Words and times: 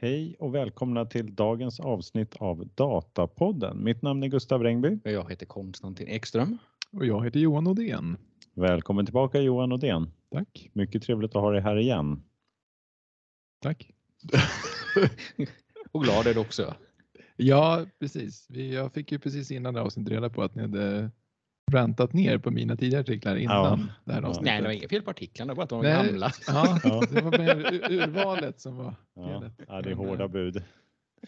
Hej 0.00 0.36
och 0.38 0.54
välkomna 0.54 1.04
till 1.04 1.34
dagens 1.34 1.80
avsnitt 1.80 2.36
av 2.36 2.68
Datapodden. 2.74 3.84
Mitt 3.84 4.02
namn 4.02 4.22
är 4.22 4.28
Gustav 4.28 4.62
Rengby. 4.62 4.98
Jag 5.04 5.30
heter 5.30 5.46
Konstantin 5.46 6.08
Ekström. 6.08 6.58
Och 6.92 7.06
jag 7.06 7.24
heter 7.24 7.40
Johan 7.40 7.66
Odén. 7.66 8.16
Välkommen 8.54 9.06
tillbaka 9.06 9.40
Johan 9.40 9.72
Odén. 9.72 10.10
Tack. 10.30 10.70
Mycket 10.72 11.02
trevligt 11.02 11.36
att 11.36 11.42
ha 11.42 11.50
dig 11.50 11.60
här 11.60 11.76
igen. 11.76 12.22
Tack. 13.62 13.90
och 15.92 16.04
glad 16.04 16.26
är 16.26 16.34
du 16.34 16.40
också. 16.40 16.74
Ja, 17.36 17.86
precis. 17.98 18.46
Jag 18.50 18.92
fick 18.92 19.12
ju 19.12 19.18
precis 19.18 19.50
innan 19.50 19.74
det 19.74 19.80
avsnittet 19.80 20.12
reda 20.12 20.30
på 20.30 20.42
att 20.42 20.54
ni 20.54 20.62
hade 20.62 21.10
rantat 21.68 22.12
ner 22.12 22.38
på 22.38 22.50
mina 22.50 22.76
tidigare 22.76 23.00
artiklar 23.00 23.36
innan 23.36 23.56
Ja. 23.56 23.78
det 24.04 24.12
här 24.12 24.22
Ja. 24.22 24.40
Nej, 24.42 24.60
det 24.60 24.66
var 24.66 24.72
inget 24.72 24.90
fel 24.90 25.02
på 25.02 25.10
artiklarna, 25.10 25.54
bara 25.54 25.62
att 25.62 25.68
de 25.70 25.78
var 25.78 25.84
Nej. 25.84 26.06
gamla. 26.06 26.32
Ja, 26.46 26.78
det 27.10 27.20
var 27.22 27.38
mer 27.38 27.72
ur- 27.74 27.92
urvalet 28.02 28.60
som 28.60 28.76
var 28.76 28.94
Ja, 29.14 29.26
felet. 29.40 29.52
ja, 29.68 29.82
det 29.82 29.90
är 29.90 29.94
hårda 29.94 30.24
eh, 30.24 30.30
bud. 30.30 30.62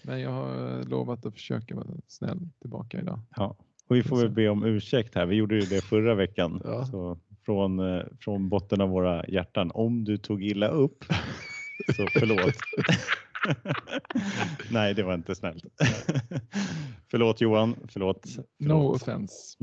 Men 0.03 0.21
jag 0.21 0.31
har 0.31 0.85
lovat 0.85 1.27
att 1.27 1.35
försöka 1.35 1.75
vara 1.77 1.87
snäll 2.09 2.39
tillbaka 2.61 3.01
idag. 3.01 3.21
Ja. 3.37 3.57
Och 3.89 3.97
vi 3.97 4.03
får 4.03 4.17
väl 4.17 4.31
be 4.31 4.49
om 4.49 4.65
ursäkt 4.65 5.15
här. 5.15 5.27
Vi 5.27 5.37
gjorde 5.37 5.55
ju 5.55 5.61
det 5.61 5.85
förra 5.85 6.15
veckan. 6.15 6.61
Ja. 6.65 6.85
Så 6.87 7.19
från, 7.45 7.79
eh, 7.97 8.03
från 8.21 8.49
botten 8.49 8.81
av 8.81 8.89
våra 8.89 9.27
hjärtan. 9.27 9.71
Om 9.75 10.05
du 10.05 10.17
tog 10.19 10.45
illa 10.45 10.69
upp 10.69 11.05
så 11.97 12.07
förlåt. 12.19 12.55
Nej, 14.71 14.95
det 14.95 15.03
var 15.03 15.15
inte 15.15 15.35
snällt. 15.35 15.65
förlåt 17.11 17.41
Johan, 17.41 17.77
förlåt. 17.89 18.27
No 18.37 18.43
förlåt. 18.59 19.03
offense. 19.03 19.59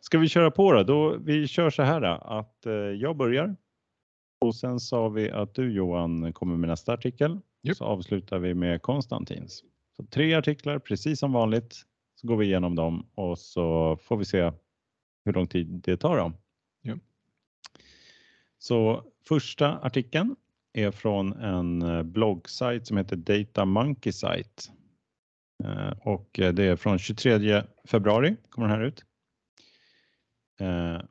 Ska 0.00 0.18
vi 0.18 0.28
köra 0.28 0.50
på 0.50 0.72
då? 0.72 0.82
då? 0.82 1.16
Vi 1.16 1.48
kör 1.48 1.70
så 1.70 1.82
här 1.82 2.02
att 2.38 2.66
eh, 2.66 2.72
jag 2.72 3.16
börjar 3.16 3.56
och 4.40 4.54
sen 4.54 4.80
sa 4.80 5.08
vi 5.08 5.30
att 5.30 5.54
du 5.54 5.72
Johan 5.72 6.32
kommer 6.32 6.56
med 6.56 6.68
nästa 6.68 6.92
artikel. 6.92 7.40
Japp. 7.62 7.76
Så 7.76 7.84
avslutar 7.84 8.38
vi 8.38 8.54
med 8.54 8.82
Konstantins. 8.82 9.64
Så 9.96 10.04
tre 10.04 10.34
artiklar 10.34 10.78
precis 10.78 11.18
som 11.18 11.32
vanligt. 11.32 11.82
Så 12.14 12.26
går 12.26 12.36
vi 12.36 12.46
igenom 12.46 12.74
dem 12.74 13.06
och 13.14 13.38
så 13.38 13.96
får 13.96 14.16
vi 14.16 14.24
se 14.24 14.52
hur 15.24 15.32
lång 15.32 15.46
tid 15.46 15.66
det 15.66 15.96
tar 15.96 16.16
dem. 16.16 16.34
Japp. 16.82 16.98
Så 18.58 19.04
första 19.28 19.78
artikeln 19.78 20.36
är 20.72 20.90
från 20.90 21.32
en 21.32 21.82
eh, 21.82 22.02
bloggsajt 22.02 22.86
som 22.86 22.96
heter 22.96 23.16
Data 23.16 23.64
Monkey 23.64 24.12
Site. 24.12 24.62
Eh, 25.64 25.92
och 26.00 26.40
eh, 26.40 26.52
det 26.52 26.64
är 26.64 26.76
från 26.76 26.98
23 26.98 27.62
februari 27.84 28.36
kommer 28.48 28.68
den 28.68 28.76
här 28.76 28.84
ut. 28.84 29.04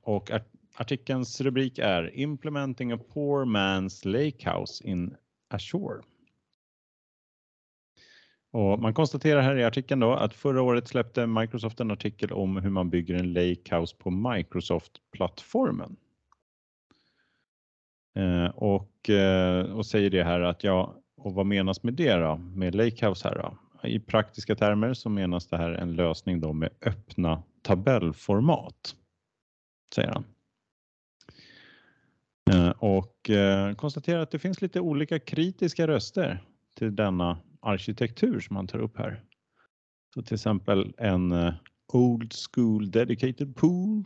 Och 0.02 0.32
artikelns 0.78 1.42
rubrik 1.42 1.80
är 1.80 2.20
Implementing 2.20 2.92
a 2.92 3.00
poor 3.14 3.46
man's 3.46 4.08
lakehouse 4.08 4.88
in 4.88 5.16
Azure. 5.50 6.02
Och 8.52 8.80
man 8.80 8.94
konstaterar 8.94 9.42
här 9.42 9.56
i 9.56 9.64
artikeln 9.64 10.00
då 10.00 10.14
att 10.14 10.34
förra 10.34 10.62
året 10.62 10.88
släppte 10.88 11.28
Microsoft 11.28 11.80
en 11.80 11.92
artikel 11.92 12.32
om 12.32 12.58
hur 12.58 12.70
man 12.70 12.90
bygger 12.90 13.16
en 13.16 13.34
lakehouse 13.34 13.96
på 13.98 14.10
Microsoft-plattformen. 14.10 15.96
Eh, 18.16 18.46
och, 18.46 19.10
eh, 19.10 19.64
och 19.64 19.86
säger 19.86 20.10
det 20.10 20.24
här 20.24 20.42
att 20.42 20.64
ja, 20.64 20.96
och 21.18 21.34
vad 21.34 21.46
menas 21.46 21.84
med 21.84 21.94
det 21.94 22.14
då? 22.14 22.38
Med 22.38 22.76
lakehouse 22.76 23.28
här 23.28 23.36
då? 23.36 23.58
I 23.88 24.00
praktiska 24.00 24.56
termer 24.56 24.94
så 24.94 25.10
menas 25.10 25.48
det 25.48 25.58
här 25.58 25.72
en 25.72 25.96
lösning 25.96 26.40
då 26.40 26.54
med 26.54 26.70
öppna 26.82 27.44
tabellformat, 27.62 28.96
säger 29.96 30.10
han. 30.10 30.26
Eh, 32.52 32.70
Och 32.70 33.30
eh, 33.30 33.76
konstaterar 33.76 34.20
att 34.20 34.32
det 34.32 34.40
finns 34.40 34.62
lite 34.62 34.80
olika 34.80 35.20
kritiska 35.20 35.88
röster 35.88 36.44
till 36.76 36.96
denna 36.96 37.38
arkitektur 37.60 38.40
som 38.40 38.56
han 38.56 38.68
tar 38.68 38.80
upp 38.80 38.98
här. 38.98 39.24
Så 40.14 40.22
till 40.22 40.36
exempel 40.36 40.94
en 40.98 41.32
eh, 41.32 41.54
old 41.94 42.34
school 42.34 42.92
dedicated 42.92 43.56
pool 43.56 44.06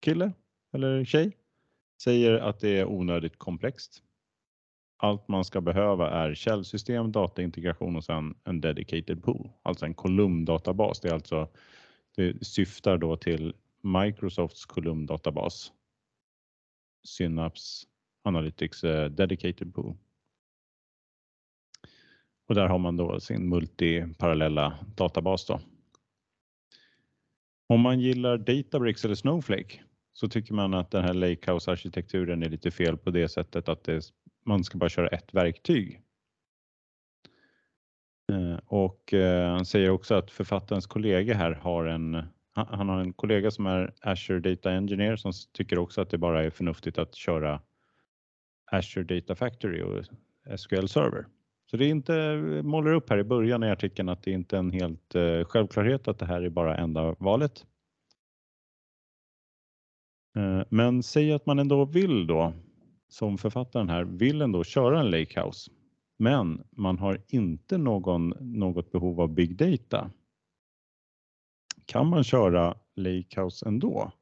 kille 0.00 0.32
eller 0.72 1.04
tjej 1.04 1.36
säger 2.04 2.32
att 2.34 2.60
det 2.60 2.78
är 2.78 2.86
onödigt 2.86 3.38
komplext. 3.38 4.02
Allt 4.96 5.28
man 5.28 5.44
ska 5.44 5.60
behöva 5.60 6.10
är 6.10 6.34
källsystem, 6.34 7.12
dataintegration 7.12 7.96
och 7.96 8.04
sen 8.04 8.34
en 8.44 8.60
dedicated 8.60 9.22
pool, 9.22 9.50
alltså 9.62 9.86
en 9.86 9.94
kolumndatabas. 9.94 11.00
Det 11.00 11.08
är 11.08 11.14
alltså 11.14 11.48
det 12.16 12.46
syftar 12.46 12.98
då 12.98 13.16
till 13.16 13.54
Microsofts 13.82 14.66
kolumndatabas. 14.66 15.72
Synapse 17.04 17.86
Analytics 18.24 18.84
eh, 18.84 19.10
Dedicated 19.10 19.74
Pool. 19.74 19.96
Och 22.48 22.54
där 22.54 22.66
har 22.66 22.78
man 22.78 22.96
då 22.96 23.20
sin 23.20 23.48
multiparallella 23.48 24.78
databas 24.96 25.46
då. 25.46 25.60
Om 27.68 27.80
man 27.80 28.00
gillar 28.00 28.38
Databricks 28.38 29.04
eller 29.04 29.14
Snowflake 29.14 29.80
så 30.12 30.28
tycker 30.28 30.54
man 30.54 30.74
att 30.74 30.90
den 30.90 31.04
här 31.04 31.14
Lakehouse-arkitekturen 31.14 32.42
är 32.42 32.48
lite 32.48 32.70
fel 32.70 32.96
på 32.96 33.10
det 33.10 33.28
sättet 33.28 33.68
att 33.68 33.84
det, 33.84 34.02
man 34.44 34.64
ska 34.64 34.78
bara 34.78 34.90
köra 34.90 35.08
ett 35.08 35.34
verktyg. 35.34 36.02
Eh, 38.32 38.58
och 38.66 39.14
eh, 39.14 39.50
han 39.50 39.64
säger 39.64 39.90
också 39.90 40.14
att 40.14 40.30
författarens 40.30 40.86
kollega 40.86 41.34
här 41.34 41.52
har 41.52 41.84
en, 41.86 42.22
han 42.54 42.88
har 42.88 43.00
en 43.00 43.12
kollega 43.12 43.50
som 43.50 43.66
är 43.66 43.94
Azure 44.00 44.40
Data 44.40 44.72
Engineer 44.72 45.16
som 45.16 45.32
tycker 45.52 45.78
också 45.78 46.00
att 46.00 46.10
det 46.10 46.18
bara 46.18 46.44
är 46.44 46.50
förnuftigt 46.50 46.98
att 46.98 47.14
köra 47.14 47.60
Azure 48.72 49.04
Data 49.04 49.34
Factory 49.34 49.82
och 49.82 50.04
SQL 50.58 50.86
Server. 50.86 51.26
Så 51.70 51.76
det 51.76 51.84
är 51.84 51.88
inte, 51.88 52.36
målar 52.62 52.92
upp 52.92 53.10
här 53.10 53.18
i 53.18 53.24
början 53.24 53.62
i 53.62 53.70
artikeln 53.70 54.08
att 54.08 54.22
det 54.22 54.30
inte 54.30 54.56
är 54.56 54.58
en 54.58 54.70
helt 54.70 55.14
eh, 55.14 55.44
självklarhet 55.44 56.08
att 56.08 56.18
det 56.18 56.26
här 56.26 56.42
är 56.42 56.48
bara 56.48 56.76
enda 56.76 57.14
valet. 57.18 57.66
Eh, 60.36 60.62
men 60.68 61.02
säg 61.02 61.32
att 61.32 61.46
man 61.46 61.58
ändå 61.58 61.84
vill 61.84 62.26
då, 62.26 62.52
som 63.08 63.38
författaren 63.38 63.88
här, 63.88 64.04
vill 64.04 64.42
ändå 64.42 64.64
köra 64.64 65.00
en 65.00 65.10
lakehouse. 65.10 65.70
Men 66.18 66.64
man 66.70 66.98
har 66.98 67.22
inte 67.28 67.78
någon, 67.78 68.34
något 68.40 68.92
behov 68.92 69.20
av 69.20 69.34
big 69.34 69.56
data. 69.56 70.10
Kan 71.86 72.06
man 72.06 72.24
köra 72.24 72.76
lakehouse 72.96 73.68
ändå? 73.68 74.12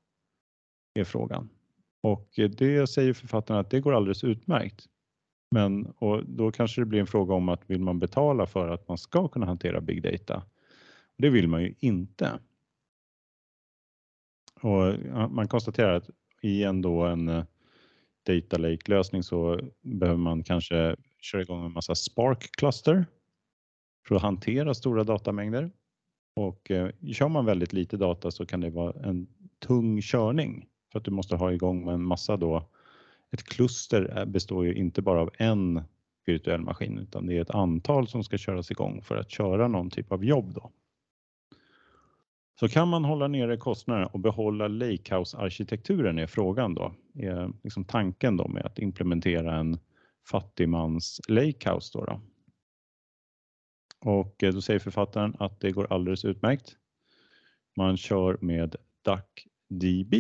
Är 0.95 1.05
frågan. 1.05 1.49
Och 2.03 2.29
det 2.35 2.91
säger 2.91 3.13
författaren 3.13 3.61
att 3.61 3.71
det 3.71 3.81
går 3.81 3.95
alldeles 3.95 4.25
utmärkt. 4.25 4.87
Men 5.51 5.87
och 5.87 6.25
då 6.27 6.53
kanske 6.53 6.81
det 6.81 6.85
blir 6.85 7.01
en 7.01 7.07
fråga 7.07 7.35
om 7.35 7.49
att 7.49 7.71
vill 7.71 7.81
man 7.81 7.99
betala 7.99 8.47
för 8.47 8.69
att 8.69 8.89
man 8.89 8.99
ska 8.99 9.29
kunna 9.29 9.47
hantera 9.47 9.81
big 9.81 10.03
data? 10.03 10.43
Det 11.19 11.31
vill 11.31 11.49
man 11.49 11.63
ju 11.63 11.75
inte. 11.81 12.39
Och 14.61 14.95
man 15.31 15.49
konstaterar 15.49 15.95
att 15.95 16.11
i 16.43 16.63
en, 16.63 16.83
då 16.83 17.05
en 17.05 17.29
eh, 17.29 17.45
data 18.27 18.59
lake 18.59 18.91
lösning 18.91 19.23
så 19.23 19.61
behöver 19.83 20.19
man 20.19 20.43
kanske 20.43 20.97
köra 21.21 21.43
igång 21.43 21.65
en 21.65 21.73
massa 21.73 21.95
Spark 21.95 22.57
kluster 22.57 23.07
för 24.09 24.15
att 24.15 24.23
hantera 24.23 24.75
stora 24.75 25.05
datamängder. 25.05 25.71
Och 26.37 26.71
eh, 26.71 26.91
kör 27.13 27.29
man 27.29 27.45
väldigt 27.45 27.73
lite 27.73 27.97
data 27.97 28.31
så 28.31 28.47
kan 28.47 28.61
det 28.61 28.71
vara 28.71 29.09
en 29.09 29.27
tung 29.59 30.01
körning 30.03 30.67
för 30.93 30.99
att 30.99 31.05
du 31.05 31.11
måste 31.11 31.37
ha 31.37 31.53
igång 31.53 31.85
med 31.85 31.95
en 31.95 32.05
massa 32.05 32.37
då. 32.37 32.69
Ett 33.31 33.45
kluster 33.45 34.19
eh, 34.19 34.25
består 34.25 34.67
ju 34.67 34.75
inte 34.75 35.03
bara 35.03 35.21
av 35.21 35.31
en 35.39 35.83
virtuell 36.27 36.61
maskin 36.61 36.99
utan 36.99 37.27
det 37.27 37.37
är 37.37 37.43
ett 37.43 37.51
antal 37.51 38.09
som 38.09 38.25
ska 38.25 38.39
köras 38.39 38.71
igång 38.71 39.03
för 39.03 39.17
att 39.17 39.31
köra 39.31 39.69
någon 39.69 39.91
typ 39.91 40.13
av 40.13 40.25
jobb 40.25 40.55
då. 40.55 40.71
Så 42.61 42.69
kan 42.69 42.89
man 42.89 43.05
hålla 43.05 43.29
nere 43.29 43.57
kostnaderna 43.57 44.07
och 44.07 44.21
behålla 44.21 44.69
Lakehouse-arkitekturen 44.69 46.19
är 46.19 46.27
frågan 46.27 46.75
då. 46.75 46.95
Är 47.15 47.53
liksom 47.63 47.85
tanken 47.85 48.37
då 48.37 48.49
med 48.49 48.67
att 48.67 48.79
implementera 48.79 49.57
en 49.57 49.79
fattigmans 50.31 51.21
Lakehouse 51.29 51.99
då. 51.99 52.05
då. 52.05 52.21
Och 54.01 54.43
eh, 54.43 54.53
då 54.53 54.61
säger 54.61 54.81
författaren 54.81 55.37
att 55.39 55.61
det 55.61 55.71
går 55.73 55.93
alldeles 55.93 56.25
utmärkt. 56.25 56.77
Man 57.77 57.97
kör 57.97 58.39
med 58.41 58.77
DuckDB. 59.03 60.15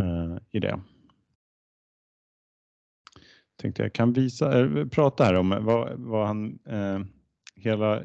Eh, 0.00 0.38
I 0.50 0.60
det. 0.60 0.80
Tänkte 3.56 3.82
jag 3.82 3.92
kan 3.92 4.12
visa, 4.12 4.60
äh, 4.60 4.86
prata 4.86 5.24
här 5.24 5.34
om 5.34 5.58
vad, 5.60 6.00
vad 6.00 6.26
han, 6.26 6.58
eh, 6.66 7.00
hela 7.56 8.02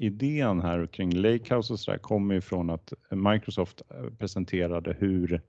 idén 0.00 0.60
här 0.60 0.86
kring 0.86 1.14
Lakehouse 1.14 1.72
och 1.72 1.80
så 1.80 1.90
där 1.90 1.98
kommer 1.98 2.40
från 2.40 2.70
att 2.70 2.92
Microsoft 3.10 3.82
eh, 3.90 4.10
presenterade 4.18 4.96
hur, 4.98 5.42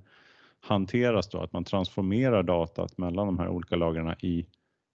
hanteras 0.60 1.28
då 1.28 1.38
att 1.38 1.52
man 1.52 1.64
transformerar 1.64 2.42
datat 2.42 2.98
mellan 2.98 3.26
de 3.26 3.38
här 3.38 3.48
olika 3.48 3.76
lagren 3.76 4.14
i 4.20 4.46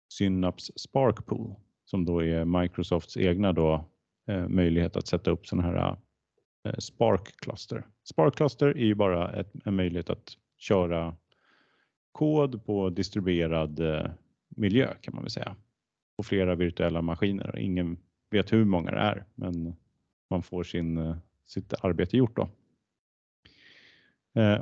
Synapse 0.08 0.72
Spark 0.76 1.26
Pool 1.26 1.54
som 1.84 2.04
då 2.04 2.22
är 2.22 2.44
Microsofts 2.44 3.16
egna 3.16 3.52
då, 3.52 3.84
eh, 4.28 4.48
möjlighet 4.48 4.96
att 4.96 5.06
sätta 5.06 5.30
upp 5.30 5.46
sådana 5.46 5.68
här 5.68 5.96
Eh, 6.64 6.78
Spark 6.78 7.36
Cluster. 7.36 7.86
Spark 8.04 8.36
Cluster 8.36 8.66
är 8.66 8.84
ju 8.84 8.94
bara 8.94 9.32
ett, 9.32 9.52
en 9.64 9.76
möjlighet 9.76 10.10
att 10.10 10.32
köra 10.58 11.16
kod 12.12 12.66
på 12.66 12.90
distribuerad 12.90 13.80
eh, 13.80 14.10
miljö 14.48 14.94
kan 15.00 15.14
man 15.14 15.22
väl 15.22 15.30
säga. 15.30 15.56
På 16.16 16.22
flera 16.22 16.54
virtuella 16.54 17.02
maskiner. 17.02 17.58
Ingen 17.58 17.96
vet 18.30 18.52
hur 18.52 18.64
många 18.64 18.90
det 18.90 18.98
är 18.98 19.24
men 19.34 19.76
man 20.30 20.42
får 20.42 20.64
sin, 20.64 20.98
eh, 20.98 21.16
sitt 21.46 21.74
arbete 21.84 22.16
gjort 22.16 22.36
då. 22.36 22.48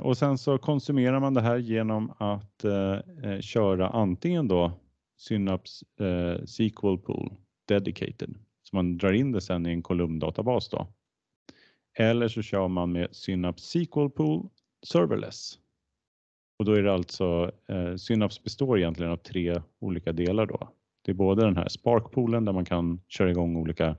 Och 0.01 0.17
sen 0.17 0.37
så 0.37 0.57
konsumerar 0.57 1.19
man 1.19 1.33
det 1.33 1.41
här 1.41 1.57
genom 1.57 2.13
att 2.17 2.63
eh 2.63 3.39
köra 3.39 3.89
antingen 3.89 4.47
då 4.47 4.71
Synapse 5.17 5.85
eh, 5.99 6.45
SQL 6.45 6.97
Pool 6.97 7.33
Dedicated. 7.65 8.35
Så 8.63 8.75
man 8.75 8.97
drar 8.97 9.11
in 9.11 9.31
det 9.31 9.41
sen 9.41 9.65
i 9.65 9.69
en 9.69 9.83
kolumndatabas 9.83 10.69
då. 10.69 10.87
Eller 11.97 12.27
så 12.27 12.41
kör 12.41 12.67
man 12.67 12.91
med 12.91 13.07
Synapse 13.11 13.85
SQL 13.85 14.09
Pool 14.09 14.49
Serverless. 14.87 15.59
Och 16.59 16.65
då 16.65 16.71
är 16.71 16.83
det 16.83 16.93
alltså, 16.93 17.51
eh, 17.67 17.95
Synapse 17.95 18.41
består 18.43 18.77
egentligen 18.77 19.11
av 19.11 19.17
tre 19.17 19.61
olika 19.79 20.11
delar 20.11 20.45
då. 20.45 20.69
Det 21.05 21.11
är 21.11 21.15
både 21.15 21.45
den 21.45 21.57
här 21.57 21.67
Spark-poolen 21.67 22.45
där 22.45 22.53
man 22.53 22.65
kan 22.65 23.01
köra 23.07 23.31
igång 23.31 23.57
olika 23.57 23.95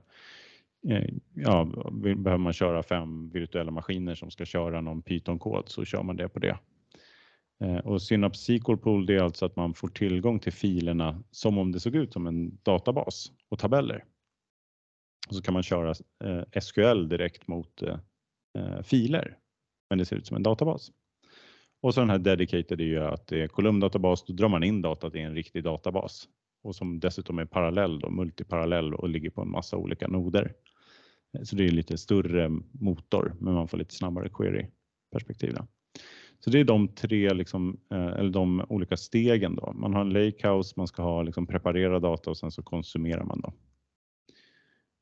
eh, 0.89 1.09
Ja, 1.33 1.65
behöver 2.01 2.37
man 2.37 2.53
köra 2.53 2.83
fem 2.83 3.29
virtuella 3.29 3.71
maskiner 3.71 4.15
som 4.15 4.31
ska 4.31 4.45
köra 4.45 4.81
någon 4.81 5.01
Python-kod 5.01 5.69
så 5.69 5.85
kör 5.85 6.03
man 6.03 6.15
det 6.15 6.29
på 6.29 6.39
det. 6.39 6.57
Eh, 7.61 7.77
och 7.77 8.01
Synapse 8.01 8.59
SQL 8.59 8.77
Pool 8.77 9.05
det 9.05 9.15
är 9.15 9.23
alltså 9.23 9.45
att 9.45 9.55
man 9.55 9.73
får 9.73 9.87
tillgång 9.87 10.39
till 10.39 10.53
filerna 10.53 11.23
som 11.31 11.57
om 11.57 11.71
det 11.71 11.79
såg 11.79 11.95
ut 11.95 12.13
som 12.13 12.27
en 12.27 12.57
databas 12.63 13.31
och 13.49 13.59
tabeller. 13.59 14.03
Och 15.27 15.35
så 15.35 15.41
kan 15.41 15.53
man 15.53 15.63
köra 15.63 15.93
eh, 16.23 16.61
SQL 16.61 17.09
direkt 17.09 17.47
mot 17.47 17.81
eh, 17.81 17.97
eh, 18.57 18.81
filer, 18.81 19.37
men 19.89 19.99
det 19.99 20.05
ser 20.05 20.15
ut 20.15 20.27
som 20.27 20.37
en 20.37 20.43
databas. 20.43 20.91
Och 21.81 21.93
så 21.93 21.99
den 21.99 22.09
här 22.09 22.17
dedicated 22.17 22.81
är 22.81 22.85
ju 22.85 22.99
att 22.99 23.27
det 23.27 23.41
är 23.41 23.47
kolumndatabas, 23.47 24.25
då 24.25 24.33
drar 24.33 24.49
man 24.49 24.63
in 24.63 24.81
datat 24.81 25.15
i 25.15 25.19
en 25.19 25.35
riktig 25.35 25.63
databas 25.63 26.27
och 26.63 26.75
som 26.75 26.99
dessutom 26.99 27.39
är 27.39 27.45
parallell 27.45 28.03
och 28.03 28.13
multiparallell 28.13 28.93
och 28.93 29.09
ligger 29.09 29.29
på 29.29 29.41
en 29.41 29.51
massa 29.51 29.77
olika 29.77 30.07
noder. 30.07 30.53
Så 31.43 31.55
det 31.55 31.65
är 31.65 31.71
lite 31.71 31.97
större 31.97 32.49
motor, 32.71 33.35
men 33.39 33.53
man 33.53 33.67
får 33.67 33.77
lite 33.77 33.95
snabbare 33.95 34.29
query 34.29 34.65
perspektiv. 35.11 35.55
Så 36.39 36.49
det 36.49 36.59
är 36.59 36.63
de 36.63 36.87
tre, 36.87 37.33
liksom, 37.33 37.79
eh, 37.91 38.07
eller 38.07 38.29
de 38.29 38.65
olika 38.69 38.97
stegen 38.97 39.55
då. 39.55 39.73
Man 39.73 39.93
har 39.93 40.01
en 40.01 40.09
lakehouse, 40.09 40.73
man 40.77 40.87
ska 40.87 41.03
ha 41.03 41.23
liksom 41.23 41.47
preparera 41.47 41.99
data 41.99 42.29
och 42.29 42.37
sen 42.37 42.51
så 42.51 42.63
konsumerar 42.63 43.23
man 43.23 43.41
då. 43.41 43.53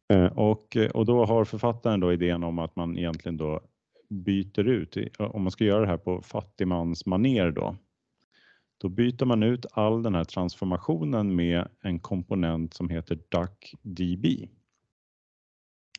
Eh, 0.09 0.25
och, 0.25 0.77
eh, 0.77 0.91
och 0.91 1.05
då 1.05 1.25
har 1.25 1.45
författaren 1.45 1.99
då 1.99 2.13
idén 2.13 2.43
om 2.43 2.59
att 2.59 2.75
man 2.75 2.97
egentligen 2.97 3.37
då 3.37 3.61
byter 4.09 4.67
ut, 4.67 4.97
eh, 4.97 5.05
om 5.19 5.41
man 5.41 5.51
ska 5.51 5.63
göra 5.63 5.81
det 5.81 5.87
här 5.87 5.97
på 5.97 6.21
fattigmansmaner 6.21 7.51
då, 7.51 7.75
då 8.77 8.89
byter 8.89 9.25
man 9.25 9.43
ut 9.43 9.65
all 9.71 10.03
den 10.03 10.15
här 10.15 10.23
transformationen 10.23 11.35
med 11.35 11.67
en 11.81 11.99
komponent 11.99 12.73
som 12.73 12.89
heter 12.89 13.19
DuckDB. 13.29 14.25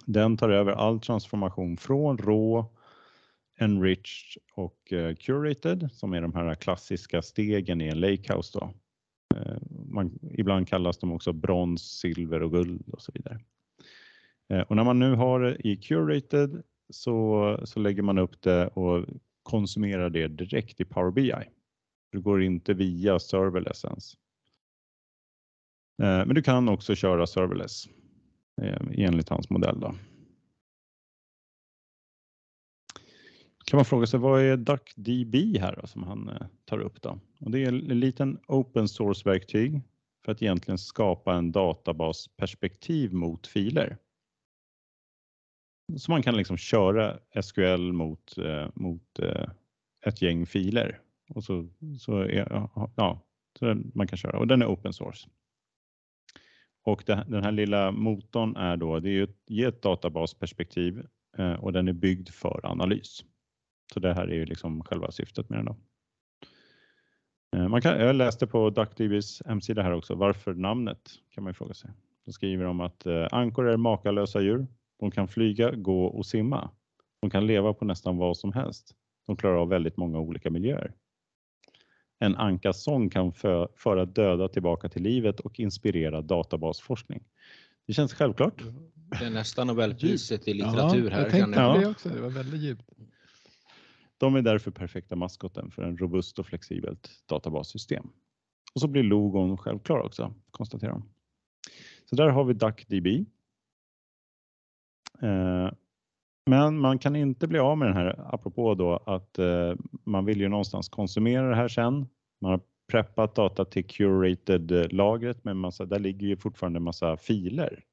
Den 0.07 0.37
tar 0.37 0.49
över 0.49 0.73
all 0.73 1.01
transformation 1.01 1.77
från 1.77 2.19
raw 2.19 2.69
enriched 3.59 4.43
och 4.55 4.93
curated 5.19 5.89
som 5.93 6.13
är 6.13 6.21
de 6.21 6.35
här 6.35 6.55
klassiska 6.55 7.23
stegen 7.23 7.81
i 7.81 7.89
en 7.89 8.01
lakehouse. 8.01 8.59
Då. 8.59 8.71
Man, 9.89 10.19
ibland 10.33 10.69
kallas 10.69 10.99
de 10.99 11.13
också 11.13 11.33
brons, 11.33 11.83
silver 11.83 12.43
och 12.43 12.53
guld 12.53 12.89
och 12.89 13.03
så 13.03 13.13
vidare. 13.15 13.41
Eh, 14.49 14.61
och 14.61 14.77
när 14.77 14.85
man 14.85 14.99
nu 14.99 15.15
har 15.15 15.41
det 15.41 15.69
i 15.69 15.77
curated 15.77 16.63
så, 16.91 17.61
så 17.65 17.81
lägger 17.81 18.03
man 18.03 18.19
upp 18.19 18.43
det 18.43 18.67
och 18.67 19.07
konsumerar 19.43 20.11
det 20.11 20.29
direkt 20.29 20.81
i 20.81 20.85
Power 20.85 21.11
BI. 21.11 21.35
Du 22.13 22.21
går 22.21 22.43
inte 22.43 22.75
via 22.75 23.19
serverless 23.19 23.85
ens. 23.85 24.15
Eh, 26.03 26.27
men 26.27 26.35
du 26.35 26.43
kan 26.43 26.69
också 26.69 26.95
köra 26.95 27.27
serverless 27.27 27.89
eh, 28.63 28.79
enligt 28.93 29.29
hans 29.29 29.51
modell. 29.51 29.81
Då. 29.81 29.95
kan 33.65 33.79
man 33.79 33.85
fråga 33.85 34.07
sig 34.07 34.21
vad 34.21 34.43
är 34.43 34.57
DuckDB 34.57 35.59
här 35.61 35.79
då, 35.81 35.87
som 35.87 36.03
han 36.03 36.31
tar 36.65 36.79
upp 36.79 37.03
då? 37.03 37.19
Och 37.41 37.51
det 37.51 37.65
är 37.65 37.69
en 37.69 37.79
liten 37.79 38.39
open 38.47 38.89
source 38.89 39.29
verktyg 39.31 39.81
för 40.25 40.33
att 40.33 40.43
egentligen 40.43 40.79
skapa 40.79 41.35
en 41.35 41.53
databasperspektiv 41.53 43.13
mot 43.13 43.47
filer. 43.47 43.97
Så 45.97 46.11
man 46.11 46.23
kan 46.23 46.37
liksom 46.37 46.57
köra 46.57 47.19
SQL 47.43 47.93
mot, 47.93 48.39
eh, 48.39 48.69
mot 48.75 49.19
eh, 49.19 49.49
ett 50.07 50.23
gäng 50.23 50.47
filer 50.47 51.01
och 51.29 51.45
så, 51.45 51.69
så 52.01 52.19
är, 52.19 52.69
ja, 52.97 53.21
så 53.59 53.77
man 53.95 54.07
kan 54.07 54.19
köra 54.19 54.39
och 54.39 54.47
den 54.47 54.63
är 54.63 54.67
open 54.67 54.93
source. 54.93 55.29
Och 56.85 57.03
det, 57.07 57.25
den 57.29 57.45
här 57.45 57.53
lilla 57.53 57.91
motorn 57.91 58.57
är 58.57 58.77
då, 58.77 59.01
det 59.01 59.09
är 59.09 59.13
ju 59.13 59.25
ett, 59.25 59.51
ett 59.75 59.83
databasperspektiv 59.83 61.07
eh, 61.39 61.53
och 61.53 61.73
den 61.73 61.89
är 61.89 61.93
byggd 61.93 62.29
för 62.29 62.61
analys. 62.67 63.25
Så 63.93 64.01
det 64.01 64.15
här 64.15 64.29
är 64.29 64.35
ju 64.35 64.45
liksom 64.45 64.85
själva 64.85 65.11
syftet 65.11 65.49
med 65.49 65.59
den. 65.59 65.65
Då. 65.65 65.77
Eh, 67.57 67.69
man 67.69 67.81
kan, 67.81 68.01
jag 68.01 68.17
läste 68.17 68.47
på 68.47 68.71
DuckDBs 68.71 69.43
hemsida 69.47 69.83
här 69.83 69.93
också, 69.93 70.15
varför 70.15 70.55
namnet 70.55 71.11
kan 71.31 71.45
man 71.45 71.51
ju 71.51 71.55
fråga 71.55 71.75
sig. 71.75 71.91
Då 72.27 72.33
skriver 72.33 72.65
de 72.65 72.81
att 72.81 73.07
eh, 73.07 73.27
ankor 73.31 73.69
är 73.69 73.77
makalösa 73.77 74.41
djur. 74.41 74.67
De 75.05 75.11
kan 75.11 75.29
flyga, 75.29 75.71
gå 75.71 76.05
och 76.05 76.27
simma. 76.27 76.71
De 77.21 77.31
kan 77.31 77.47
leva 77.47 77.75
på 77.75 77.85
nästan 77.85 78.17
vad 78.17 78.37
som 78.37 78.53
helst. 78.53 78.95
De 79.27 79.37
klarar 79.37 79.57
av 79.57 79.69
väldigt 79.69 79.97
många 79.97 80.19
olika 80.19 80.51
miljöer. 80.51 80.93
En 82.19 82.37
ankas 82.37 82.83
sång 82.83 83.11
kan 83.11 83.33
för, 83.33 83.69
föra 83.77 84.05
döda 84.05 84.49
tillbaka 84.49 84.89
till 84.89 85.03
livet 85.03 85.41
och 85.41 85.61
inspirera 85.61 86.23
databasforskning. 86.23 87.25
Det 87.87 87.93
känns 87.93 88.15
självklart. 88.15 88.63
Det 89.19 89.25
är 89.25 89.31
nästan 89.31 89.67
Nobelpriset 89.67 90.49
i 90.49 90.55
litteratur 90.55 91.11
ja, 91.11 91.17
här. 91.17 91.23
Jag 91.23 91.31
tänkte 91.31 91.61
på 91.61 91.79
det 91.79 91.87
också, 91.87 92.09
det 92.09 92.21
var 92.21 92.31
väldigt 92.31 92.61
djupt. 92.61 92.91
De 94.19 94.37
är 94.37 94.43
därför 94.43 94.71
perfekta 94.71 95.17
maskoten 95.17 95.71
för 95.71 95.83
en 95.83 95.97
robust 95.97 96.39
och 96.39 96.47
flexibelt 96.47 97.11
databassystem. 97.27 98.11
Och 98.75 98.81
så 98.81 98.89
blir 98.89 99.03
logon 99.03 99.59
självklar 99.59 99.99
också, 99.99 100.35
konstaterar 100.51 100.93
de. 100.93 101.09
Så 102.05 102.17
där 102.17 102.29
har 102.29 102.45
vi 102.45 102.55
DuckDB. 102.55 103.27
Eh, 105.25 105.73
men 106.51 106.79
man 106.79 106.99
kan 106.99 107.17
inte 107.17 107.49
bli 107.49 107.59
av 107.59 107.79
med 107.79 107.89
den 107.89 107.97
här, 107.97 108.35
apropå 108.35 108.75
då 108.75 108.97
att 108.97 109.39
eh, 109.39 109.75
man 110.05 110.25
vill 110.25 110.41
ju 110.41 110.49
någonstans 110.49 110.89
konsumera 110.89 111.49
det 111.49 111.57
här 111.57 111.69
sen. 111.69 112.07
Man 112.41 112.51
har 112.51 112.61
preppat 112.93 113.35
data 113.35 113.65
till 113.65 113.85
curated-lagret, 113.85 115.37
eh, 115.37 115.41
men 115.43 115.57
massa, 115.57 115.87
där 115.87 115.99
ligger 115.99 116.27
ju 116.27 116.37
fortfarande 116.37 116.77
en 116.77 116.83
massa 116.83 117.17
filer. 117.17 117.85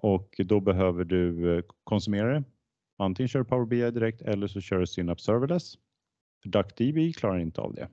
Och 0.00 0.40
då 0.44 0.60
behöver 0.60 1.04
du 1.04 1.62
konsumera 1.84 2.32
det 2.34 2.44
Antingen 2.98 3.28
kör 3.28 3.38
du 3.38 3.44
Power 3.44 3.66
BI 3.66 3.90
direkt 3.90 4.22
eller 4.22 4.46
så 4.46 4.60
kör 4.60 4.78
du 4.78 4.86
Synapse 4.86 5.24
Serverless. 5.24 5.74
För 6.42 6.48
DuckDB 6.50 7.16
klarar 7.16 7.38
inte 7.38 7.60
av 7.60 7.74
det. 7.74 7.88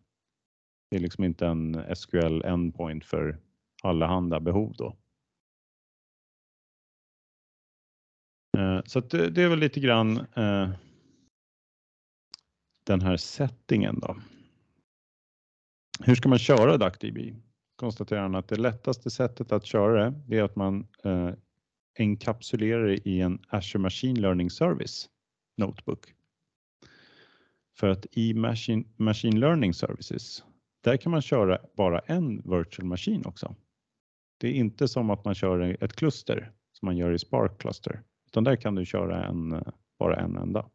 Det 0.89 0.97
är 0.97 1.01
liksom 1.01 1.23
inte 1.23 1.47
en 1.47 1.95
SQL 1.95 2.41
endpoint 2.45 3.05
för 3.05 3.37
allehanda 3.83 4.39
behov 4.39 4.73
då. 4.77 4.95
Eh, 8.57 8.81
så 8.85 8.99
det, 8.99 9.29
det 9.29 9.43
är 9.43 9.49
väl 9.49 9.59
lite 9.59 9.79
grann 9.79 10.17
eh, 10.17 10.69
den 12.85 13.01
här 13.01 13.17
settingen 13.17 13.99
då. 13.99 14.17
Hur 15.99 16.15
ska 16.15 16.29
man 16.29 16.39
köra 16.39 16.77
DuckDB? 16.77 17.17
Konstaterar 17.75 18.21
han 18.21 18.35
att 18.35 18.47
det 18.47 18.55
lättaste 18.55 19.09
sättet 19.09 19.51
att 19.51 19.65
köra 19.65 20.09
det 20.09 20.37
är 20.37 20.43
att 20.43 20.55
man 20.55 20.87
eh, 21.03 21.31
enkapsulerar 21.99 23.07
i 23.07 23.21
en 23.21 23.39
Azure 23.47 23.81
Machine 23.81 24.21
Learning 24.21 24.49
Service 24.49 25.09
Notebook. 25.57 26.13
För 27.77 27.89
att 27.89 28.05
i 28.11 28.33
Machine, 28.33 28.85
machine 28.95 29.39
Learning 29.39 29.73
Services, 29.73 30.43
där 30.83 30.97
kan 30.97 31.11
man 31.11 31.21
köra 31.21 31.59
bara 31.75 31.99
en 31.99 32.37
virtual 32.37 32.87
machine 32.87 33.25
också. 33.25 33.55
Det 34.37 34.47
är 34.47 34.53
inte 34.53 34.87
som 34.87 35.09
att 35.09 35.25
man 35.25 35.35
kör 35.35 35.83
ett 35.83 35.93
kluster 35.93 36.51
som 36.73 36.85
man 36.85 36.97
gör 36.97 37.11
i 37.11 37.19
Spark 37.19 37.57
Cluster, 37.57 38.03
utan 38.27 38.43
där 38.43 38.55
kan 38.55 38.75
du 38.75 38.85
köra 38.85 39.25
en, 39.25 39.63
bara 39.99 40.15
en 40.15 40.37
enda. 40.37 40.69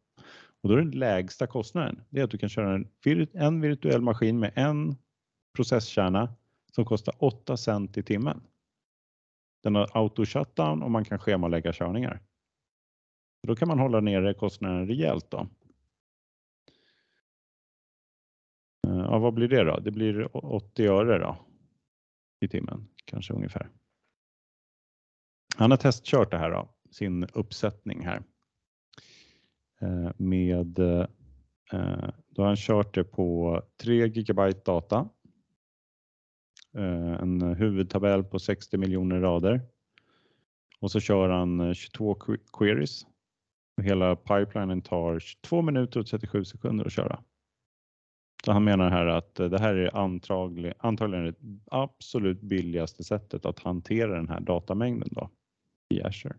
Och 0.61 0.69
då 0.69 0.75
är 0.75 0.77
den 0.77 0.91
lägsta 0.91 1.47
kostnaden, 1.47 2.03
det 2.09 2.19
är 2.19 2.23
att 2.23 2.31
du 2.31 2.37
kan 2.37 2.49
köra 2.49 2.73
en, 2.75 2.87
en 3.33 3.61
virtuell 3.61 4.01
maskin 4.01 4.39
med 4.39 4.51
en 4.55 4.95
processkärna 5.55 6.35
som 6.71 6.85
kostar 6.85 7.15
8 7.17 7.57
cent 7.57 7.97
i 7.97 8.03
timmen. 8.03 8.41
Den 9.63 9.75
har 9.75 9.89
auto 9.93 10.25
shutdown 10.25 10.83
och 10.83 10.91
man 10.91 11.05
kan 11.05 11.19
schemalägga 11.19 11.73
körningar. 11.73 12.21
Då 13.47 13.55
kan 13.55 13.67
man 13.67 13.79
hålla 13.79 13.99
nere 13.99 14.33
kostnaden 14.33 14.87
rejält 14.87 15.31
då. 15.31 15.47
Eh, 18.87 18.97
ja, 18.97 19.19
vad 19.19 19.33
blir 19.33 19.47
det 19.47 19.63
då? 19.63 19.79
Det 19.79 19.91
blir 19.91 20.45
80 20.45 20.87
öre 20.87 21.19
då 21.19 21.37
i 22.39 22.47
timmen 22.47 22.87
kanske 23.05 23.33
ungefär. 23.33 23.69
Han 25.55 25.71
har 25.71 25.77
testkört 25.77 26.31
det 26.31 26.37
här 26.37 26.51
då, 26.51 26.69
sin 26.93 27.23
uppsättning 27.33 28.05
här 28.05 28.23
eh, 29.81 30.11
med 30.17 30.79
eh, 30.79 32.09
då 32.29 32.41
har 32.41 32.47
han 32.47 32.55
kört 32.55 32.95
det 32.95 33.03
på 33.03 33.61
3 33.77 34.07
gigabyte 34.07 34.61
data. 34.65 35.09
Eh, 36.73 37.13
en 37.13 37.41
huvudtabell 37.41 38.23
på 38.23 38.39
60 38.39 38.77
miljoner 38.77 39.19
rader. 39.19 39.61
Och 40.79 40.91
så 40.91 40.99
kör 40.99 41.29
han 41.29 41.59
eh, 41.59 41.73
22 41.73 42.15
queries. 42.57 43.05
Hela 43.81 44.15
pipelinen 44.15 44.81
tar 44.81 45.19
2 45.41 45.61
minuter 45.61 45.99
och 45.99 46.07
37 46.07 46.45
sekunder 46.45 46.85
att 46.85 46.93
köra. 46.93 47.23
Så 48.45 48.51
han 48.51 48.63
menar 48.63 48.89
här 48.89 49.05
att 49.05 49.39
eh, 49.39 49.49
det 49.49 49.59
här 49.59 49.75
är 49.75 49.97
antagligen, 49.97 50.73
antagligen 50.79 51.25
det 51.25 51.35
absolut 51.65 52.41
billigaste 52.41 53.03
sättet 53.03 53.45
att 53.45 53.59
hantera 53.59 54.15
den 54.15 54.29
här 54.29 54.39
datamängden 54.39 55.09
då 55.11 55.29
i 55.89 56.03
Azure. 56.03 56.35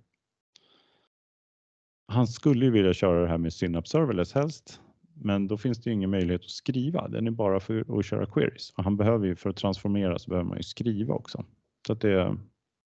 Han 2.15 2.27
skulle 2.27 2.65
ju 2.65 2.71
vilja 2.71 2.93
köra 2.93 3.23
det 3.23 3.29
här 3.29 3.39
med 3.39 3.53
Synapse 3.53 3.91
Serverless 3.91 4.33
helst, 4.33 4.81
men 5.15 5.49
då 5.49 5.57
finns 5.57 5.79
det 5.79 5.91
ju 5.91 5.95
ingen 5.95 6.11
möjlighet 6.11 6.41
att 6.41 6.51
skriva. 6.51 7.09
Den 7.09 7.27
är 7.27 7.31
bara 7.31 7.61
för 7.61 7.99
att 7.99 8.05
köra 8.05 8.27
queries 8.27 8.71
och 8.77 8.85
han 8.85 8.97
behöver 8.97 9.27
ju 9.27 9.37
för 9.37 9.51
att 9.51 9.57
transformera 9.57 10.19
så 10.19 10.31
behöver 10.31 10.49
man 10.49 10.57
ju 10.57 10.63
skriva 10.63 11.15
också. 11.15 11.45
Så 11.87 11.93
att 11.93 12.01
det 12.01 12.37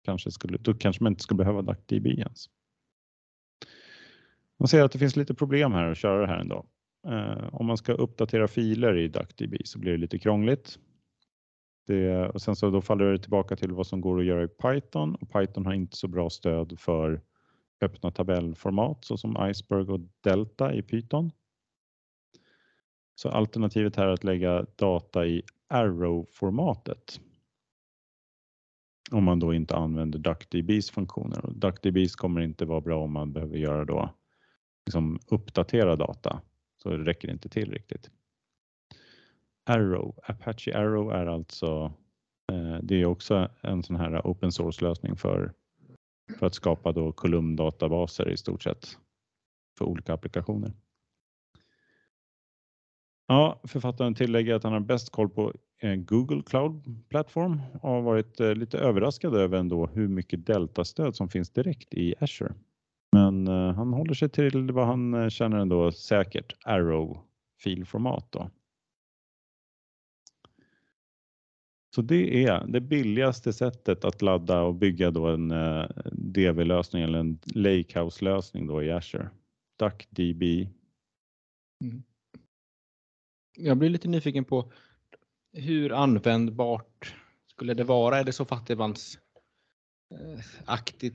kanske 0.05 0.31
skulle, 0.31 0.57
då 0.57 0.73
kanske 0.73 1.03
man 1.03 1.11
inte 1.11 1.23
skulle 1.23 1.37
behöva 1.37 1.61
DuckDB 1.61 2.07
ens. 2.07 2.45
Man 4.59 4.67
ser 4.67 4.83
att 4.83 4.91
det 4.91 4.99
finns 4.99 5.15
lite 5.15 5.33
problem 5.33 5.71
här 5.71 5.91
att 5.91 5.97
köra 5.97 6.21
det 6.21 6.27
här 6.27 6.39
ändå. 6.39 6.65
Eh, 7.07 7.53
om 7.53 7.65
man 7.65 7.77
ska 7.77 7.93
uppdatera 7.93 8.47
filer 8.47 8.97
i 8.97 9.07
DuckDB 9.07 9.55
så 9.65 9.79
blir 9.79 9.91
det 9.91 9.97
lite 9.97 10.19
krångligt. 10.19 10.79
Det, 11.87 12.29
och 12.29 12.41
sen 12.41 12.55
så 12.55 12.69
då 12.69 12.81
faller 12.81 13.05
det 13.11 13.19
tillbaka 13.19 13.55
till 13.55 13.71
vad 13.71 13.87
som 13.87 14.01
går 14.01 14.19
att 14.19 14.25
göra 14.25 14.43
i 14.43 14.47
Python 14.47 15.15
och 15.15 15.31
Python 15.31 15.65
har 15.65 15.73
inte 15.73 15.97
så 15.97 16.07
bra 16.07 16.29
stöd 16.29 16.79
för 16.79 17.21
öppna 17.81 18.11
tabellformat 18.11 19.05
såsom 19.05 19.49
Iceberg 19.49 19.89
och 19.89 19.99
Delta 20.21 20.73
i 20.73 20.81
Python. 20.81 21.31
Så 23.15 23.29
alternativet 23.29 23.95
här 23.95 24.07
är 24.07 24.13
att 24.13 24.23
lägga 24.23 24.65
data 24.75 25.25
i 25.25 25.43
Arrow-formatet. 25.67 27.19
Om 29.11 29.23
man 29.23 29.39
då 29.39 29.53
inte 29.53 29.75
använder 29.75 30.19
DuckDBs 30.19 30.89
funktioner. 30.89 31.45
Och 31.45 31.55
DuckDBs 31.55 32.15
kommer 32.15 32.41
inte 32.41 32.65
vara 32.65 32.81
bra 32.81 33.03
om 33.03 33.11
man 33.11 33.33
behöver 33.33 33.57
göra 33.57 33.85
då 33.85 34.15
liksom 34.85 35.19
uppdatera 35.27 35.95
data 35.95 36.41
så 36.77 36.89
det 36.89 37.03
räcker 37.03 37.31
inte 37.31 37.49
till 37.49 37.71
riktigt. 37.71 38.09
Arrow, 39.65 40.19
Apache 40.23 40.77
Arrow 40.77 41.11
är 41.11 41.25
alltså 41.25 41.93
eh, 42.51 42.79
det 42.83 43.01
är 43.01 43.05
också 43.05 43.49
en 43.61 43.83
sån 43.83 43.95
här 43.95 44.27
open 44.27 44.51
source 44.51 44.85
lösning 44.85 45.15
för, 45.15 45.53
för 46.39 46.45
att 46.45 46.55
skapa 46.55 46.91
då 46.91 47.11
kolumndatabaser 47.11 48.29
i 48.29 48.37
stort 48.37 48.63
sett 48.63 48.97
för 49.77 49.85
olika 49.85 50.13
applikationer. 50.13 50.71
Ja, 53.27 53.61
författaren 53.63 54.15
tillägger 54.15 54.53
att 54.53 54.63
han 54.63 54.73
har 54.73 54.79
bäst 54.79 55.09
koll 55.09 55.29
på 55.29 55.53
eh, 55.81 55.95
Google 55.95 56.41
Cloud 56.45 57.09
Platform 57.09 57.61
och 57.81 57.89
har 57.89 58.01
varit 58.01 58.39
eh, 58.39 58.55
lite 58.55 58.77
överraskad 58.77 59.35
över 59.35 59.57
ändå 59.57 59.85
hur 59.85 60.07
mycket 60.07 60.45
Delta-stöd 60.45 61.15
som 61.15 61.29
finns 61.29 61.49
direkt 61.49 61.93
i 61.93 62.15
Azure. 62.19 62.53
Men 63.11 63.47
eh, 63.47 63.73
han 63.73 63.93
håller 63.93 64.13
sig 64.13 64.29
till 64.29 64.71
vad 64.71 64.87
han 64.87 65.29
känner 65.29 65.57
ändå 65.57 65.91
säkert, 65.91 66.53
Arrow 66.65 67.19
filformat 67.63 68.31
då. 68.31 68.49
Så 71.95 72.01
det 72.01 72.45
är 72.45 72.67
det 72.67 72.81
billigaste 72.81 73.53
sättet 73.53 74.05
att 74.05 74.21
ladda 74.21 74.61
och 74.61 74.75
bygga 74.75 75.11
då 75.11 75.27
en 75.27 75.51
eh, 75.51 75.85
DV-lösning 76.11 77.03
eller 77.03 77.19
en 77.19 77.39
Lakehouse-lösning 77.45 78.67
då 78.67 78.83
i 78.83 78.91
Azure. 78.91 79.29
DuckDB. 79.79 80.43
Mm. 81.83 82.03
Jag 83.57 83.77
blir 83.77 83.89
lite 83.89 84.07
nyfiken 84.07 84.45
på 84.45 84.71
hur 85.53 85.91
användbart 85.93 87.15
skulle 87.47 87.73
det 87.73 87.83
vara? 87.83 88.17
Är 88.17 88.23
det 88.23 88.33
så 88.33 88.45
fattigmans 88.45 89.19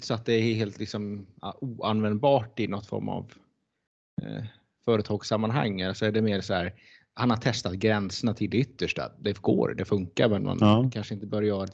så 0.01 0.15
att 0.15 0.27
det 0.27 0.33
är 0.33 0.55
helt 0.55 0.79
liksom 0.79 1.27
oanvändbart 1.61 2.61
i 2.61 2.69
något 2.69 2.87
form 2.87 3.09
av 3.09 3.33
eh, 4.23 4.45
företagssammanhang. 4.85 5.83
Alltså 5.83 6.07
är 6.07 6.13
det 6.13 6.23
mer 6.23 6.41
så 6.41 6.55
här, 6.55 6.75
han 7.21 7.31
har 7.31 7.37
testat 7.37 7.73
gränserna 7.73 8.35
till 8.35 8.51
det 8.51 8.57
yttersta. 8.57 9.13
Det 9.19 9.43
går, 9.43 9.75
det 9.75 9.85
funkar, 9.85 10.29
men 10.29 10.45
man 10.45 10.59
ja. 10.61 10.91
kanske 10.93 11.15
inte 11.15 11.27
bör, 11.27 11.43
göra, 11.43 11.69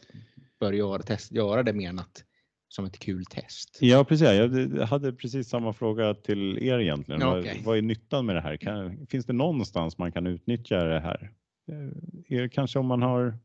bör 0.61 0.73
göra, 0.73 1.03
test, 1.03 1.33
göra 1.33 1.63
det 1.63 1.73
mer 1.73 1.89
än 1.89 1.99
att 1.99 2.25
som 2.69 2.85
ett 2.85 2.99
kul 2.99 3.25
test. 3.25 3.79
Ja, 3.81 4.05
precis. 4.05 4.27
Jag 4.27 4.87
hade 4.87 5.13
precis 5.13 5.49
samma 5.49 5.73
fråga 5.73 6.15
till 6.15 6.59
er 6.59 6.79
egentligen. 6.79 7.21
Ja, 7.21 7.39
okay. 7.39 7.63
vad, 7.65 7.79
är 7.79 7.83
nyttan 7.83 8.27
med 8.27 8.37
det 8.37 8.41
här? 8.41 8.57
Kan, 8.57 9.07
finns 9.07 9.27
det 9.27 9.33
någonstans 9.33 9.99
man 9.99 10.13
kan 10.13 10.27
utnyttja 10.27 10.85
det 10.85 11.01
här? 11.01 11.33
Eh, 11.69 12.39
är 12.39 12.49
kanske 12.49 12.79
om 12.79 12.87
man 12.87 13.03
har 13.03 13.39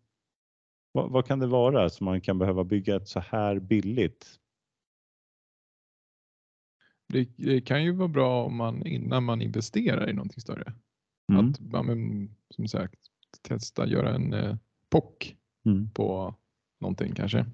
vad, 0.91 1.11
vad, 1.11 1.27
kan 1.27 1.39
det 1.39 1.47
vara 1.47 1.89
som 1.89 2.05
man 2.05 2.21
kan 2.21 2.39
behöva 2.39 2.63
bygga 2.63 2.95
ett 2.95 3.07
så 3.07 3.19
här 3.19 3.59
billigt? 3.59 4.27
Det, 7.07 7.29
det 7.37 7.61
kan 7.61 7.83
ju 7.83 7.91
vara 7.91 8.07
bra 8.07 8.45
om 8.45 8.55
man 8.55 8.87
innan 8.87 9.23
man 9.23 9.41
investerar 9.41 10.09
i 10.09 10.13
någonting 10.13 10.41
större. 10.41 10.73
Mm. 11.31 11.49
Att 11.49 11.85
man, 11.85 12.29
som 12.49 12.67
sagt 12.67 12.99
testa 13.41 13.87
göra 13.87 14.15
en 14.15 14.33
eh, 14.33 14.55
POC 14.89 15.35
mm. 15.65 15.89
på 15.89 16.35
någonting 16.79 17.15
kanske. 17.15 17.45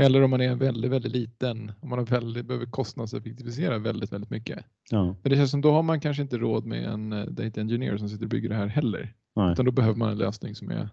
Eller 0.00 0.22
om 0.22 0.30
man 0.30 0.40
är 0.40 0.54
väldigt, 0.54 0.90
väldigt 0.90 1.12
liten, 1.12 1.72
om 1.80 1.88
man 1.88 2.04
väldigt, 2.04 2.46
behöver 2.46 2.66
kostnadseffektivisera 2.66 3.78
väldigt, 3.78 4.12
väldigt 4.12 4.30
mycket. 4.30 4.64
Ja. 4.90 5.04
Men 5.04 5.30
det 5.30 5.36
känns 5.36 5.50
som 5.50 5.60
då 5.60 5.70
har 5.70 5.82
man 5.82 6.00
kanske 6.00 6.22
inte 6.22 6.38
råd 6.38 6.66
med 6.66 6.84
en 6.84 7.12
eh, 7.12 7.24
data 7.24 7.60
engineer 7.60 7.96
som 7.96 8.08
sitter 8.08 8.24
och 8.24 8.30
bygger 8.30 8.48
det 8.48 8.54
här 8.54 8.66
heller. 8.66 9.14
Nej. 9.36 9.52
Utan 9.52 9.64
då 9.64 9.72
behöver 9.72 9.98
man 9.98 10.10
en 10.10 10.18
lösning 10.18 10.54
som 10.54 10.70
är 10.70 10.88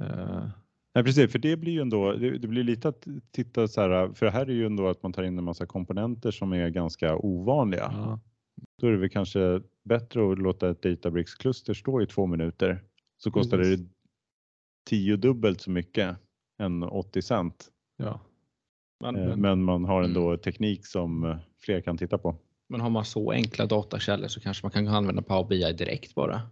Uh. 0.00 0.48
Nej, 0.94 1.04
precis, 1.04 1.32
för 1.32 1.38
det 1.38 1.56
blir 1.56 1.72
ju 1.72 1.80
ändå, 1.80 2.12
det, 2.12 2.38
det, 2.38 2.48
blir 2.48 2.62
lite 2.62 2.88
att 2.88 3.06
titta 3.30 3.68
så 3.68 3.80
här, 3.80 4.12
för 4.14 4.26
det 4.26 4.32
här 4.32 4.46
är 4.46 4.52
ju 4.52 4.66
ändå 4.66 4.88
att 4.88 5.02
man 5.02 5.12
tar 5.12 5.22
in 5.22 5.38
en 5.38 5.44
massa 5.44 5.66
komponenter 5.66 6.30
som 6.30 6.52
är 6.52 6.68
ganska 6.68 7.16
ovanliga. 7.16 7.90
Ja. 7.92 8.20
Då 8.80 8.86
är 8.86 8.90
det 8.90 8.98
väl 8.98 9.10
kanske 9.10 9.60
bättre 9.84 10.32
att 10.32 10.38
låta 10.38 10.70
ett 10.70 10.82
Databricks-kluster 10.82 11.74
stå 11.74 12.02
i 12.02 12.06
två 12.06 12.26
minuter 12.26 12.84
så 13.18 13.30
kostar 13.30 13.58
precis. 13.58 13.80
det 13.80 13.88
tio 14.88 15.16
dubbelt 15.16 15.60
så 15.60 15.70
mycket 15.70 16.16
än 16.58 16.82
80 16.82 17.22
cent. 17.22 17.70
Ja. 17.96 18.20
Men, 19.00 19.16
eh, 19.16 19.36
men 19.36 19.62
man 19.62 19.84
har 19.84 20.02
ändå 20.02 20.28
mm. 20.28 20.40
teknik 20.40 20.86
som 20.86 21.38
fler 21.58 21.80
kan 21.80 21.98
titta 21.98 22.18
på. 22.18 22.36
Men 22.68 22.80
har 22.80 22.90
man 22.90 23.04
så 23.04 23.32
enkla 23.32 23.66
datakällor 23.66 24.28
så 24.28 24.40
kanske 24.40 24.64
man 24.64 24.70
kan 24.70 24.88
använda 24.88 25.22
Power 25.22 25.48
BI 25.48 25.72
direkt 25.72 26.14
bara. 26.14 26.42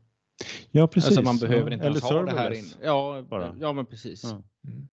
Ja, 0.71 0.89
precis. 0.89 1.09
Alltså 1.09 1.23
man 1.23 1.39
behöver 1.39 1.71
inte 1.71 1.87
Eller 1.87 2.01
ha 2.01 2.23
det 2.23 2.33
här 2.33 2.51
in. 2.51 2.65
Ja, 2.83 3.23
bara. 3.29 3.57
ja 3.61 3.73
men 3.73 3.87
precis. 3.87 4.25
Ja. 4.25 4.43
Mm. 4.69 4.89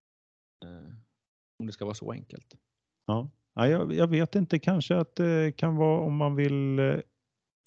Eh, 0.65 0.93
om 1.59 1.67
det 1.67 1.73
ska 1.73 1.85
vara 1.85 1.95
så 1.95 2.11
enkelt. 2.11 2.55
Ja, 3.05 3.29
ja 3.55 3.67
jag, 3.67 3.93
jag, 3.93 4.07
vet 4.07 4.35
inte, 4.35 4.59
kanske 4.59 4.97
att 4.97 5.15
det 5.15 5.57
kan 5.57 5.75
vara 5.75 5.99
om 6.01 6.15
man 6.15 6.35
vill 6.35 6.79
eh, 6.79 6.95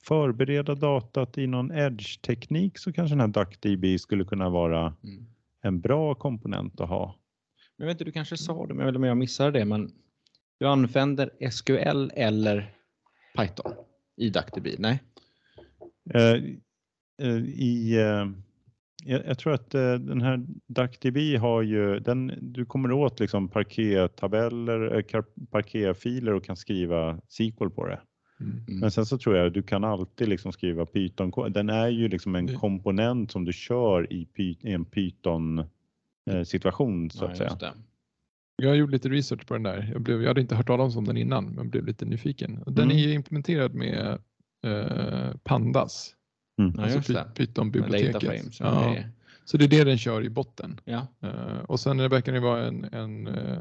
förbereda 0.02 0.74
datat 0.74 1.38
i 1.38 1.46
någon 1.46 1.70
edge-teknik 1.70 2.78
så 2.78 2.92
kanske 2.92 3.16
den 3.16 3.20
här 3.20 3.28
DuckDB 3.28 4.00
skulle 4.00 4.24
kunna 4.24 4.48
vara 4.48 4.96
mm. 5.04 5.26
en 5.62 5.80
bra 5.80 6.14
komponent 6.14 6.80
att 6.80 6.88
ha. 6.88 7.14
Jag 7.76 7.86
vet 7.86 7.94
inte, 7.94 8.04
du 8.04 8.12
kanske 8.12 8.36
sa 8.36 8.66
det, 8.66 8.74
men 8.74 8.94
jag 8.94 9.06
jag 9.06 9.16
missade 9.16 9.58
det, 9.58 9.64
men 9.64 9.92
du 10.58 10.66
använder 10.66 11.50
SQL 11.50 12.10
eller 12.14 12.74
Python 13.36 13.72
i 14.16 14.30
DuckDB? 14.30 14.66
Nej? 14.78 15.02
Eh, 16.14 16.42
Eh, 17.22 17.36
i 17.44 17.96
eh, 18.00 18.26
jag, 19.08 19.38
tror 19.38 19.52
att 19.52 19.74
eh, 19.74 19.94
den 19.94 20.20
här 20.20 20.46
DuckDB 20.66 21.16
har 21.40 21.62
ju, 21.62 21.98
den, 22.00 22.32
du 22.40 22.64
kommer 22.64 22.92
åt 22.92 23.20
liksom 23.20 23.48
parquet-tabeller, 23.48 25.02
parquet-filer 25.50 26.34
och 26.34 26.44
kan 26.44 26.56
skriva 26.56 27.20
SQL 27.28 27.68
på 27.70 27.86
det. 27.86 28.00
Mm. 28.40 28.80
Men 28.80 28.90
sen 28.90 29.06
så 29.06 29.18
tror 29.18 29.36
jag 29.36 29.46
att 29.46 29.54
du 29.54 29.62
kan 29.62 29.84
alltid 29.84 30.28
liksom 30.28 30.52
skriva 30.52 30.86
Python. 30.86 31.52
Den 31.52 31.70
är 31.70 31.88
ju 31.88 32.08
liksom 32.08 32.34
en 32.34 32.56
komponent 32.58 33.30
som 33.30 33.44
du 33.44 33.52
kör 33.52 34.12
i, 34.12 34.28
i 34.36 34.72
en 34.72 34.84
Python 34.84 35.58
eh, 36.30 36.42
situation 36.44 37.10
så 37.10 37.24
att 37.24 37.38
Ja, 37.40 37.58
säga. 37.58 37.74
Jag 38.62 38.76
gjorde 38.76 38.92
lite 38.92 39.08
research 39.08 39.46
på 39.46 39.54
den 39.54 39.62
där. 39.62 39.90
Jag, 39.92 40.02
blev, 40.02 40.20
jag 40.22 40.28
hade 40.28 40.40
inte 40.40 40.54
hört 40.54 40.66
talas 40.66 40.96
om 40.96 41.04
den 41.04 41.16
innan 41.16 41.44
men 41.44 41.70
blev 41.70 41.86
lite 41.86 42.04
nyfiken. 42.04 42.62
Den 42.66 42.84
Mm. 42.84 42.96
är 42.96 43.00
ju 43.00 43.12
implementerad 43.12 43.74
med 43.74 44.18
eh, 44.64 45.36
Pandas, 45.44 46.14
Mm. 46.58 46.72
Ja, 46.76 46.82
alltså 46.82 47.24
Python-biblioteket. 47.34 48.22
Ja. 48.60 48.96
Ja. 48.96 49.02
Så 49.44 49.56
det 49.56 49.64
är 49.64 49.68
det 49.68 49.84
den 49.84 49.98
kör 49.98 50.24
i 50.24 50.30
botten. 50.30 50.80
ja. 50.84 51.06
Eh, 51.20 51.58
och 51.66 51.80
sen 51.80 51.98
verkar 52.10 52.32
det 52.32 52.40
vara 52.40 52.66
en, 52.66 52.84
en 52.84 53.26
eh, 53.26 53.60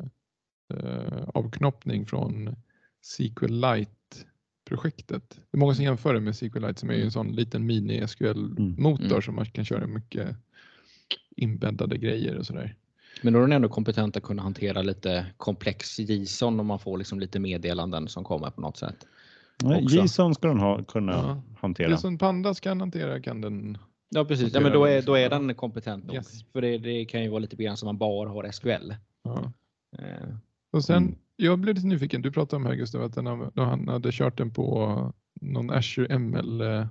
eh, 0.74 1.24
avknoppning 1.34 2.06
från 2.06 2.56
SQLite-projektet. 3.02 5.30
Det 5.30 5.58
är 5.58 5.60
många 5.60 5.76
som 5.76 5.84
jämför 5.84 6.14
det 6.14 6.20
med 6.20 6.36
SQLite 6.36 6.80
som 6.80 6.90
är 6.90 6.94
en 6.94 7.12
sån 7.12 7.36
liten 7.36 7.66
mini-SQL-motor 7.72 9.06
Mm. 9.12 9.22
som 9.22 9.36
man 9.36 9.46
kan 9.46 9.66
köra 9.66 9.88
mycket 9.88 10.36
inbäddade 11.36 11.98
grejer 11.98 12.38
och 12.38 12.46
sådär. 12.46 12.76
Men 13.22 13.34
då 13.34 13.40
är 13.40 13.44
den 13.44 13.52
ändå 13.52 13.70
kompetent 13.70 14.18
att 14.18 14.24
kunna 14.24 14.42
hantera 14.42 14.82
lite 14.82 15.26
komplex 15.38 16.00
JSON 16.00 16.60
om 16.60 16.68
man 16.68 16.80
får 16.80 16.98
liksom 16.98 17.20
lite 17.20 17.40
meddelanden 17.40 18.08
som 18.08 18.24
kommer 18.24 18.50
på 18.50 18.62
något 18.62 18.78
sätt. 18.78 19.06
Nej, 19.64 19.84
också. 19.84 19.96
JSON 19.98 20.36
ska 20.36 20.48
den 20.48 20.60
ha, 20.60 20.84
kunna 20.84 21.12
Ja. 21.12 21.42
hantera. 21.60 21.98
Som 21.98 22.18
Pandas 22.18 22.60
kan 22.60 22.80
hantera 22.80 23.22
kan 23.22 23.42
den. 23.42 23.78
Ja 24.10 24.26
precis, 24.26 24.54
ja, 24.54 24.60
men 24.60 24.72
då 24.72 24.86
är, 24.86 25.02
då 25.02 25.16
är 25.16 25.30
den 25.30 25.56
kompetent 25.56 26.06
nog. 26.06 26.16
Yes. 26.16 26.44
För 26.52 26.62
det, 26.62 26.78
det 26.78 27.06
kan 27.06 27.24
ju 27.24 27.30
vara 27.30 27.40
lite 27.40 27.56
begränsat 27.56 27.84
om 27.84 27.88
man 27.88 27.98
bara 27.98 28.30
har 28.30 28.52
SQL. 28.52 28.94
Ja. 29.24 29.52
Eh, 30.00 30.30
Och 30.72 30.84
sen, 30.84 31.04
Mm. 31.04 31.16
jag 31.36 31.60
blev 31.60 31.76
lite 31.76 31.88
nyfiken, 31.88 32.22
du 32.22 32.32
pratade 32.32 32.56
om 32.56 32.66
här 32.66 32.76
Gustav 32.76 33.04
att 33.04 33.14
då 33.56 33.62
han 33.64 33.88
hade 33.88 34.10
kört 34.12 34.38
den 34.38 34.52
på 34.54 35.14
någon 35.42 35.70
Azure 35.70 36.20
ML 36.20 36.62
eh, 36.62 36.86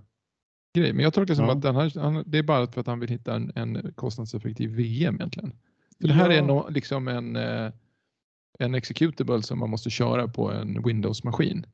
grej. 0.77 0.93
Men 0.93 1.03
jag 1.03 1.15
tolkar 1.15 1.33
det 1.33 1.37
som 1.37 1.45
Ja. 1.45 1.53
att 1.53 1.63
den 1.63 1.75
har, 1.75 2.01
han, 2.01 2.23
det 2.27 2.39
är 2.39 2.43
bara 2.43 2.67
för 2.67 2.81
att 2.81 2.87
han 2.87 3.01
vill 3.01 3.09
hitta 3.11 3.35
en, 3.35 3.53
en 3.55 3.93
kostnadseffektiv 3.95 4.71
VM 4.71 5.15
egentligen. 5.15 5.53
För 6.01 6.09
det 6.09 6.15
här 6.15 6.31
Ja. 6.31 6.37
är 6.37 6.43
no, 6.43 6.67
liksom 6.71 7.09
en, 7.09 7.37
eh, 7.37 7.71
en 8.59 8.75
executable 8.75 9.43
som 9.43 9.59
man 9.59 9.71
måste 9.71 9.91
köra 9.91 10.29
på 10.29 10.53
en 10.53 10.83
Windows-maskin. 10.85 11.67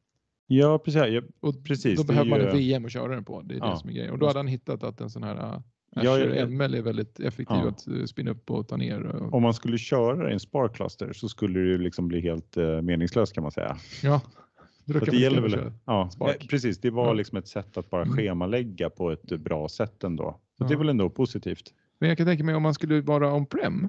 Ja, 0.55 0.79
precis. 0.79 1.03
Ja, 1.13 1.21
Och 1.41 1.65
Precis, 1.65 1.97
då 1.97 2.03
det 2.03 2.07
behöver 2.09 2.31
man 2.31 2.39
ju- 2.41 2.47
en 2.47 2.57
VM 2.57 2.85
att 2.85 2.93
köra 2.93 3.15
den 3.15 3.25
på. 3.25 3.43
Det 3.43 3.55
är 3.55 3.59
Ja. 3.59 3.71
det 3.71 3.77
som 3.79 3.91
är 3.91 3.95
grejen. 3.95 4.11
Och 4.13 4.19
då 4.19 4.27
hade 4.27 4.39
han 4.39 4.47
hittat 4.47 4.83
att 4.85 5.01
en 5.01 5.11
sån 5.11 5.23
här 5.23 5.35
uh, 5.55 5.61
Ja, 5.95 6.15
Azure 6.15 6.37
jag- 6.39 6.51
ML 6.53 6.75
är 6.75 6.83
väldigt 6.83 7.21
effektiv 7.21 7.57
Ja. 7.57 7.69
att 7.69 7.87
eh, 7.89 8.05
spinna 8.05 8.31
upp 8.31 8.51
och 8.51 8.69
ta 8.69 8.77
ner. 8.77 9.03
Och, 9.03 9.35
Om 9.35 9.43
man 9.43 9.55
skulle 9.55 9.79
köra 9.79 10.31
en 10.33 10.41
Spark 10.41 10.75
Cluster 10.75 11.13
så 11.13 11.29
skulle 11.29 11.61
det 11.61 11.67
ju 11.67 11.79
liksom 11.79 12.09
bli 12.09 12.21
helt 12.21 12.57
eh, 12.57 12.83
meningslöst 12.83 13.33
kan 13.35 13.43
man 13.43 13.53
säga. 13.53 13.77
ja, 14.03 14.21
man 14.85 15.01
det 15.05 15.17
gäller 15.17 15.41
väl, 15.41 15.73
ja, 15.85 16.11
Spark. 16.13 16.45
eh, 16.45 16.47
precis. 16.49 16.79
Det 16.81 16.91
var 16.91 17.07
Ja. 17.07 17.13
liksom 17.13 17.39
ett 17.39 17.49
sätt 17.49 17.77
att 17.77 17.91
bara 17.91 18.03
Mm. 18.03 18.17
schemalägga 18.17 18.91
på 18.91 19.11
ett 19.11 19.41
bra 19.41 19.69
sätt 19.69 20.05
ändå. 20.05 20.41
Så 20.59 20.65
det 20.65 20.75
är 20.75 20.79
väl 20.79 20.89
ändå 20.89 21.11
positivt. 21.11 21.73
Men 21.99 22.09
jag 22.09 22.19
kan 22.19 22.27
tänka 22.27 22.45
mig 22.45 22.55
om 22.55 22.63
man 22.63 22.75
skulle 22.75 23.01
vara 23.01 23.35
on-prem 23.35 23.89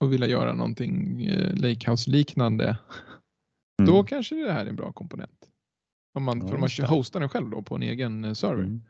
och 0.00 0.12
vilja 0.12 0.26
göra 0.26 0.52
någonting 0.54 1.24
eh, 1.26 1.54
Lakehouse-liknande, 1.54 2.76
Mm. 3.78 3.92
då 3.94 4.04
kanske 4.04 4.34
det 4.34 4.52
här 4.52 4.64
är 4.66 4.70
en 4.70 4.76
bra 4.76 4.92
komponent. 4.92 5.48
Om 6.14 6.22
man, 6.24 6.38
Ja, 6.40 6.48
för 6.48 6.54
man 6.58 6.62
just 6.62 6.76
det. 6.80 6.86
hostar 6.86 7.20
den 7.20 7.28
själv 7.28 7.50
då 7.50 7.62
på 7.62 7.74
en 7.74 7.82
egen 7.82 8.24
eh, 8.24 8.32
server. 8.32 8.62
Mm. 8.62 8.82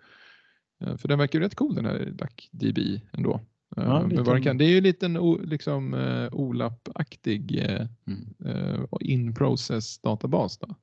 Eh, 0.85 0.97
För 0.97 1.09
den 1.09 1.19
verkar 1.19 1.39
ju 1.39 1.45
rätt 1.45 1.55
cool 1.55 1.75
den 1.75 1.85
här 1.85 1.99
DuckDB 2.13 3.01
ändå. 3.13 3.35
Eh, 3.77 3.85
Ja, 3.85 4.01
men 4.01 4.11
lite- 4.11 4.23
vad 4.23 4.35
den 4.37 4.43
kan. 4.43 4.59
Det 4.59 4.65
är 4.65 4.81
ju 4.81 4.95
en 5.01 5.17
o- 5.17 5.41
liksom, 5.45 5.95
OLAP-aktig 6.33 7.59
mm. 8.07 8.87
in-process 9.01 9.99
databas. 9.99 10.59
Då. 10.59 10.75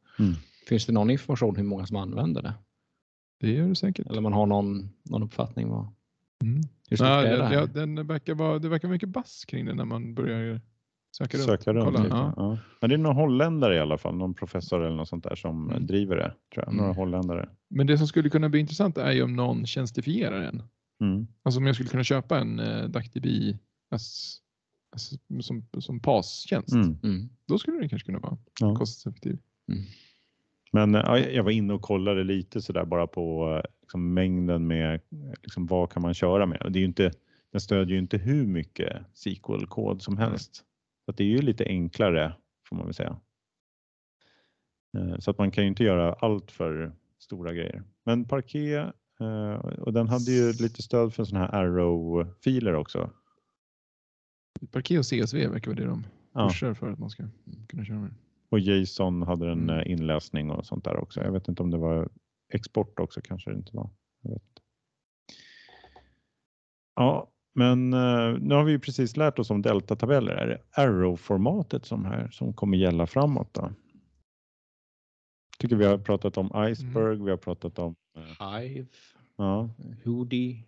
Finns 0.68 0.86
det 0.86 0.92
någon 0.94 1.10
information 1.10 1.56
hur 1.56 1.64
många 1.64 1.86
som 1.86 1.98
använder 1.98 2.42
det? 2.42 2.54
Det 3.40 3.52
gör 3.52 3.68
det 3.68 3.76
säkert. 3.76 4.08
Eller 4.08 4.22
man 4.22 4.34
har 4.34 4.46
någon, 4.46 4.90
någon 5.04 5.24
uppfattning? 5.24 5.70
Vad, 5.70 5.88
Mm. 6.44 6.62
är 6.90 7.24
det 7.50 7.54
ja, 7.56 7.66
den 7.66 8.08
verkar 8.08 8.34
vara, 8.36 8.60
det 8.60 8.70
verkar 8.70 8.88
vara 8.88 8.94
mycket 8.96 9.10
bass 9.10 9.46
kring 9.48 9.66
det 9.66 9.74
när 9.74 9.86
man 9.86 10.16
börjar 10.16 10.62
söka 11.12 11.38
runt. 11.38 11.46
Söka 11.46 11.74
runt 11.74 11.86
Kolla, 11.86 12.04
lite. 12.04 12.16
ja. 12.16 12.34
Ja. 12.38 12.58
Men 12.82 12.90
det 12.90 12.96
är 12.96 12.98
någon 12.98 13.16
holländare 13.16 13.76
i 13.76 13.80
alla 13.80 13.98
fall, 13.98 14.16
någon 14.16 14.34
professor 14.34 14.84
eller 14.86 14.96
något 14.96 15.10
sånt 15.10 15.24
där 15.24 15.36
som 15.36 15.70
Mm. 15.70 15.86
driver 15.88 16.16
det. 16.16 16.34
Tror 16.54 16.66
jag. 16.66 16.68
Mm. 16.68 16.78
Några 16.78 16.94
holländare. 16.94 17.50
Men 17.70 17.88
det 17.88 17.98
som 17.98 18.08
skulle 18.08 18.30
kunna 18.30 18.50
bli 18.50 18.60
intressant 18.60 18.98
är 18.98 19.12
ju 19.12 19.24
om 19.24 19.36
någon 19.36 19.66
tjänstifierar 19.66 20.42
den. 20.42 20.64
Mm. 21.02 21.28
Alltså 21.44 21.60
om 21.60 21.66
jag 21.66 21.76
skulle 21.76 21.90
kunna 21.90 22.04
köpa 22.04 22.40
en 22.40 22.60
as, 23.92 24.38
as, 24.96 25.14
som, 25.42 25.66
som 25.80 26.00
PAS-tjänst. 26.00 26.74
Mm. 26.74 26.98
Mm. 27.04 27.30
Då 27.48 27.58
skulle 27.58 27.78
den 27.80 27.90
kanske 27.90 28.06
kunna 28.06 28.20
vara 28.20 28.38
Ja. 28.60 28.76
kostnadseffektiv. 28.76 29.38
Men 30.72 30.96
eh, 30.96 31.02
ja, 31.06 31.20
jag 31.20 31.44
var 31.44 31.52
inne 31.52 31.74
och 31.74 31.82
kollade 31.82 32.24
lite 32.24 32.62
sådär 32.62 32.86
bara 32.86 33.08
på 33.08 33.54
eh, 33.58 33.72
liksom, 33.82 34.14
mängden 34.14 34.68
med 34.68 34.94
eh, 34.96 35.00
liksom, 35.44 35.66
vad 35.68 35.90
kan 35.92 36.02
man 36.02 36.14
köra 36.14 36.46
med. 36.46 36.60
Det 36.70 36.80
är 36.80 36.82
ju 36.82 36.86
inte, 36.86 37.12
den 37.52 37.62
stödjer 37.62 37.94
ju 37.94 38.00
inte 38.00 38.18
hur 38.18 38.46
mycket 38.48 38.98
SQL-kod 39.14 40.02
som 40.02 40.18
helst. 40.18 40.64
Så 41.06 41.12
att 41.12 41.18
det 41.18 41.24
är 41.24 41.28
ju 41.28 41.42
lite 41.42 41.66
enklare 41.66 42.34
får 42.70 42.76
man 42.76 42.86
väl 42.86 42.94
säga. 42.94 43.20
Eh, 44.98 45.18
Så 45.20 45.32
att 45.32 45.38
man 45.38 45.52
kan 45.52 45.64
ju 45.64 45.68
inte 45.68 45.84
göra 45.84 46.14
allt 46.14 46.52
för 46.52 46.96
stora 47.20 47.54
grejer. 47.54 47.84
Men 48.04 48.26
Parquet 48.26 48.94
eh, 49.20 49.54
och 49.56 49.94
den 49.94 50.08
hade 50.08 50.32
ju 50.32 50.52
lite 50.54 50.82
stöd 50.82 51.14
för 51.14 51.24
sådana 51.24 51.46
här 51.46 51.54
arrow-filer 51.54 52.74
också. 52.74 53.10
Parquet 54.72 55.00
och 55.00 55.06
CSV 55.06 55.48
verkar 55.48 55.72
vara 55.72 55.80
det 55.82 55.86
de 55.88 56.04
Ja. 56.34 56.48
pushar 56.48 56.74
för 56.74 56.92
att 56.92 57.00
man 57.00 57.10
ska 57.10 57.24
kunna 57.68 57.86
köra 57.86 58.00
med. 58.00 58.14
Och 58.50 58.60
JSON 58.60 59.22
hade 59.22 59.52
en 59.52 59.70
Mm. 59.70 59.80
eh, 59.80 59.92
inläsning 59.92 60.52
och 60.52 60.66
sånt 60.66 60.84
där 60.86 60.98
också. 60.98 61.22
Jag 61.24 61.32
vet 61.32 61.48
inte 61.48 61.64
om 61.64 61.72
det 61.72 61.78
var 61.78 62.10
export 62.54 63.00
också 63.00 63.22
kanske 63.22 63.50
det 63.52 63.58
inte 63.58 63.76
var. 63.76 63.90
Jag 64.22 64.32
vet 64.32 64.42
inte. 64.42 64.62
Ja, 66.96 67.31
men 67.54 67.94
eh, 67.94 68.38
nu 68.40 68.56
har 68.56 68.64
vi 68.64 68.72
ju 68.72 68.80
precis 68.80 69.18
lärt 69.18 69.40
oss 69.40 69.50
om 69.50 69.62
deltatabeller. 69.62 70.32
Är 70.34 70.48
det 70.48 70.62
arrow-formatet 70.82 71.86
som, 71.86 72.06
här, 72.06 72.30
som 72.32 72.54
kommer 72.54 72.78
gälla 72.78 73.08
framåt 73.08 73.54
då? 73.54 73.72
tycker 75.60 75.76
vi 75.76 75.86
har 75.86 75.98
pratat 75.98 76.38
om 76.38 76.46
iceberg, 76.70 77.14
Mm. 77.14 77.26
vi 77.26 77.30
har 77.32 77.38
pratat 77.38 77.80
om 77.80 77.96
eh, 78.18 78.50
Hive, 78.60 78.88
ja, 79.38 79.70
Hoodie. 80.06 80.64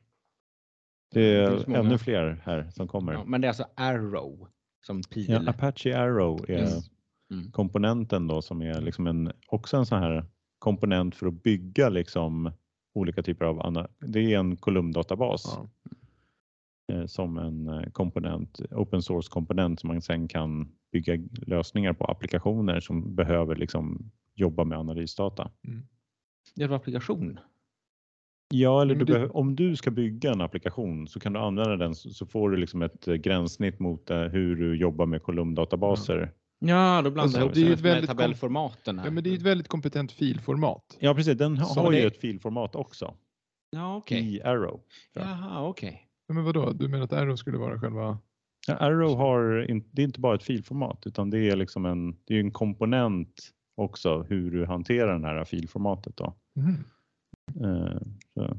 det 1.14 1.36
är 1.36 1.64
många. 1.68 1.80
ännu 1.80 1.98
fler 1.98 2.42
här 2.44 2.70
som 2.72 2.88
kommer. 2.88 3.14
Ja, 3.14 3.24
men 3.26 3.42
det 3.42 3.48
är 3.48 3.50
alltså 3.50 3.66
Arrow 3.76 4.48
som 4.86 5.02
pil. 5.04 5.30
Ja, 5.30 5.50
Apache 5.50 5.98
Arrow 6.00 6.46
är 6.50 6.54
Yes. 6.60 6.90
Mm. 7.32 7.52
komponenten 7.52 8.28
då 8.28 8.42
som 8.42 8.62
är 8.62 8.82
liksom 8.82 9.08
en, 9.08 9.32
också 9.48 9.78
en 9.78 9.86
sån 9.86 10.00
här 10.00 10.26
komponent 10.60 11.16
för 11.16 11.28
att 11.28 11.44
bygga 11.44 11.90
liksom 11.90 12.52
olika 12.94 13.24
typer 13.24 13.46
av, 13.46 13.88
det 14.00 14.20
är 14.34 14.40
en 14.40 14.58
kolumndatabas 14.58 15.44
Ja. 15.46 15.68
Eh, 16.92 17.06
som 17.06 17.38
en 17.38 17.68
eh, 17.68 17.90
komponent, 17.92 18.60
open 18.72 19.02
source 19.02 19.30
komponent 19.32 19.80
som 19.80 19.88
man 19.88 20.02
sen 20.02 20.28
kan 20.28 20.72
bygga 20.92 21.18
lösningar 21.48 21.94
på 21.94 22.06
applikationer 22.06 22.80
som 22.80 23.16
behöver 23.16 23.56
liksom 23.56 24.12
jobba 24.36 24.64
med 24.64 24.78
analysdata. 24.78 25.52
Det 26.56 26.64
är 26.64 26.68
en 26.68 26.74
applikation. 26.74 27.40
Ja, 28.54 28.82
eller 28.82 28.96
Men 28.96 29.06
du 29.06 29.14
behöver, 29.14 29.38
om 29.38 29.56
du 29.56 29.76
ska 29.76 29.92
bygga 29.92 30.32
en 30.32 30.42
applikation 30.42 31.08
så 31.08 31.20
kan 31.20 31.34
du 31.34 31.40
använda 31.40 31.76
den 31.78 31.96
så, 31.96 32.26
får 32.26 32.50
du 32.50 32.58
liksom 32.58 32.82
ett 32.82 33.08
eh, 33.08 33.14
gränssnitt 33.16 33.80
mot 33.80 34.10
hur 34.10 34.56
du 34.56 34.76
jobbar 34.78 35.06
med 35.06 35.24
kolumndatabaser. 35.24 36.32
Ja, 36.60 37.02
då 37.02 37.12
blandar 37.12 37.24
Alltså, 37.24 37.40
jag 37.40 37.46
ihop 37.46 37.54
det 37.54 37.60
är 37.60 37.64
ju 37.64 37.70
det 37.76 37.90
ett 37.90 38.00
med 38.00 38.08
tabellformaten. 38.08 39.00
Här. 39.00 39.06
ja, 39.06 39.12
men 39.12 39.24
det 39.24 39.30
är 39.30 39.34
ett 39.34 39.42
väldigt 39.42 39.68
kompetent 39.68 40.12
filformat. 40.12 40.98
Ja, 41.00 41.14
precis. 41.16 41.38
Den 41.38 41.58
ha- 41.58 41.66
Så 41.66 41.80
har 41.82 41.92
ju 41.92 42.02
det- 42.02 42.08
ett 42.08 42.18
filformat 42.18 42.76
också 42.76 43.14
Ja, 43.72 43.96
okej. 43.96 44.36
i 44.36 44.42
Arrow. 44.42 44.82
Ja. 45.14 45.22
Jaha, 45.22 45.68
okej. 45.68 46.08
Ja, 46.34 46.36
men 46.36 46.46
vadå, 46.46 46.72
du 46.74 46.88
menar 46.88 47.04
att 47.04 47.14
Arrow 47.14 47.36
skulle 47.36 47.58
vara 47.58 47.80
själva... 47.80 48.18
Ja, 48.68 48.76
Arrow 48.76 49.18
har, 49.18 49.70
in, 49.72 49.90
det 49.92 50.02
är 50.02 50.04
inte 50.06 50.20
bara 50.20 50.36
ett 50.36 50.44
filformat 50.44 51.08
utan 51.08 51.30
det 51.30 51.50
är 51.50 51.56
liksom 51.56 51.86
en, 51.86 52.18
det 52.26 52.36
är 52.36 52.40
en 52.40 52.52
komponent 52.52 53.52
också 53.76 54.22
hur 54.24 54.52
du 54.52 54.66
hanterar 54.66 55.20
det 55.20 55.28
här 55.28 55.46
filformatet. 55.46 56.18
Då. 56.18 56.34
Mhm. 56.56 56.84
Eh, 57.66 57.98
så. 58.34 58.58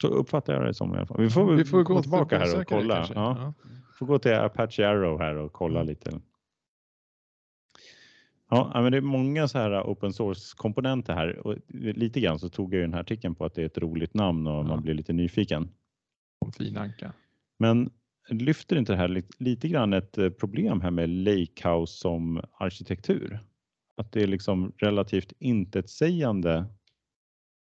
så 0.00 0.08
uppfattar 0.08 0.54
jag 0.54 0.64
det 0.64 0.74
som 0.74 0.94
i 0.94 0.96
alla 0.96 1.06
fall. 1.06 1.20
Vi 1.20 1.30
får, 1.30 1.52
Vi 1.56 1.64
får 1.64 1.82
gå 1.82 1.94
gå 1.94 2.02
tillbaka 2.02 2.38
här 2.38 2.60
och 2.60 2.66
kolla. 2.66 3.06
Ja. 3.14 3.36
Ja. 3.40 3.54
Får 3.98 4.06
gå 4.06 4.18
till 4.18 4.34
Apache 4.34 4.88
Arrow 4.88 5.18
här 5.18 5.34
och 5.34 5.52
kolla 5.52 5.80
Mm. 5.80 5.86
lite. 5.88 6.10
Ja, 8.50 8.70
ja, 8.74 8.82
men 8.82 8.92
det 8.92 8.98
är 8.98 9.02
många 9.02 9.48
så 9.48 9.58
här 9.58 9.82
open 9.82 10.12
source 10.12 10.54
komponenter 10.56 11.12
här 11.14 11.46
och 11.46 11.56
lite 11.68 12.20
grann 12.20 12.38
så 12.38 12.48
tog 12.48 12.74
jag 12.74 12.78
ju 12.78 12.82
den 12.82 12.94
här 12.94 13.00
artikeln 13.00 13.34
på 13.34 13.44
att 13.44 13.54
det 13.54 13.62
är 13.62 13.66
ett 13.66 13.78
roligt 13.78 14.14
namn 14.14 14.46
och 14.46 14.52
Ja. 14.54 14.62
man 14.62 14.82
blir 14.82 14.94
lite 14.94 15.12
nyfiken. 15.12 15.68
Om 16.38 16.52
finanka. 16.52 17.12
Men 17.58 17.90
lyfter 18.28 18.76
inte 18.76 18.92
det 18.92 18.96
här 18.96 19.08
lite, 19.08 19.28
lite 19.38 19.68
grann 19.68 19.92
ett 19.92 20.18
eh, 20.18 20.30
problem 20.30 20.80
här 20.80 20.90
med 20.90 21.08
Lakehouse 21.08 21.98
som 21.98 22.42
arkitektur? 22.52 23.40
Att 23.96 24.12
det 24.12 24.22
är 24.22 24.26
liksom 24.26 24.72
relativt 24.76 25.32
intetsägande 25.38 26.66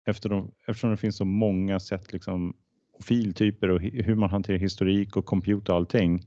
efter 0.06 0.28
de, 0.28 0.50
eftersom 0.66 0.90
det 0.90 0.96
finns 0.96 1.16
så 1.16 1.24
många 1.24 1.80
sätt 1.80 2.12
liksom 2.12 2.56
och 2.92 3.04
filtyper 3.04 3.70
och 3.70 3.80
hur 3.80 4.14
man 4.14 4.30
hanterar 4.30 4.58
historik 4.58 5.16
och 5.16 5.26
compute 5.26 5.72
och 5.72 5.78
allting 5.78 6.22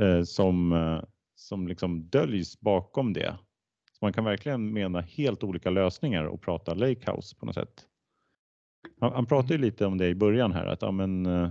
eh, 0.00 0.22
som, 0.22 0.72
eh, 0.72 1.02
som 1.34 1.68
liksom 1.68 2.08
döljs 2.08 2.60
bakom 2.60 3.12
det. 3.12 3.38
Så 3.92 3.98
man 4.04 4.12
kan 4.12 4.24
verkligen 4.24 4.72
mena 4.72 5.00
helt 5.00 5.44
olika 5.44 5.70
lösningar 5.70 6.24
och 6.24 6.42
prata 6.42 6.74
Lakehouse 6.74 7.36
på 7.36 7.46
något 7.46 7.54
sätt. 7.54 7.86
Han, 9.00 9.12
han 9.12 9.26
pratade 9.26 9.54
ju 9.54 9.60
lite 9.60 9.86
om 9.86 9.98
det 9.98 10.08
i 10.08 10.14
början 10.14 10.52
här 10.52 10.66
att 10.66 10.82
ja, 10.82 10.90
men, 10.90 11.26
eh, 11.26 11.50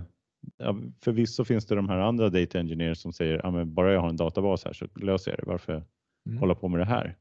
ja, 0.56 0.76
förvisso 1.04 1.44
finns 1.44 1.66
det 1.66 1.74
de 1.74 1.88
här 1.88 1.98
andra 1.98 2.28
data 2.28 2.58
engineers 2.58 2.98
som 2.98 3.12
säger 3.12 3.40
ja, 3.44 3.64
bara 3.64 3.92
jag 3.92 4.00
har 4.00 4.08
en 4.08 4.16
databas 4.16 4.64
här 4.64 4.72
så 4.72 4.86
löser 4.96 5.30
jag 5.30 5.38
det. 5.38 5.46
Varför 5.46 5.84
mm. 6.26 6.38
hålla 6.38 6.54
på 6.54 6.68
med 6.68 6.80
det 6.80 6.84
här? 6.84 7.16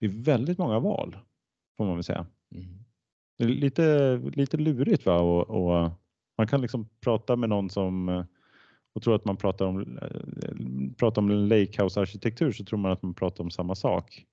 Det 0.00 0.06
är 0.06 0.24
väldigt 0.24 0.58
många 0.58 0.78
val 0.78 1.16
får 1.76 1.86
man 1.86 1.94
väl 1.94 2.04
säga. 2.04 2.26
Mm. 2.54 2.84
Det 3.38 3.44
är 3.44 3.48
lite, 3.48 4.16
lite 4.16 4.56
lurigt 4.56 5.06
va? 5.06 5.20
Och, 5.20 5.50
och, 5.50 5.90
man 6.38 6.46
kan 6.46 6.60
liksom 6.60 6.88
prata 7.00 7.36
med 7.36 7.48
någon 7.48 7.70
som 7.70 8.24
och 8.94 9.02
tror 9.02 9.14
att 9.14 9.24
man 9.24 9.36
pratar 9.36 9.66
om, 9.66 9.98
pratar 10.98 11.22
om 11.22 11.30
lakehouse-arkitektur 11.30 12.52
så 12.52 12.64
tror 12.64 12.78
man 12.78 12.92
att 12.92 13.02
man 13.02 13.14
pratar 13.14 13.44
om 13.44 13.50
samma 13.50 13.74
sak. 13.74 14.24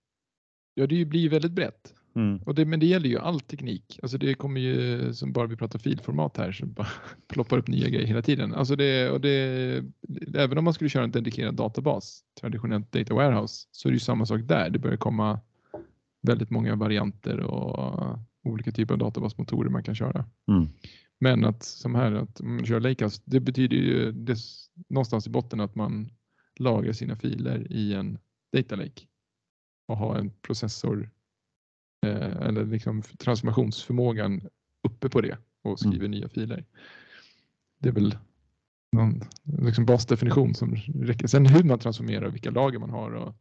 Ja, 0.74 0.88
det 0.88 1.06
blir 1.06 1.30
väldigt 1.30 1.52
brett. 1.52 1.94
Mm. 2.16 2.38
Och 2.38 2.56
det, 2.56 2.66
men 2.66 2.80
det 2.80 2.86
gäller 2.86 3.10
ju 3.10 3.20
all 3.20 3.40
teknik. 3.40 4.00
Alltså 4.02 4.18
det 4.18 4.34
kommer 4.34 4.62
ju, 4.62 5.14
som 5.14 5.34
bara 5.34 5.48
vi 5.48 5.56
pratar 5.56 5.80
filformat 5.80 6.38
här, 6.38 6.52
så 6.52 6.66
bara 6.66 6.88
ploppar 7.28 7.58
upp 7.58 7.68
nya 7.68 7.90
grejer 7.90 8.08
hela 8.08 8.22
tiden. 8.22 8.54
Alltså 8.54 8.76
det, 8.76 9.10
och 9.10 9.22
det, 9.22 9.84
även 10.36 10.58
om 10.58 10.64
man 10.64 10.74
skulle 10.74 10.90
köra 10.90 11.04
en 11.04 11.12
dedikerad 11.12 11.56
databas, 11.56 12.24
traditionellt 12.42 12.92
data 12.92 13.14
warehouse, 13.14 13.68
så 13.72 13.88
är 13.88 13.92
det 13.92 13.96
ju 13.96 14.00
samma 14.00 14.26
sak 14.26 14.42
där. 14.44 14.70
Det 14.70 14.80
börjar 14.80 14.98
komma 14.98 15.40
väldigt 16.22 16.50
många 16.50 16.76
varianter 16.76 17.40
och 17.40 18.20
olika 18.44 18.72
typer 18.72 18.94
av 18.94 19.00
databasmotorer 19.00 19.70
man 19.70 19.84
kan 19.84 19.96
köra. 19.96 20.26
Mm. 20.48 20.68
Men 21.20 21.46
att 21.46 21.64
som 21.64 21.96
här, 21.96 22.12
att 22.12 22.42
man 22.42 22.66
kör 22.66 22.80
Lakehouse, 22.80 23.22
det 23.26 23.40
betyder 23.40 23.78
ju 23.78 24.12
det, 24.12 24.38
någonstans 24.90 25.28
i 25.28 25.30
botten 25.30 25.60
att 25.60 25.76
man 25.76 26.10
lagrar 26.60 26.94
sina 26.94 27.16
filer 27.16 27.72
i 27.72 27.94
en 27.94 28.18
data 28.54 28.76
lake 28.76 29.02
och 29.88 29.98
har 29.98 30.16
en 30.16 30.32
processor 30.42 31.10
eller 32.08 32.66
liksom 32.66 33.02
transformationsförmågan 33.02 34.50
uppe 34.84 35.10
på 35.10 35.22
det 35.22 35.38
och 35.64 35.80
skriver 35.80 36.06
mm. 36.06 36.12
nya 36.12 36.30
filer. 36.30 36.66
Det 37.80 37.90
är 37.90 37.94
väl 37.94 38.18
någon 38.92 39.22
liksom 39.44 39.86
basdefinition 39.86 40.56
som 40.56 40.76
räcker. 40.76 41.28
Sen 41.28 41.46
hur 41.46 41.64
man 41.64 41.80
transformerar, 41.80 42.30
vilka 42.30 42.52
lager 42.52 42.80
man 42.80 42.90
har 42.90 43.12
och 43.12 43.34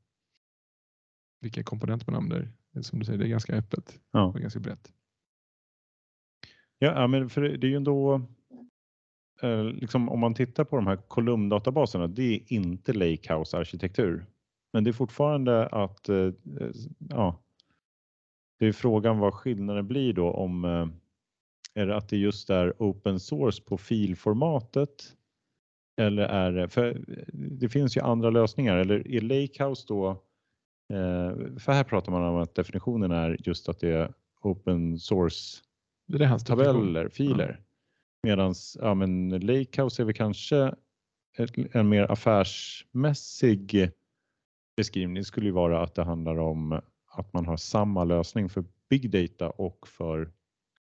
vilka 1.40 1.62
komponenter 1.62 2.12
man 2.12 2.22
använder. 2.22 2.53
Som 2.83 2.98
du 2.98 3.05
säger, 3.05 3.18
det 3.18 3.24
är 3.24 3.29
ganska 3.29 3.55
öppet 3.55 4.00
ja. 4.12 4.24
och 4.24 4.40
ganska 4.40 4.61
brett. 4.61 4.92
Ja, 6.79 7.07
men 7.07 7.29
för 7.29 7.40
det 7.40 7.66
är 7.66 7.70
ju 7.70 7.77
ändå 7.77 8.22
eh, 9.42 9.64
liksom 9.64 10.09
om 10.09 10.20
man 10.20 10.35
tittar 10.35 10.64
på 10.64 10.77
de 10.77 10.87
här 10.87 10.96
kolumndatabaserna, 10.96 12.07
det 12.07 12.35
är 12.35 12.53
inte 12.53 12.92
Lakehouse-arkitektur. 12.92 14.27
Men 14.72 14.85
det 14.85 14.90
är 14.90 14.92
fortfarande 14.92 15.66
att, 15.66 16.09
eh, 16.09 16.31
ja, 16.98 17.43
det 18.64 18.68
är 18.68 18.72
frågan 18.72 19.18
vad 19.18 19.35
skillnaden 19.35 19.88
blir 19.88 20.12
då 20.12 20.31
om 20.31 20.64
eh, 20.64 20.88
är 21.74 21.87
det 21.87 21.96
att 21.96 22.09
det 22.09 22.16
just 22.16 22.50
är 22.50 22.74
open 22.79 23.20
source 23.20 23.62
på 23.62 23.79
filformatet 23.79 25.16
eller 25.96 26.22
är 26.22 26.53
det, 26.53 26.68
för 26.68 27.05
det 27.33 27.68
finns 27.68 27.96
ju 27.96 28.00
andra 28.00 28.31
lösningar 28.31 28.77
eller 28.77 29.09
är 29.12 29.20
Lakehouse 29.20 29.85
då, 29.88 30.22
för 31.59 31.72
här 31.72 31.85
pratar 31.85 32.12
man 32.12 32.22
om 32.22 32.37
att 32.37 32.55
definitionen 32.55 33.11
är 33.11 33.37
just 33.40 33.68
att 33.68 33.81
det 33.81 33.88
är 33.88 34.12
open 34.42 34.98
source 34.98 35.62
det 36.07 36.24
är 36.24 36.29
hans 36.29 36.44
tabeller, 36.44 37.09
filer. 37.09 37.61
Ja. 37.61 37.64
Medan 38.22 38.55
ja, 38.81 38.94
men 38.94 39.29
Lakehouse 39.29 40.03
är 40.03 40.05
väl 40.05 40.14
kanske 40.14 40.74
en 41.72 41.88
mer 41.88 42.11
affärsmässig 42.11 43.90
beskrivning 44.77 45.14
Det 45.14 45.24
skulle 45.24 45.46
ju 45.46 45.53
vara 45.53 45.83
att 45.83 45.94
det 45.94 46.05
handlar 46.05 46.38
om 46.38 46.81
att 47.14 47.33
man 47.33 47.46
har 47.46 47.57
samma 47.57 48.05
lösning 48.05 48.48
för 48.48 48.64
big 48.90 49.11
data 49.11 49.50
och 49.50 49.88
för, 49.88 50.33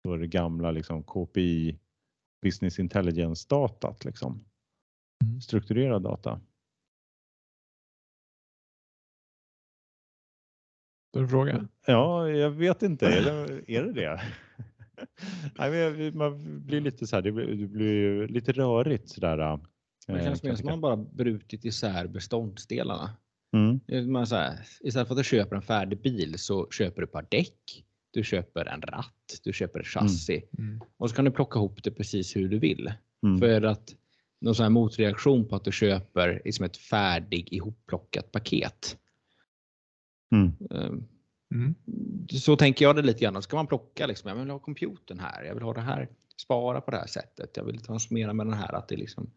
för 0.02 0.18
det 0.18 0.28
gamla 0.28 0.72
liksom 0.72 1.04
KPI 1.04 1.80
business 2.42 2.80
intelligence 2.80 3.48
datat 3.50 4.06
liksom. 4.06 4.46
Mm. 5.24 5.42
Strukturerad 5.42 6.02
data. 6.02 6.42
Du 11.14 11.20
har 11.20 11.24
en 11.24 11.30
fråga? 11.30 11.68
Ja, 11.86 12.30
jag 12.30 12.52
vet 12.52 12.82
inte. 12.82 13.08
Är 13.08 13.22
det 13.22 13.72
är 13.78 13.84
det? 13.84 13.94
det? 13.94 14.22
Nej, 15.58 16.12
man 16.12 16.62
blir 16.66 16.82
lite 16.82 17.08
så 17.08 17.16
här, 17.16 17.24
det 17.24 17.32
blir, 17.32 17.48
det 17.48 17.68
blir 17.68 18.28
lite 18.28 18.52
rörigt 18.52 19.10
sådär. 19.10 19.38
Det 20.08 20.14
eh, 20.14 20.24
känns 20.24 20.44
mer 20.44 20.56
som 20.56 20.66
man 20.66 20.82
bara 20.82 20.98
brutit 20.98 21.66
isär 21.66 22.08
beståndsdelarna. 22.08 23.18
Mm. 23.54 24.12
Man 24.12 24.28
så 24.28 24.36
här, 24.36 24.60
istället 24.82 25.08
för 25.08 25.16
att 25.16 25.20
du 25.20 25.24
köper 25.24 25.56
en 25.56 25.62
färdig 25.62 26.02
bil 26.02 26.40
så 26.40 26.68
köper 26.72 27.02
du 27.02 27.06
ett 27.06 27.12
par 27.12 27.28
däck, 27.30 27.84
du 28.12 28.24
köper 28.24 28.66
en 28.66 28.82
ratt, 28.82 29.40
du 29.44 29.54
köper 29.54 29.80
ett 29.80 29.88
chassi 29.88 30.44
mm. 30.58 30.70
Mm. 30.70 30.82
och 30.98 31.10
så 31.10 31.16
kan 31.16 31.26
du 31.26 31.32
plocka 31.32 31.60
ihop 31.60 31.84
det 31.84 31.92
precis 31.92 32.36
hur 32.36 32.50
du 32.50 32.60
vill. 32.60 32.94
Mm. 33.24 33.40
För 33.40 33.62
att 33.62 33.96
någon 34.42 34.56
sån 34.56 34.64
här 34.64 34.70
motreaktion 34.70 35.48
på 35.48 35.56
att 35.56 35.64
du 35.64 35.72
köper 35.72 36.42
liksom 36.46 36.66
ett 36.66 36.78
färdig 36.78 37.54
ihopplockat 37.54 38.32
paket. 38.32 38.98
Mm. 40.32 40.52
Um, 40.70 41.08
Mm. 41.52 41.76
Så 42.30 42.56
tänker 42.56 42.86
jag 42.86 42.96
det 42.96 43.02
lite 43.02 43.20
grann. 43.20 43.42
Ska 43.42 43.56
man 43.56 43.68
plocka 43.68 44.08
liksom, 44.08 44.30
jag 44.30 44.36
vill 44.36 44.50
ha 44.50 44.60
computern 44.60 45.20
här, 45.20 45.44
jag 45.44 45.54
vill 45.54 45.64
ha 45.64 45.74
det 45.74 45.82
här, 45.82 46.10
spara 46.38 46.82
på 46.82 46.92
det 46.92 46.98
här 46.98 47.08
sättet, 47.08 47.58
jag 47.58 47.64
vill 47.64 47.80
transformera 47.80 48.34
med 48.34 48.46
den 48.46 48.54
här. 48.54 48.76
Att 48.76 48.88
det 48.88 48.96
liksom, 48.96 49.32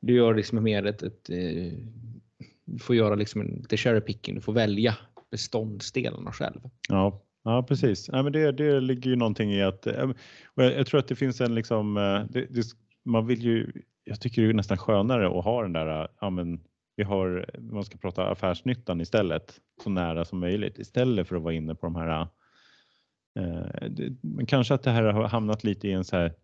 du 0.00 0.14
gör 0.14 0.34
liksom 0.34 0.62
mer 0.62 0.86
ett, 0.86 1.02
ett, 1.02 1.30
ett 1.30 1.30
eh, 1.30 1.78
du 2.66 2.78
får 2.78 2.96
göra 2.96 3.14
liksom 3.14 3.40
en, 3.40 3.46
lite 3.46 3.76
cherry 3.76 4.00
picking, 4.00 4.34
du 4.34 4.40
får 4.40 4.52
välja 4.52 4.96
beståndsdelarna 5.30 6.32
själv. 6.32 6.60
Ja, 6.88 7.22
ja 7.44 7.62
precis. 7.62 8.08
Ja, 8.12 8.22
men 8.22 8.32
det, 8.32 8.52
det 8.52 8.80
ligger 8.80 9.10
ju 9.10 9.16
någonting 9.16 9.52
i 9.52 9.62
att, 9.62 9.86
eh, 9.86 10.10
och 10.44 10.62
jag, 10.62 10.74
jag 10.74 10.86
tror 10.86 11.00
att 11.00 11.08
det 11.08 11.16
finns 11.16 11.40
en 11.40 11.54
liksom, 11.54 11.96
eh, 11.96 12.24
det, 12.30 12.46
det, 12.50 12.64
man 13.04 13.26
vill 13.26 13.42
ju, 13.42 13.72
jag 14.04 14.20
tycker 14.20 14.42
det 14.42 14.48
är 14.48 14.52
nästan 14.52 14.78
skönare 14.78 15.38
att 15.38 15.44
ha 15.44 15.62
den 15.62 15.72
där, 15.72 16.02
eh, 16.02 16.08
ja 16.20 16.30
men 16.30 16.60
vi 16.96 17.02
har, 17.02 17.50
man 17.58 17.84
ska 17.84 17.98
prata 17.98 18.30
affärsnyttan 18.30 19.00
istället, 19.00 19.60
så 19.82 19.90
nära 19.90 20.24
som 20.24 20.38
möjligt 20.38 20.78
istället 20.78 21.28
för 21.28 21.36
att 21.36 21.42
vara 21.42 21.54
inne 21.54 21.74
på 21.74 21.86
de 21.86 21.96
här 21.96 22.20
eh, 23.38 23.90
men 24.22 24.46
kanske 24.46 24.74
att 24.74 24.82
det 24.82 24.90
här 24.90 25.02
har 25.02 25.28
hamnat 25.28 25.64
lite 25.64 25.88
i 25.88 25.92
en 25.92 26.04
så 26.04 26.16
här 26.16 26.34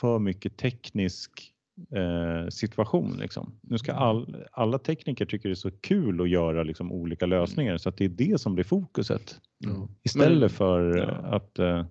för 0.00 0.18
mycket 0.18 0.56
teknisk 0.56 1.51
eh, 1.90 2.48
situation. 2.48 3.16
Liksom. 3.20 3.58
Nu 3.60 3.78
ska 3.78 3.92
all, 3.92 4.46
alla 4.52 4.78
tekniker 4.78 5.26
tycker 5.26 5.48
det 5.48 5.52
är 5.52 5.54
så 5.54 5.70
kul 5.70 6.20
att 6.20 6.28
göra 6.28 6.62
liksom, 6.62 6.92
olika 6.92 7.26
lösningar 7.26 7.76
så 7.78 7.88
att 7.88 7.96
det 7.96 8.04
är 8.04 8.08
det 8.08 8.40
som 8.40 8.54
blir 8.54 8.64
fokuset. 8.64 9.40
Mm. 9.64 9.88
Istället 10.02 10.40
men, 10.40 10.50
för 10.50 10.96
ja. 10.96 11.36
att 11.36 11.58
eh, 11.58 11.86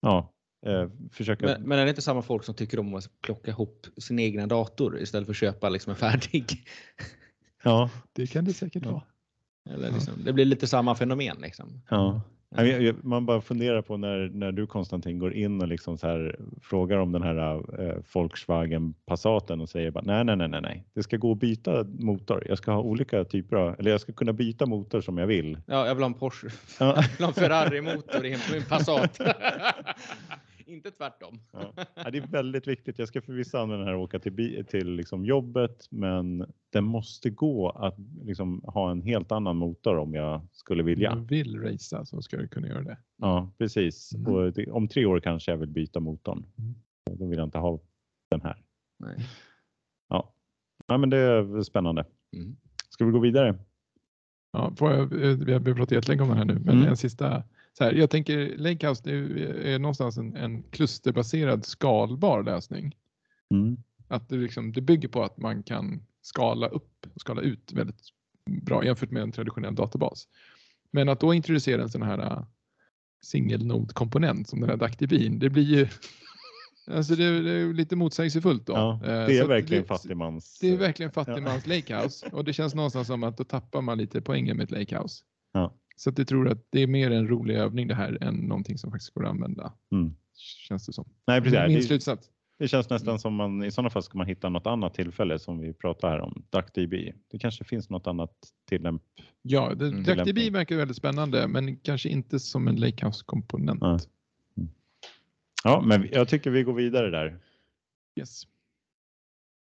ja, 0.00 0.32
eh, 0.66 0.88
försöka... 1.12 1.46
Men, 1.46 1.62
men, 1.62 1.78
är 1.78 1.84
det 1.84 1.90
inte 1.90 2.02
samma 2.02 2.22
folk 2.22 2.44
som 2.44 2.54
tycker 2.54 2.78
om 2.78 2.94
att 2.94 3.20
plocka 3.20 3.50
ihop 3.50 3.86
sin 3.96 4.18
egna 4.18 4.46
dator 4.46 4.98
istället 4.98 5.26
för 5.26 5.32
att 5.32 5.36
köpa 5.36 5.68
liksom 5.68 5.90
en 5.90 5.96
färdig? 5.96 6.46
Ja, 7.62 7.90
det 8.12 8.26
kan 8.26 8.44
det 8.44 8.52
säkert 8.52 8.86
vara. 8.86 9.02
Eller 9.70 9.90
liksom, 9.92 10.14
ja. 10.18 10.24
Det 10.24 10.32
blir 10.32 10.44
lite 10.44 10.66
samma 10.66 10.94
fenomen. 10.94 11.36
Liksom. 11.40 11.82
Ja. 11.88 12.22
Man 13.02 13.26
bara 13.26 13.40
funderar 13.40 13.82
på 13.82 13.96
när, 13.96 14.30
när 14.34 14.52
du 14.52 14.66
Konstantin 14.66 15.18
går 15.18 15.34
in 15.34 15.62
och 15.62 15.68
liksom 15.68 15.98
så 15.98 16.06
här, 16.06 16.36
frågar 16.62 16.96
om 16.96 17.12
den 17.12 17.22
här 17.22 17.54
eh, 17.82 17.96
Volkswagen 18.12 18.94
Passaten 19.06 19.60
och 19.60 19.68
säger 19.68 19.90
bara 19.90 20.04
nej, 20.04 20.24
nej, 20.24 20.36
nej, 20.36 20.48
nej, 20.48 20.60
nej, 20.60 20.84
det 20.94 21.02
ska 21.02 21.16
gå 21.16 21.32
att 21.32 21.38
byta 21.38 21.84
motor. 21.84 22.44
Jag 22.48 22.58
ska 22.58 22.72
ha 22.72 22.80
olika 22.80 23.24
typer 23.24 23.56
av, 23.56 23.74
eller 23.78 23.90
jag 23.90 24.00
ska 24.00 24.12
kunna 24.12 24.32
byta 24.32 24.66
motor 24.66 25.00
som 25.00 25.18
jag 25.18 25.26
vill. 25.26 25.58
Ja, 25.66 25.86
jag 25.86 25.94
vill 25.94 26.02
ha 26.02 26.10
en 26.10 26.14
Porsche. 26.14 26.48
Ja. 26.80 26.86
Jag 26.96 27.04
vill 27.16 27.24
ha 27.24 27.28
en 27.28 27.34
Ferrari 27.34 27.80
motor 27.80 28.26
i 28.26 28.36
min 28.52 28.62
Passat. 28.68 29.20
inte 30.70 30.90
tvärtom. 30.90 31.40
Ja. 31.52 31.72
Det 32.10 32.18
är 32.18 32.26
väldigt 32.26 32.68
viktigt. 32.68 32.98
Jag 32.98 33.08
ska 33.08 33.22
förvisso 33.22 33.58
använda 33.58 33.78
den 33.78 33.88
här 33.88 33.94
och 33.94 34.02
åka 34.02 34.18
till, 34.18 34.64
till 34.68 34.90
liksom 34.90 35.24
jobbet, 35.24 35.86
men 35.90 36.52
det 36.70 36.80
måste 36.80 37.30
gå 37.30 37.70
att 37.70 37.96
liksom 38.22 38.62
ha 38.64 38.90
en 38.90 39.02
helt 39.02 39.32
annan 39.32 39.56
motor 39.56 39.98
om 39.98 40.14
jag 40.14 40.46
skulle 40.52 40.82
vilja. 40.82 41.12
Om 41.12 41.26
du 41.26 41.36
vill 41.36 41.60
racea 41.60 42.04
så 42.04 42.22
ska 42.22 42.36
du 42.36 42.48
kunna 42.48 42.68
göra 42.68 42.82
det. 42.82 42.98
Ja, 43.16 43.52
precis. 43.58 44.14
Mm. 44.14 44.34
Och 44.34 44.52
det, 44.52 44.70
om 44.70 44.88
tre 44.88 45.06
år 45.06 45.20
kanske 45.20 45.50
jag 45.50 45.58
vill 45.58 45.68
byta 45.68 46.00
motorn. 46.00 46.46
Mm. 46.58 46.74
Då 47.18 47.26
vill 47.26 47.38
jag 47.38 47.46
inte 47.46 47.58
ha 47.58 47.80
den 48.30 48.42
här. 48.42 48.62
Nej. 48.98 49.16
Ja. 50.08 50.32
ja, 50.86 50.98
men 50.98 51.10
det 51.10 51.18
är 51.18 51.62
spännande. 51.62 52.04
Mm. 52.36 52.56
Ska 52.90 53.04
vi 53.04 53.10
gå 53.12 53.18
vidare? 53.18 53.58
Ja, 54.52 54.72
får 54.76 54.92
jag, 54.92 55.06
vi 55.44 55.52
har 55.52 55.60
pratat 55.60 55.90
jättelänge 55.90 56.22
om 56.22 56.28
det 56.28 56.34
här 56.34 56.44
nu, 56.44 56.54
men 56.54 56.76
mm. 56.76 56.88
en 56.88 56.96
sista 56.96 57.44
så 57.78 57.84
här, 57.84 57.92
jag 57.92 58.10
tänker 58.10 58.56
Lakehouse 58.56 59.02
det 59.04 59.12
är 59.74 59.78
någonstans 59.78 60.18
en, 60.18 60.36
en 60.36 60.62
klusterbaserad 60.62 61.64
skalbar 61.64 62.42
lösning. 62.42 62.96
Mm. 63.50 63.76
Att 64.08 64.28
det, 64.28 64.36
liksom, 64.36 64.72
det 64.72 64.80
bygger 64.80 65.08
på 65.08 65.22
att 65.22 65.38
man 65.38 65.62
kan 65.62 66.02
skala 66.22 66.68
upp 66.68 67.06
och 67.14 67.20
skala 67.20 67.42
ut 67.42 67.72
väldigt 67.72 68.00
bra 68.46 68.84
jämfört 68.84 69.10
med 69.10 69.22
en 69.22 69.32
traditionell 69.32 69.74
databas. 69.74 70.28
Men 70.90 71.08
att 71.08 71.20
då 71.20 71.34
introducera 71.34 71.82
en 71.82 71.88
sån 71.88 72.02
här 72.02 72.18
uh, 72.18 72.44
single 73.22 73.64
node 73.64 73.94
komponent 73.94 74.48
som 74.48 74.60
den 74.60 74.70
här 74.70 74.76
Dactibin, 74.76 75.38
det 75.38 75.50
blir 75.50 75.78
ju 75.78 75.88
Alltså 76.90 77.14
det, 77.16 77.40
det 77.42 77.50
är 77.50 77.72
lite 77.72 77.96
motsägelsefullt 77.96 78.66
då. 78.66 78.72
Ja, 78.72 79.00
det 79.04 79.12
är 79.12 79.42
så 79.42 79.46
verkligen 79.46 79.82
det, 79.82 79.88
fattigmans. 79.88 80.58
Det 80.60 80.68
är 80.68 80.76
verkligen 80.76 81.12
fattigmans 81.12 81.66
ja. 81.66 81.74
Lakehouse 81.74 82.26
och 82.32 82.44
det 82.44 82.52
känns 82.52 82.74
någonstans 82.74 83.06
som 83.06 83.22
att 83.22 83.36
då 83.36 83.44
tappar 83.44 83.80
man 83.80 83.98
lite 83.98 84.20
poängen 84.20 84.56
med 84.56 84.64
ett 84.64 84.70
Lakehouse. 84.70 85.24
Ja. 85.52 85.74
Så 86.00 86.10
att 86.10 86.18
jag 86.18 86.28
tror 86.28 86.48
att 86.48 86.66
det 86.70 86.82
är 86.82 86.86
mer 86.86 87.10
en 87.10 87.28
rolig 87.28 87.54
övning 87.54 87.88
det 87.88 87.94
här 87.94 88.18
än 88.20 88.34
någonting 88.34 88.78
som 88.78 88.90
faktiskt 88.90 89.14
går 89.14 89.24
att 89.24 89.30
använda. 89.30 89.72
Mm. 89.92 90.14
Känns 90.36 90.86
det 90.86 90.92
som. 90.92 91.08
Nej, 91.26 91.42
precis. 91.42 91.60
Min 91.68 91.82
slutsats. 91.82 92.30
det 92.58 92.68
känns 92.68 92.90
nästan 92.90 93.18
som 93.18 93.34
man 93.34 93.64
i 93.64 93.70
sådana 93.70 93.90
fall 93.90 94.02
ska 94.02 94.18
man 94.18 94.26
hitta 94.26 94.48
något 94.48 94.66
annat 94.66 94.94
tillfälle 94.94 95.38
som 95.38 95.58
vi 95.58 95.72
pratar 95.72 96.10
här 96.10 96.20
om, 96.20 96.44
DuckDB. 96.50 96.94
Det 97.30 97.38
kanske 97.38 97.64
finns 97.64 97.90
något 97.90 98.06
annat 98.06 98.32
tillämp. 98.68 99.02
Ja, 99.42 99.74
det, 99.74 99.86
mm. 99.86 100.02
DuckDB 100.02 100.52
verkar 100.52 100.76
väldigt 100.76 100.96
spännande, 100.96 101.48
men 101.48 101.76
kanske 101.76 102.08
inte 102.08 102.40
som 102.40 102.68
en 102.68 102.76
Lakehouse-komponent. 102.76 103.80
Ja. 103.80 103.98
ja, 105.64 105.82
men 105.86 106.08
jag 106.12 106.28
tycker 106.28 106.50
vi 106.50 106.62
går 106.62 106.74
vidare 106.74 107.10
där. 107.10 107.38
Yes. 108.20 108.46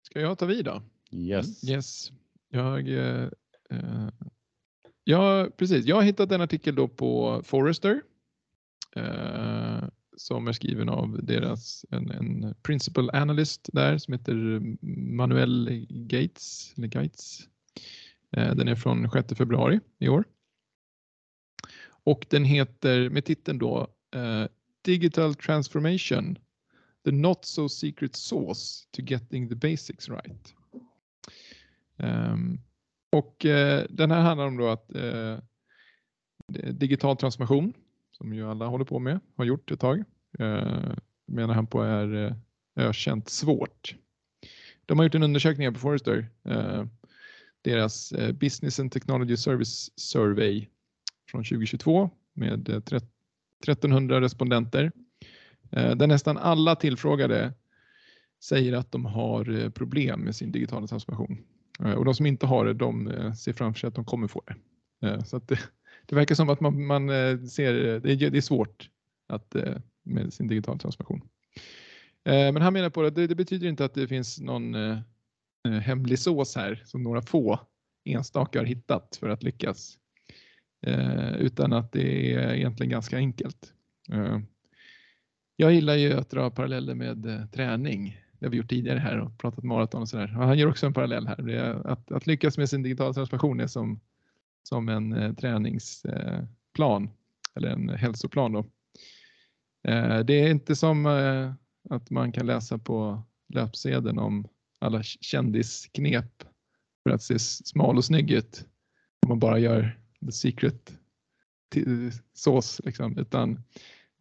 Ska 0.02 0.20
jag 0.20 0.38
ta 0.38 0.46
vid 0.46 0.64
då? 0.64 0.82
Yes. 1.10 1.70
Yes. 1.70 2.12
Jag, 2.50 2.88
eh, 2.88 3.28
eh, 3.70 4.08
ja, 5.04 5.48
precis. 5.56 5.86
Jag 5.86 5.96
har 5.96 6.02
hittat 6.02 6.32
en 6.32 6.40
artikel 6.40 6.74
då 6.74 6.88
på 6.88 7.42
Forrester 7.44 8.02
eh, 8.96 9.84
som 10.16 10.48
är 10.48 10.52
skriven 10.52 10.88
av 10.88 11.24
deras 11.24 11.86
en, 11.90 12.10
en 12.10 12.54
principal 12.62 13.10
analyst 13.10 13.68
där 13.72 13.98
som 13.98 14.12
heter 14.12 14.60
Manuel 15.16 15.86
Gates. 15.88 16.74
Eller 16.76 16.88
Gates. 16.88 17.48
Eh, 18.30 18.54
den 18.54 18.68
är 18.68 18.74
från 18.74 19.10
6 19.10 19.34
februari 19.38 19.80
i 19.98 20.08
år. 20.08 20.24
Och 22.04 22.26
den 22.30 22.44
heter 22.44 23.08
med 23.08 23.24
titeln 23.24 23.58
då 23.58 23.88
eh, 24.14 24.46
Digital 24.82 25.34
Transformation 25.34 26.38
the 27.04 27.12
not 27.12 27.44
so 27.44 27.68
secret 27.68 28.16
sauce 28.16 28.86
to 28.92 29.02
getting 29.02 29.48
the 29.48 29.54
basics 29.54 30.08
right. 30.08 30.54
Um, 31.98 32.58
och 33.12 33.46
eh, 33.46 33.86
den 33.90 34.10
här 34.10 34.20
handlar 34.20 34.46
om 34.46 34.56
då 34.56 34.68
att 34.68 34.94
eh, 34.94 35.38
digital 36.72 37.16
transformation 37.16 37.72
som 38.12 38.34
ju 38.34 38.50
alla 38.50 38.66
håller 38.66 38.84
på 38.84 38.98
med, 38.98 39.20
har 39.36 39.44
gjort 39.44 39.70
ett 39.70 39.80
tag, 39.80 40.04
eh, 40.38 40.92
menar 41.26 41.54
han 41.54 41.66
på 41.66 41.82
är 41.82 42.26
eh, 42.26 42.34
ökänt 42.76 43.28
svårt. 43.28 43.94
De 44.86 44.98
har 44.98 45.04
gjort 45.04 45.14
en 45.14 45.22
undersökning 45.22 45.66
här 45.66 45.72
på 45.72 45.80
Forrester, 45.80 46.30
eh, 46.44 46.84
deras 47.62 48.12
eh, 48.12 48.32
Business 48.32 48.80
and 48.80 48.92
Technology 48.92 49.36
Service 49.36 49.90
Survey 50.00 50.66
från 51.30 51.44
2022 51.44 52.10
med 52.34 52.68
1300 52.68 54.20
respondenter 54.20 54.92
där 55.70 56.06
nästan 56.06 56.38
alla 56.38 56.76
tillfrågade 56.76 57.52
säger 58.42 58.72
att 58.72 58.92
de 58.92 59.04
har 59.04 59.70
problem 59.70 60.20
med 60.20 60.36
sin 60.36 60.52
digitala 60.52 60.86
transformation. 60.86 61.38
Eh, 61.84 61.92
och 61.92 62.04
de 62.04 62.14
som 62.14 62.26
inte 62.26 62.46
har 62.46 62.64
det, 62.64 62.74
de 62.74 63.08
eh, 63.10 63.32
ser 63.32 63.52
framför 63.52 63.80
sig 63.80 63.88
att 63.88 63.94
de 63.94 64.04
kommer 64.04 64.28
få 64.28 64.42
det. 64.46 64.56
Eh, 65.08 65.22
så 65.22 65.38
det, 65.38 65.58
det, 66.06 66.14
verkar 66.14 66.34
som 66.34 66.48
att 66.48 66.60
man, 66.60 66.86
man 66.86 67.08
ser, 67.48 67.72
det 68.00 68.12
är, 68.12 68.30
det 68.30 68.38
är 68.38 68.40
svårt 68.40 68.90
att, 69.28 69.56
med 70.02 70.32
sin 70.32 70.48
digitala 70.48 70.78
transformation. 70.78 71.28
Men 72.24 72.62
han 72.62 72.72
menar 72.72 72.90
på 72.90 73.02
att 73.02 73.14
det, 73.14 73.26
det 73.26 73.34
betyder 73.34 73.68
inte 73.68 73.84
att 73.84 73.94
det 73.94 74.08
finns 74.08 74.40
någon 74.40 74.74
hemlig 75.82 76.18
sås 76.18 76.56
här 76.56 76.82
som 76.84 77.02
några 77.02 77.22
få 77.22 77.60
enstaka 78.04 78.58
har 78.58 78.66
hittat 78.66 79.16
för 79.20 79.28
att 79.28 79.42
lyckas. 79.42 79.98
Utan 81.38 81.72
att 81.72 81.92
det 81.92 82.34
är 82.34 82.54
egentligen 82.54 82.90
ganska 82.90 83.16
enkelt. 83.16 83.72
Jag 85.56 85.72
gillar 85.72 85.94
ju 85.94 86.12
att 86.12 86.30
dra 86.30 86.50
paralleller 86.50 86.94
med 86.94 87.48
träning. 87.52 88.20
Det 88.42 88.46
har 88.46 88.50
vi 88.50 88.56
gjort 88.56 88.70
tidigare 88.70 88.98
här 88.98 89.18
och 89.20 89.38
pratat 89.38 89.64
maraton 89.64 90.02
och 90.02 90.08
sådär. 90.08 90.26
Han 90.26 90.58
gör 90.58 90.68
också 90.68 90.86
en 90.86 90.92
parallell 90.92 91.26
här. 91.26 91.42
Det 91.42 91.58
är 91.58 91.86
att, 91.86 92.12
att 92.12 92.26
lyckas 92.26 92.58
med 92.58 92.68
sin 92.68 92.82
digitala 92.82 93.12
transformation 93.12 93.60
är 93.60 93.66
som, 93.66 94.00
som 94.62 94.88
en 94.88 95.12
eh, 95.12 95.32
träningsplan 95.32 97.04
eh, 97.04 97.10
eller 97.54 97.68
en 97.68 97.88
hälsoplan. 97.88 98.52
Då. 98.52 98.58
Eh, 99.88 100.18
det 100.18 100.34
är 100.34 100.50
inte 100.50 100.76
som 100.76 101.06
eh, 101.06 101.52
att 101.90 102.10
man 102.10 102.32
kan 102.32 102.46
läsa 102.46 102.78
på 102.78 103.22
löpsedeln 103.54 104.18
om 104.18 104.48
alla 104.78 105.02
kändisknep 105.02 106.42
för 107.02 107.10
att 107.10 107.22
se 107.22 107.38
smal 107.38 107.96
och 107.96 108.04
snygg 108.04 108.30
ut. 108.30 108.66
Om 109.22 109.28
man 109.28 109.38
bara 109.38 109.58
gör 109.58 110.00
the 110.26 110.32
secret 110.32 110.92
sås 112.34 112.80
liksom. 112.84 113.18
Utan 113.18 113.62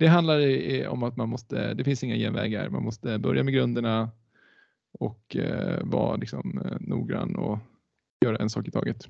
det 0.01 0.07
handlar 0.07 0.87
om 0.87 1.03
att 1.03 1.17
man 1.17 1.29
måste, 1.29 1.73
det 1.73 1.83
finns 1.83 2.03
inga 2.03 2.15
genvägar, 2.15 2.69
man 2.69 2.83
måste 2.83 3.19
börja 3.19 3.43
med 3.43 3.53
grunderna 3.53 4.11
och 4.91 5.35
eh, 5.35 5.79
vara 5.83 6.15
liksom, 6.15 6.61
eh, 6.65 6.77
noggrann 6.79 7.35
och 7.35 7.59
göra 8.25 8.37
en 8.37 8.49
sak 8.49 8.67
i 8.67 8.71
taget. 8.71 9.07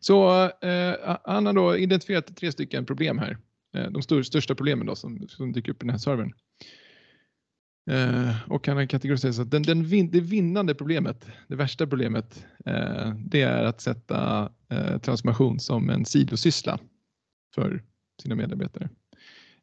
Så 0.00 0.44
eh, 0.44 1.16
han 1.24 1.46
har 1.46 1.52
då 1.52 1.76
identifierat 1.76 2.36
tre 2.36 2.52
stycken 2.52 2.86
problem 2.86 3.18
här. 3.18 3.38
Eh, 3.74 3.90
de 3.90 4.02
stor, 4.02 4.22
största 4.22 4.54
problemen 4.54 4.86
då 4.86 4.94
som, 4.94 5.28
som 5.28 5.52
dyker 5.52 5.72
upp 5.72 5.82
i 5.82 5.86
den 5.86 5.90
här 5.90 5.98
servern. 5.98 6.34
Eh, 7.90 8.50
och 8.50 8.66
han 8.66 8.76
har 8.76 8.86
kategoriserat 8.86 9.34
så 9.34 9.42
att 9.42 9.50
den, 9.50 9.62
den 9.62 9.84
vin, 9.84 10.10
det 10.10 10.20
vinnande 10.20 10.74
problemet, 10.74 11.26
det 11.48 11.56
värsta 11.56 11.86
problemet, 11.86 12.46
eh, 12.66 13.14
det 13.14 13.42
är 13.42 13.64
att 13.64 13.80
sätta 13.80 14.50
eh, 14.68 14.98
transformation 14.98 15.60
som 15.60 15.90
en 15.90 16.04
sidosyssla 16.04 16.78
för 17.54 17.82
sina 18.22 18.34
medarbetare. 18.34 18.88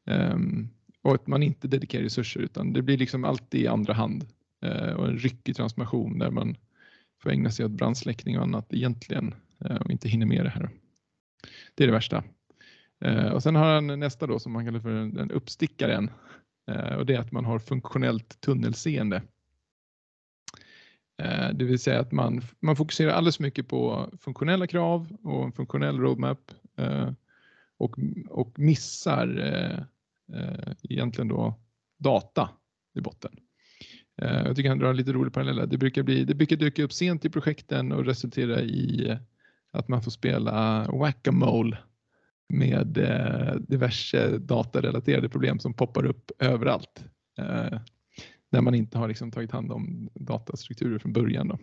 Um, 0.08 0.70
och 1.02 1.15
att 1.15 1.28
man 1.28 1.43
inte 1.43 1.67
dedikerar 1.67 2.04
resurser 2.04 2.39
utan 2.39 2.74
det 2.74 2.82
blir 2.82 2.98
liksom 2.98 3.24
alltid 3.24 3.62
i 3.62 3.67
andra 3.67 3.93
hand 3.93 4.26
uh, 4.65 4.93
och 4.93 5.08
en 5.08 5.17
ryckig 5.17 5.56
transformation 5.56 6.20
där 6.20 6.32
man 6.32 6.56
får 7.22 7.30
ägna 7.30 7.52
sig 7.52 7.65
åt 7.65 7.72
brandsläckning 7.72 8.38
och 8.38 8.43
annat 8.43 8.74
egentligen 8.74 9.36
uh, 9.70 9.76
och 9.76 9.91
inte 9.91 10.10
hinner 10.10 10.26
med 10.26 10.46
det 10.46 10.50
här. 10.50 10.70
Det 11.76 11.84
är 11.84 11.88
det 11.88 11.93
värsta. 11.93 12.24
Uh, 13.06 13.28
och 13.28 13.43
sen 13.43 13.56
har 13.56 13.74
han 13.74 14.00
nästa 14.00 14.28
då 14.28 14.39
som 14.39 14.52
man 14.52 14.65
kallar 14.65 14.80
för 14.80 14.89
den 14.89 15.32
uppstickaren 15.32 16.10
och 16.98 17.06
det 17.06 17.15
är 17.15 17.20
att 17.20 17.32
man 17.32 17.46
har 17.46 17.60
funktionellt 17.60 18.41
tunnelseende. 18.41 19.22
Det 21.54 21.65
vill 21.65 21.80
säga 21.80 22.00
att 22.00 22.12
man, 22.12 22.41
man 22.60 22.76
fokuserar 22.76 23.12
alldeles 23.12 23.39
mycket 23.39 23.67
på 23.67 24.10
funktionella 24.20 24.67
krav 24.67 25.17
och 25.24 25.43
en 25.43 25.52
funktionell 25.52 26.00
roadmap 26.00 26.52
eh, 26.76 27.12
och, 27.78 27.96
och 28.30 28.60
missar 28.60 29.39
eh, 29.39 29.84
eh, 30.33 30.73
egentligen 30.83 31.27
då 31.27 31.59
data 31.97 32.49
i 32.95 33.01
botten. 33.01 33.31
Eh, 34.21 34.41
jag 34.45 34.55
tycker 34.55 34.69
han 34.69 34.79
drar 34.79 34.89
en 34.89 34.97
lite 34.97 35.13
rolig 35.13 35.33
parallell. 35.33 35.69
Det 35.69 35.77
brukar, 35.77 36.03
bli, 36.03 36.25
det 36.25 36.35
brukar 36.35 36.55
dyka 36.55 36.83
upp 36.83 36.93
sent 36.93 37.25
i 37.25 37.29
projekten 37.29 37.91
och 37.91 38.05
resultera 38.05 38.61
i 38.61 39.09
eh, 39.09 39.17
att 39.71 39.87
man 39.87 40.03
får 40.03 40.11
spela 40.11 40.85
whack-a-mole 40.91 41.77
med 42.49 42.97
eh, 42.97 43.55
diverse 43.55 44.37
datarelaterade 44.37 45.29
problem 45.29 45.59
som 45.59 45.73
poppar 45.73 46.05
upp 46.05 46.31
överallt. 46.39 47.05
Eh, 47.37 47.79
när 48.49 48.61
man 48.61 48.75
inte 48.75 48.97
har 48.97 49.07
liksom 49.07 49.31
tagit 49.31 49.51
hand 49.51 49.71
om 49.71 50.09
datastrukturer 50.13 50.99
från 50.99 51.13
början. 51.13 51.47
Då. 51.47 51.59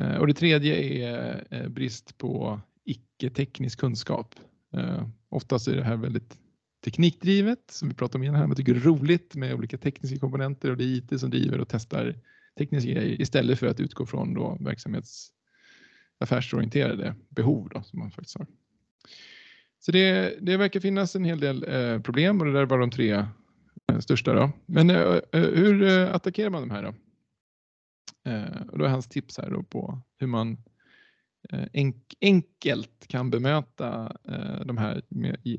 Eh, 0.00 0.16
och 0.16 0.26
det 0.26 0.34
tredje 0.34 0.76
är 0.76 1.46
eh, 1.50 1.68
brist 1.68 2.18
på 2.18 2.60
icke-teknisk 2.84 3.80
kunskap. 3.80 4.34
Eh, 4.72 5.08
oftast 5.28 5.68
är 5.68 5.76
det 5.76 5.84
här 5.84 5.96
väldigt 5.96 6.38
teknikdrivet 6.86 7.70
som 7.70 7.88
vi 7.88 7.94
pratade 7.94 8.18
om 8.18 8.24
innan 8.24 8.36
här. 8.36 8.46
Man 8.46 8.56
tycker 8.56 8.74
det 8.74 8.80
är 8.80 8.84
roligt 8.84 9.34
med 9.34 9.54
olika 9.54 9.78
tekniska 9.78 10.18
komponenter 10.18 10.70
och 10.70 10.76
det 10.76 10.84
är 10.84 10.88
IT 10.88 11.20
som 11.20 11.30
driver 11.30 11.60
och 11.60 11.68
testar 11.68 12.14
tekniska 12.58 12.90
grejer 12.90 13.20
istället 13.20 13.58
för 13.58 13.66
att 13.66 13.80
utgå 13.80 14.06
från 14.06 14.34
då 14.34 14.58
verksamhets 14.60 15.28
affärsorienterade 16.18 17.14
behov 17.28 17.68
då, 17.74 17.82
som 17.82 17.98
man 17.98 18.10
faktiskt 18.10 18.38
har. 18.38 18.46
Så 19.80 19.92
det, 19.92 20.38
det 20.40 20.56
verkar 20.56 20.80
finnas 20.80 21.16
en 21.16 21.24
hel 21.24 21.40
del 21.40 21.64
eh, 21.68 22.00
problem 22.00 22.40
och 22.40 22.46
det 22.46 22.52
där 22.52 22.66
var 22.66 22.78
de 22.78 22.90
tre 22.90 23.12
eh, 23.92 23.98
största. 23.98 24.34
Då. 24.34 24.50
Men 24.66 24.90
eh, 24.90 24.96
eh 25.32 25.40
hur 25.40 25.82
eh, 25.82 26.14
attackerar 26.14 26.50
man 26.50 26.68
de 26.68 26.70
här 26.70 26.82
då? 26.82 26.94
Eh, 28.30 28.66
och 28.70 28.78
då 28.78 28.84
är 28.84 28.88
hans 28.88 29.08
tips 29.08 29.38
här 29.38 29.50
då 29.50 29.62
på 29.62 30.02
hur 30.18 30.26
man 30.26 30.58
Eh, 31.52 31.84
enkelt 32.20 33.08
kan 33.08 33.30
bemöta 33.30 34.16
eh, 34.28 34.60
de 34.64 34.78
här 34.78 35.02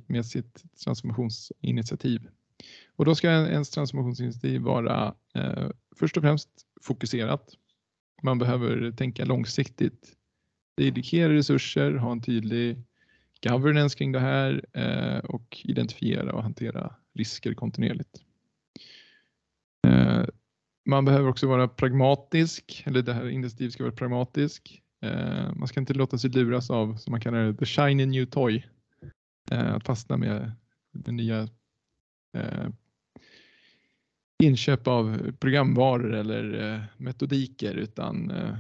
med, 0.07 0.25
sitt 0.25 0.63
transformationsinitiativ. 0.83 2.27
Och 2.95 3.05
då 3.05 3.15
ska 3.15 3.27
ens 3.27 3.69
transformationsinitiativ 3.69 4.61
vara 4.61 5.15
eh, 5.33 5.69
först 5.95 6.17
och 6.17 6.23
främst 6.23 6.49
fokuserat. 6.81 7.49
Man 8.23 8.39
behöver 8.39 8.91
tänka 8.91 9.25
långsiktigt, 9.25 10.13
dedikera 10.77 11.33
resurser, 11.33 11.91
ha 11.91 12.11
en 12.11 12.21
tydlig 12.21 12.83
governance 13.43 13.97
kring 13.97 14.11
det 14.11 14.19
här 14.19 14.65
och 15.31 15.61
identifiera 15.63 16.33
och 16.33 16.43
hantera 16.43 16.95
risker 17.13 17.53
kontinuerligt. 17.53 18.21
Man 20.85 21.05
behöver 21.05 21.29
också 21.29 21.47
vara 21.47 21.67
pragmatisk, 21.67 22.83
eller 22.85 23.01
det 23.01 23.13
här 23.13 23.29
initiativet 23.29 23.73
ska 23.73 23.83
vara 23.83 23.95
pragmatisk. 23.95 24.81
Eh, 25.01 25.53
man 25.55 25.67
ska 25.67 25.79
inte 25.79 25.93
låta 25.93 26.17
sig 26.17 26.29
luras 26.29 26.69
av, 26.69 26.95
som 26.95 27.11
man 27.11 27.21
kallar 27.21 27.43
det, 27.43 27.53
the 27.53 27.65
shiny 27.65 28.05
new 28.05 28.25
toy. 28.25 28.67
Eh, 29.51 29.73
att 29.73 29.85
fastna 29.85 30.17
med, 30.17 30.51
med 30.91 31.13
nya 31.13 31.47
eh, 32.37 32.69
inköp 34.43 34.87
av 34.87 35.31
programvaror 35.39 36.13
eller 36.13 36.73
eh, 36.73 36.81
metodiker 36.97 37.75
utan 37.75 38.31
eh, 38.31 38.57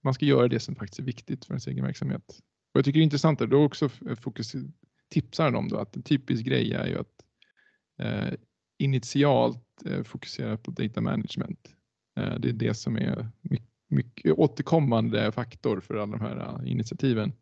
man 0.00 0.14
ska 0.14 0.24
göra 0.24 0.48
det 0.48 0.60
som 0.60 0.74
faktiskt 0.74 0.98
är 0.98 1.04
viktigt 1.04 1.44
för 1.44 1.54
ens 1.54 1.66
egen 1.66 1.84
verksamhet. 1.84 2.40
Och 2.72 2.78
jag 2.78 2.84
tycker 2.84 2.98
det 2.98 3.02
är 3.02 3.04
intressant 3.04 3.40
att 3.40 3.50
då 3.50 3.64
också 3.64 3.88
fokus, 4.20 4.54
tipsar 5.08 5.54
om 5.54 5.68
då 5.68 5.76
att 5.76 5.96
en 5.96 6.02
typisk 6.02 6.44
grej 6.44 6.72
är 6.72 6.86
ju 6.86 6.98
att 6.98 7.24
eh, 7.98 8.34
initialt 8.78 9.86
eh, 9.86 10.02
fokusera 10.02 10.56
på 10.56 10.70
data 10.70 11.00
management. 11.00 11.74
Eh, 12.16 12.34
det 12.38 12.48
är 12.48 12.52
det 12.52 12.74
som 12.74 12.96
är 12.96 13.28
mycket, 13.40 13.69
mycket 13.90 14.32
återkommande 14.32 15.32
faktor 15.32 15.80
för 15.80 15.94
alla 15.94 16.16
de 16.16 16.20
här 16.20 16.36
äh, 16.36 16.72
initiativen. 16.72 17.32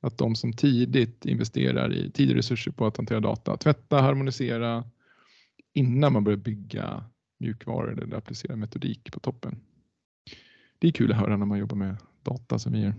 Att 0.00 0.18
de 0.18 0.34
som 0.34 0.52
tidigt 0.52 1.26
investerar 1.26 1.92
i 1.92 2.10
tid 2.10 2.30
och 2.30 2.36
resurser 2.36 2.70
på 2.70 2.86
att 2.86 2.96
hantera 2.96 3.20
data, 3.20 3.56
tvätta, 3.56 4.00
harmonisera 4.00 4.84
innan 5.74 6.12
man 6.12 6.24
börjar 6.24 6.36
bygga 6.38 7.04
mjukvaror 7.40 8.02
eller 8.02 8.16
applicera 8.16 8.56
metodik 8.56 9.12
på 9.12 9.20
toppen. 9.20 9.60
Det 10.78 10.88
är 10.88 10.92
kul 10.92 11.12
att 11.12 11.18
höra 11.18 11.36
när 11.36 11.46
man 11.46 11.58
jobbar 11.58 11.76
med 11.76 11.96
data 12.22 12.58
som 12.58 12.72
vi 12.72 12.80
gör. 12.80 12.94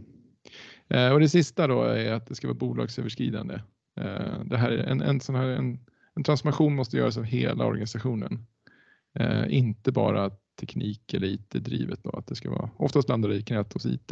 Äh, 0.88 1.14
och 1.14 1.20
det 1.20 1.30
sista 1.30 1.68
då 1.68 1.84
är 1.84 2.14
att 2.14 2.28
det 2.28 2.36
ska 2.36 2.48
vara 2.48 2.58
bolagsöverskridande. 2.58 3.54
Äh, 4.00 4.44
det 4.46 4.58
här 4.58 4.72
är 4.72 4.84
en, 4.84 5.02
en, 5.02 5.20
sån 5.20 5.36
här, 5.36 5.48
en, 5.48 5.80
en 6.16 6.24
transformation 6.24 6.76
måste 6.76 6.98
göras 6.98 7.18
av 7.18 7.24
hela 7.24 7.66
organisationen. 7.66 8.46
Inte 9.50 9.92
bara 9.92 10.32
teknik 10.56 11.14
eller 11.14 11.28
IT-drivet. 11.28 12.04
Då, 12.04 12.10
att 12.10 12.28
det 12.28 12.36
ska 12.36 12.50
vara, 12.50 12.70
oftast 12.78 13.10
landar 13.10 13.30
det 13.30 13.36
i 13.36 13.44
knät 13.44 13.74
hos 13.74 13.86
IT. 13.86 14.12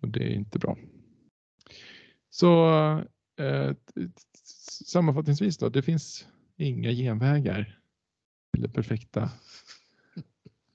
Och 0.00 0.08
det 0.08 0.24
är 0.24 0.30
inte 0.30 0.58
bra. 0.58 0.76
Så 2.30 2.68
eh, 3.40 3.72
sammanfattningsvis 4.84 5.58
då, 5.58 5.68
det 5.68 5.82
finns 5.82 6.26
inga 6.56 6.90
genvägar 6.90 7.78
till 8.52 8.62
det 8.62 8.68
perfekta 8.68 9.30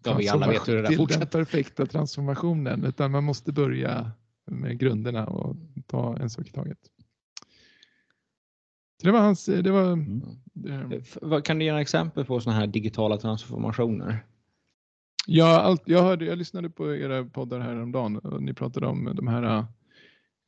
Ja, 0.05 0.17
vi 0.17 0.29
alla 0.29 0.47
vet 0.47 0.67
hur 0.67 0.75
det 0.75 0.81
där 0.81 1.19
den 1.19 1.27
perfekta 1.27 1.85
transformationen 1.85 2.83
utan 2.83 3.11
man 3.11 3.23
måste 3.23 3.51
börja 3.51 4.11
med 4.45 4.79
grunderna 4.79 5.27
och 5.27 5.55
ta 5.87 6.17
en 6.17 6.29
sak 6.29 6.47
i 6.47 6.51
taget. 6.51 6.77
Så 9.01 9.07
det 9.07 9.11
var 9.11 9.19
hans, 9.19 9.45
det 9.45 9.71
var... 9.71 9.91
Mm. 9.91 10.23
Det, 10.53 11.41
kan 11.43 11.59
du 11.59 11.65
ge 11.65 11.71
några 11.71 11.81
exempel 11.81 12.25
på 12.25 12.39
sådana 12.39 12.59
här 12.59 12.67
digitala 12.67 13.17
transformationer? 13.17 14.25
Ja, 15.27 15.61
allt, 15.61 15.83
jag, 15.85 16.03
hörde, 16.03 16.25
jag 16.25 16.37
lyssnade 16.37 16.69
på 16.69 16.95
era 16.95 17.25
poddar 17.25 17.59
häromdagen 17.59 18.17
och 18.17 18.43
ni 18.43 18.53
pratade 18.53 18.87
om 18.87 19.11
de 19.15 19.27
här 19.27 19.65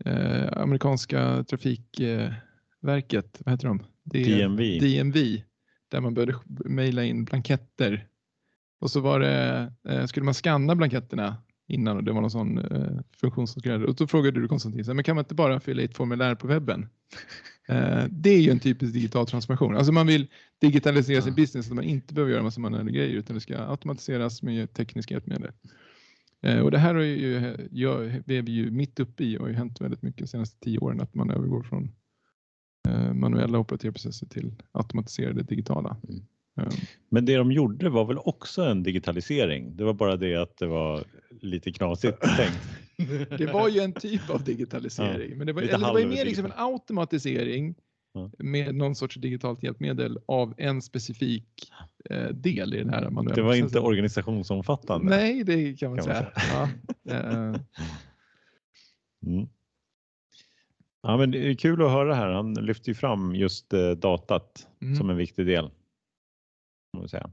eh, 0.05 0.61
amerikanska 0.61 1.43
trafikverket, 1.43 3.41
vad 3.45 3.53
heter 3.53 3.67
de? 3.67 3.83
DMV. 4.03 4.79
DMV, 4.79 5.41
där 5.89 6.01
man 6.01 6.13
började 6.13 6.35
mejla 6.65 7.03
in 7.03 7.25
blanketter 7.25 8.07
och 8.79 8.91
så 8.91 8.99
var 8.99 9.19
det, 9.19 9.73
eh, 9.89 10.05
skulle 10.05 10.23
man 10.23 10.33
skanna 10.33 10.75
blanketterna 10.75 11.37
innan 11.67 11.97
och 11.97 12.03
det 12.03 12.11
var 12.11 12.21
någon 12.21 12.31
sån 12.31 12.57
eh, 12.57 12.99
funktion 13.21 13.47
som 13.47 13.59
skulle 13.59 13.85
Och 13.85 13.95
då 13.95 14.07
frågade 14.07 14.41
du 14.41 14.47
Konstantin, 14.47 14.95
men 14.95 15.03
kan 15.03 15.15
man 15.15 15.23
inte 15.23 15.35
bara 15.35 15.59
fylla 15.59 15.81
i 15.81 15.85
ett 15.85 15.97
formulär 15.97 16.35
på 16.35 16.47
webben? 16.47 16.89
Eh, 17.67 18.05
det 18.09 18.29
är 18.29 18.41
ju 18.41 18.51
en 18.51 18.59
typisk 18.59 18.93
digital 18.93 19.27
transformation. 19.27 19.77
Alltså 19.77 19.91
man 19.91 20.07
vill 20.07 20.27
digitalisera 20.61 21.21
sin 21.21 21.35
business 21.35 21.65
så 21.65 21.71
att 21.71 21.75
man 21.75 21.83
inte 21.83 22.13
behöver 22.13 22.31
göra 22.31 22.43
massa 22.43 22.61
manuella 22.61 22.91
grejer 22.91 23.15
utan 23.15 23.33
det 23.33 23.41
ska 23.41 23.57
automatiseras 23.57 24.43
med 24.43 24.73
tekniska 24.73 25.13
hjälpmedel. 25.13 25.51
Eh, 26.41 26.59
och 26.59 26.71
det 26.71 26.77
här 26.77 26.95
är 26.95 27.03
ju, 27.03 27.57
jag, 27.71 28.05
är 28.05 28.41
vi 28.41 28.51
ju 28.51 28.71
mitt 28.71 28.99
uppe 28.99 29.23
i 29.23 29.37
och 29.37 29.41
har 29.41 29.49
ju 29.49 29.55
hänt 29.55 29.81
väldigt 29.81 30.01
mycket 30.01 30.21
de 30.21 30.27
senaste 30.27 30.59
tio 30.59 30.79
åren 30.79 31.01
att 31.01 31.15
man 31.15 31.29
övergår 31.29 31.63
från 31.63 31.91
eh, 32.87 33.13
manuella 33.13 33.59
operativprocesser 33.59 34.27
till 34.27 34.55
automatiserade 34.71 35.43
digitala. 35.43 35.97
Mm. 36.09 36.25
Men 37.09 37.25
det 37.25 37.35
de 37.35 37.51
gjorde 37.51 37.89
var 37.89 38.05
väl 38.05 38.17
också 38.17 38.61
en 38.61 38.83
digitalisering? 38.83 39.77
Det 39.77 39.83
var 39.83 39.93
bara 39.93 40.15
det 40.15 40.35
att 40.35 40.57
det 40.57 40.67
var 40.67 41.03
lite 41.41 41.71
knasigt 41.71 42.21
tänkt. 42.37 42.59
det 43.37 43.53
var 43.53 43.69
ju 43.69 43.79
en 43.79 43.93
typ 43.93 44.29
av 44.29 44.43
digitalisering, 44.43 45.29
ja, 45.31 45.37
men 45.37 45.47
det 45.47 45.53
var, 45.53 45.61
eller 45.61 45.77
det 45.77 45.93
var 45.93 46.05
mer 46.05 46.25
liksom 46.25 46.45
en 46.45 46.51
automatisering 46.55 47.75
ja. 48.13 48.31
med 48.37 48.75
någon 48.75 48.95
sorts 48.95 49.15
digitalt 49.15 49.63
hjälpmedel 49.63 50.19
av 50.25 50.53
en 50.57 50.81
specifik 50.81 51.71
eh, 52.09 52.27
del 52.27 52.73
i 52.73 52.77
den 52.77 52.89
här 52.89 53.09
manuella 53.09 53.35
Det 53.35 53.41
var 53.41 53.55
inte 53.55 53.79
organisationsomfattande? 53.79 55.09
Nej, 55.09 55.43
det 55.43 55.79
kan 55.79 55.89
man, 55.89 55.97
kan 55.97 56.05
säga. 56.05 56.31
Man 56.35 56.41
säga. 56.43 56.69
Ja, 57.03 57.11
eh. 57.13 57.59
mm. 59.25 59.47
ja, 61.03 61.17
men 61.17 61.31
det 61.31 61.49
är 61.49 61.53
kul 61.53 61.81
att 61.81 61.91
höra 61.91 62.15
här. 62.15 62.27
Han 62.27 62.53
lyfter 62.53 62.89
ju 62.89 62.95
fram 62.95 63.35
just 63.35 63.73
eh, 63.73 63.91
datat 63.91 64.67
mm. 64.81 64.95
som 64.95 65.09
en 65.09 65.17
viktig 65.17 65.45
del. 65.45 65.69
Säga. 67.07 67.31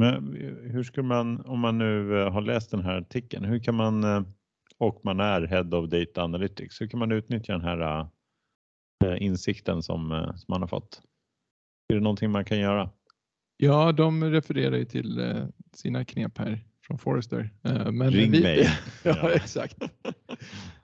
Men 0.00 0.32
hur 0.62 0.82
ska 0.82 1.02
man, 1.02 1.40
om 1.40 1.60
man 1.60 1.78
nu 1.78 2.20
eh, 2.20 2.32
har 2.32 2.40
läst 2.40 2.70
den 2.70 2.84
här 2.84 2.96
artikeln, 2.96 3.44
hur 3.44 3.58
kan 3.58 3.74
man 3.74 4.04
eh, 4.04 4.22
och 4.78 5.00
man 5.04 5.20
är 5.20 5.42
Head 5.42 5.74
of 5.74 5.90
Data 5.90 6.22
Analytics, 6.22 6.80
hur 6.80 6.86
kan 6.86 6.98
man 6.98 7.12
utnyttja 7.12 7.52
den 7.52 7.62
här 7.62 8.06
insikten 9.16 9.82
som, 9.82 10.32
som 10.36 10.44
man 10.48 10.60
har 10.60 10.68
fått? 10.68 11.02
Är 11.88 11.94
det 11.94 12.00
någonting 12.00 12.30
man 12.30 12.44
kan 12.44 12.58
göra? 12.58 12.90
Ja, 13.56 13.92
de 13.92 14.24
refererar 14.24 14.76
ju 14.76 14.84
till 14.84 15.42
sina 15.74 16.04
knep 16.04 16.38
här 16.38 16.64
från 16.86 16.98
Forrester. 16.98 17.50
Men 17.92 18.10
Ring 18.10 18.30
vi, 18.30 18.42
mig. 18.42 18.68
ja, 19.02 19.30
exakt. 19.30 19.76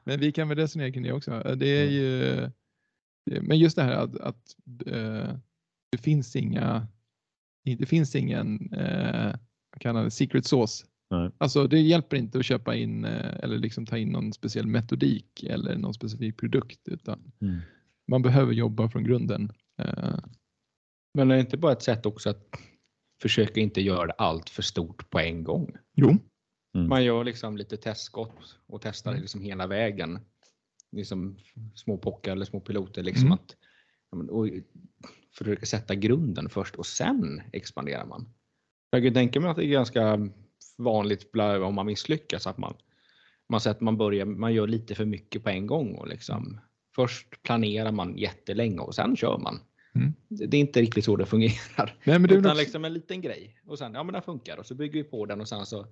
Men 0.04 0.20
vi 0.20 0.32
kan 0.32 0.48
väl 0.48 0.58
resonera 0.58 0.92
kring 0.92 1.02
det 1.02 1.12
också. 1.12 1.30
Det 1.56 1.66
är 1.66 1.82
mm. 1.82 1.94
ju, 1.94 2.50
men 3.42 3.58
just 3.58 3.76
det 3.76 3.82
här 3.82 3.92
att, 3.92 4.16
att 4.16 4.56
det 4.64 5.98
finns 5.98 6.36
inga 6.36 6.88
det 7.64 7.86
finns 7.86 8.14
ingen 8.14 8.72
eh, 8.72 9.34
kan 9.80 10.10
secret 10.10 10.46
sauce. 10.46 10.86
Nej. 11.10 11.30
Alltså 11.38 11.66
det 11.66 11.80
hjälper 11.80 12.16
inte 12.16 12.38
att 12.38 12.44
köpa 12.44 12.74
in 12.74 13.04
eh, 13.04 13.34
eller 13.42 13.58
liksom 13.58 13.86
ta 13.86 13.98
in 13.98 14.08
någon 14.08 14.32
speciell 14.32 14.66
metodik 14.66 15.42
eller 15.42 15.76
någon 15.76 15.94
specifik 15.94 16.36
produkt 16.36 16.88
utan 16.88 17.32
mm. 17.40 17.60
man 18.08 18.22
behöver 18.22 18.52
jobba 18.52 18.88
från 18.88 19.04
grunden. 19.04 19.52
Eh. 19.78 20.18
Men 21.14 21.30
är 21.30 21.34
det 21.34 21.40
inte 21.40 21.56
bara 21.56 21.72
ett 21.72 21.82
sätt 21.82 22.06
också 22.06 22.30
att 22.30 22.48
försöka 23.22 23.60
inte 23.60 23.80
göra 23.80 24.12
allt 24.18 24.50
för 24.50 24.62
stort 24.62 25.10
på 25.10 25.18
en 25.18 25.44
gång? 25.44 25.76
Jo. 25.94 26.08
Mm. 26.74 26.88
Man 26.88 27.04
gör 27.04 27.24
liksom 27.24 27.56
lite 27.56 27.76
testskott 27.76 28.58
och 28.66 28.82
testar 28.82 29.10
mm. 29.10 29.20
liksom 29.20 29.42
hela 29.42 29.66
vägen. 29.66 30.18
Liksom 30.92 31.38
små 31.74 31.98
pockar 31.98 32.32
eller 32.32 32.44
små 32.44 32.60
piloter. 32.60 33.02
Liksom 33.02 33.26
mm. 33.26 33.32
att, 33.32 33.56
och 34.30 34.48
försöka 35.38 35.66
sätta 35.66 35.94
grunden 35.94 36.48
först 36.48 36.74
och 36.74 36.86
sen 36.86 37.42
expanderar 37.52 38.06
man. 38.06 38.28
Jag 38.90 39.02
kan 39.02 39.14
tänka 39.14 39.40
mig 39.40 39.50
att 39.50 39.56
det 39.56 39.64
är 39.64 39.68
ganska 39.68 40.30
vanligt 40.78 41.30
om 41.62 41.74
man 41.74 41.86
misslyckas 41.86 42.46
att 42.46 42.58
man, 42.58 42.74
man, 43.48 43.60
att 43.66 43.80
man, 43.80 43.96
börjar, 43.96 44.24
man 44.24 44.54
gör 44.54 44.66
lite 44.66 44.94
för 44.94 45.04
mycket 45.04 45.44
på 45.44 45.50
en 45.50 45.66
gång. 45.66 45.94
Och 45.94 46.08
liksom, 46.08 46.60
först 46.94 47.42
planerar 47.42 47.92
man 47.92 48.16
jättelänge 48.16 48.78
och 48.78 48.94
sen 48.94 49.16
kör 49.16 49.38
man. 49.38 49.60
Mm. 49.94 50.12
Det 50.28 50.56
är 50.56 50.60
inte 50.60 50.80
riktigt 50.80 51.04
så 51.04 51.16
det 51.16 51.26
fungerar. 51.26 51.96
Nej, 52.04 52.18
men 52.18 52.28
det 52.28 52.34
Utan 52.34 52.56
liksom 52.56 52.84
en 52.84 52.92
liten 52.92 53.20
grej 53.20 53.60
och 53.66 53.78
sen, 53.78 53.94
ja 53.94 54.02
men 54.02 54.12
den 54.12 54.22
funkar 54.22 54.58
och 54.58 54.66
så 54.66 54.74
bygger 54.74 55.02
vi 55.02 55.04
på 55.04 55.26
den 55.26 55.40
och 55.40 55.48
sen 55.48 55.66
så 55.66 55.86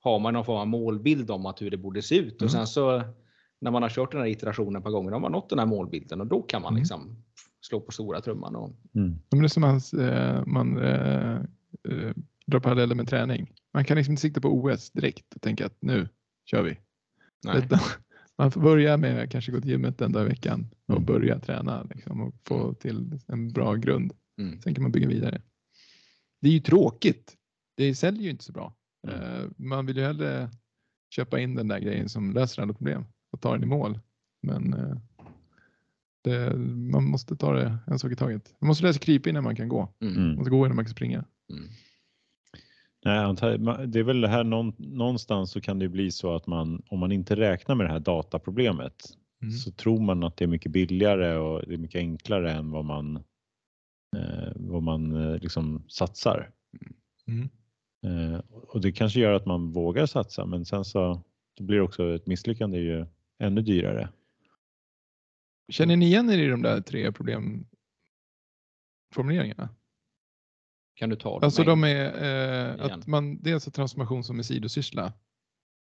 har 0.00 0.18
man 0.18 0.34
någon 0.34 0.44
form 0.44 0.58
av 0.58 0.66
målbild 0.66 1.30
om 1.30 1.46
att 1.46 1.62
hur 1.62 1.70
det 1.70 1.76
borde 1.76 2.02
se 2.02 2.18
ut 2.18 2.40
mm. 2.40 2.46
och 2.46 2.50
sen 2.50 2.66
så 2.66 3.02
när 3.60 3.70
man 3.70 3.82
har 3.82 3.90
kört 3.90 4.12
den 4.12 4.20
här 4.20 4.28
iterationen 4.28 4.82
gånger, 4.82 5.10
då 5.10 5.14
har 5.14 5.20
man 5.20 5.32
nått 5.32 5.50
den 5.50 5.58
här 5.58 5.66
målbilden 5.66 6.20
och 6.20 6.26
då 6.26 6.42
kan 6.42 6.62
man 6.62 6.72
mm. 6.72 6.80
liksom 6.80 7.24
slå 7.60 7.80
på 7.80 7.92
stora 7.92 8.20
trumman. 8.20 8.56
Och... 8.56 8.76
Mm. 8.94 9.18
Men 9.30 9.40
det 9.40 9.46
är 9.46 9.48
som 9.48 9.64
att 9.64 9.92
eh, 9.92 10.46
man 10.46 10.78
äh, 10.78 11.40
äh, 11.88 12.12
drar 12.46 12.60
paralleller 12.60 12.94
med 12.94 13.08
träning. 13.08 13.52
Man 13.74 13.84
kan 13.84 13.96
liksom 13.96 14.12
inte 14.12 14.20
sikta 14.20 14.40
på 14.40 14.48
OS 14.48 14.90
direkt 14.90 15.34
och 15.34 15.42
tänka 15.42 15.66
att 15.66 15.76
nu 15.80 16.08
kör 16.50 16.62
vi. 16.62 16.78
Man 18.38 18.50
får 18.50 18.60
börja 18.60 18.96
med 18.96 19.30
kanske 19.30 19.52
gå 19.52 19.60
till 19.60 19.70
gymmet 19.70 20.00
en 20.00 20.12
dag 20.12 20.26
i 20.26 20.28
veckan 20.28 20.70
och 20.86 20.94
mm. 20.94 21.04
börja 21.04 21.38
träna 21.38 21.82
liksom, 21.82 22.20
och 22.20 22.34
få 22.44 22.74
till 22.74 23.20
en 23.26 23.52
bra 23.52 23.74
grund. 23.74 24.12
Mm. 24.38 24.60
Sen 24.60 24.74
kan 24.74 24.82
man 24.82 24.92
bygga 24.92 25.08
vidare. 25.08 25.42
Det 26.40 26.48
är 26.48 26.52
ju 26.52 26.60
tråkigt. 26.60 27.36
Det 27.76 27.94
säljer 27.94 28.22
ju 28.22 28.30
inte 28.30 28.44
så 28.44 28.52
bra. 28.52 28.74
Mm. 29.08 29.54
Man 29.56 29.86
vill 29.86 29.96
ju 29.96 30.02
hellre 30.02 30.50
köpa 31.10 31.40
in 31.40 31.54
den 31.54 31.68
där 31.68 31.78
grejen 31.78 32.08
som 32.08 32.32
löser 32.32 32.62
alla 32.62 32.72
problem 32.72 33.04
och 33.30 33.40
ta 33.40 33.52
den 33.52 33.62
i 33.62 33.66
mål. 33.66 34.00
Men 34.42 34.74
det, 36.28 36.56
man 36.92 37.04
måste 37.04 37.36
ta 37.36 37.52
det 37.52 37.78
en 37.86 37.98
sak 37.98 38.12
i 38.12 38.16
taget. 38.16 38.54
Man 38.58 38.68
måste 38.68 38.82
lära 38.82 38.92
sig 38.92 39.02
krypa 39.02 39.30
innan 39.30 39.44
man 39.44 39.56
kan 39.56 39.68
gå. 39.68 39.88
Mm. 40.00 40.14
Man 40.14 40.34
måste 40.34 40.50
gå 40.50 40.66
innan 40.66 40.76
man 40.76 40.84
kan 40.84 40.94
springa. 40.94 41.24
Mm. 41.50 41.70
Nej, 43.04 43.88
det 43.88 43.98
är 43.98 44.02
väl 44.02 44.20
det 44.20 44.28
här 44.28 44.44
någonstans 44.78 45.50
så 45.50 45.60
kan 45.60 45.78
det 45.78 45.88
bli 45.88 46.10
så 46.10 46.34
att 46.34 46.46
man 46.46 46.82
om 46.88 46.98
man 46.98 47.12
inte 47.12 47.36
räknar 47.36 47.74
med 47.74 47.86
det 47.86 47.92
här 47.92 48.00
dataproblemet 48.00 49.04
mm. 49.42 49.52
så 49.52 49.70
tror 49.70 50.00
man 50.00 50.24
att 50.24 50.36
det 50.36 50.44
är 50.44 50.48
mycket 50.48 50.72
billigare 50.72 51.36
och 51.36 51.62
det 51.66 51.74
är 51.74 51.78
mycket 51.78 51.98
enklare 51.98 52.52
än 52.52 52.70
vad 52.70 52.84
man 52.84 53.16
eh, 54.16 54.52
vad 54.56 54.82
man 54.82 55.16
eh, 55.16 55.38
liksom 55.38 55.84
satsar. 55.88 56.50
Mm. 57.26 57.48
Eh, 58.06 58.40
och 58.50 58.80
det 58.80 58.92
kanske 58.92 59.20
gör 59.20 59.32
att 59.32 59.46
man 59.46 59.72
vågar 59.72 60.06
satsa 60.06 60.46
men 60.46 60.64
sen 60.64 60.84
så 60.84 61.22
det 61.56 61.64
blir 61.64 61.80
också 61.80 62.14
ett 62.14 62.26
misslyckande 62.26 62.78
ju 62.78 63.06
ännu 63.38 63.62
dyrare. 63.62 64.08
Känner 65.68 65.96
ni 65.96 66.06
igen 66.06 66.30
er 66.30 66.38
i 66.38 66.48
de 66.48 66.62
där 66.62 66.80
tre 66.80 67.12
problemformuleringarna? 67.12 69.68
Kan 70.94 71.10
du 71.10 71.16
ta 71.16 71.30
dem? 71.30 71.40
Alltså 71.42 71.64
de 71.64 71.84
är 71.84 72.78
eh, 72.78 72.84
att 72.84 73.06
man 73.06 73.42
dels 73.42 73.64
har 73.64 73.72
transformation 73.72 74.24
som 74.24 74.38
en 74.38 74.44
sidosyssla. 74.44 75.12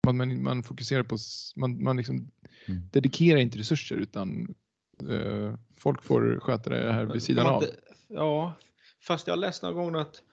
Man, 0.06 0.18
man, 0.18 0.44
man 0.44 0.64
fokuserar 0.64 1.04
på, 1.04 1.18
man, 1.56 1.84
man 1.84 1.98
liksom 1.98 2.32
mm. 2.66 2.82
dedikerar 2.92 3.40
inte 3.40 3.60
resurser 3.60 3.96
utan 3.96 4.56
eh, 5.10 5.54
folk 5.78 6.04
får 6.04 6.40
sköta 6.40 6.70
det 6.70 6.94
här 6.94 7.06
vid 7.06 7.24
sidan 7.24 7.48
av. 7.48 7.64
Ja, 8.08 8.54
fast 9.02 9.28
jag 9.28 9.32
har 9.32 9.40
läst 9.40 9.64
någon 9.64 9.74
gång 9.74 9.96
att 9.96 10.24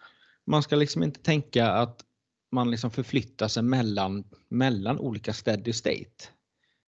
man 0.47 0.63
ska 0.63 0.77
liksom 0.77 1.03
inte 1.03 1.21
tänka 1.21 1.71
att 1.71 2.05
man 2.53 2.71
liksom 2.71 2.91
förflyttar 2.91 3.49
sig 3.49 3.63
mellan, 3.63 4.25
mellan 4.49 4.99
olika 4.99 5.33
steady 5.33 5.73
state. 5.73 6.29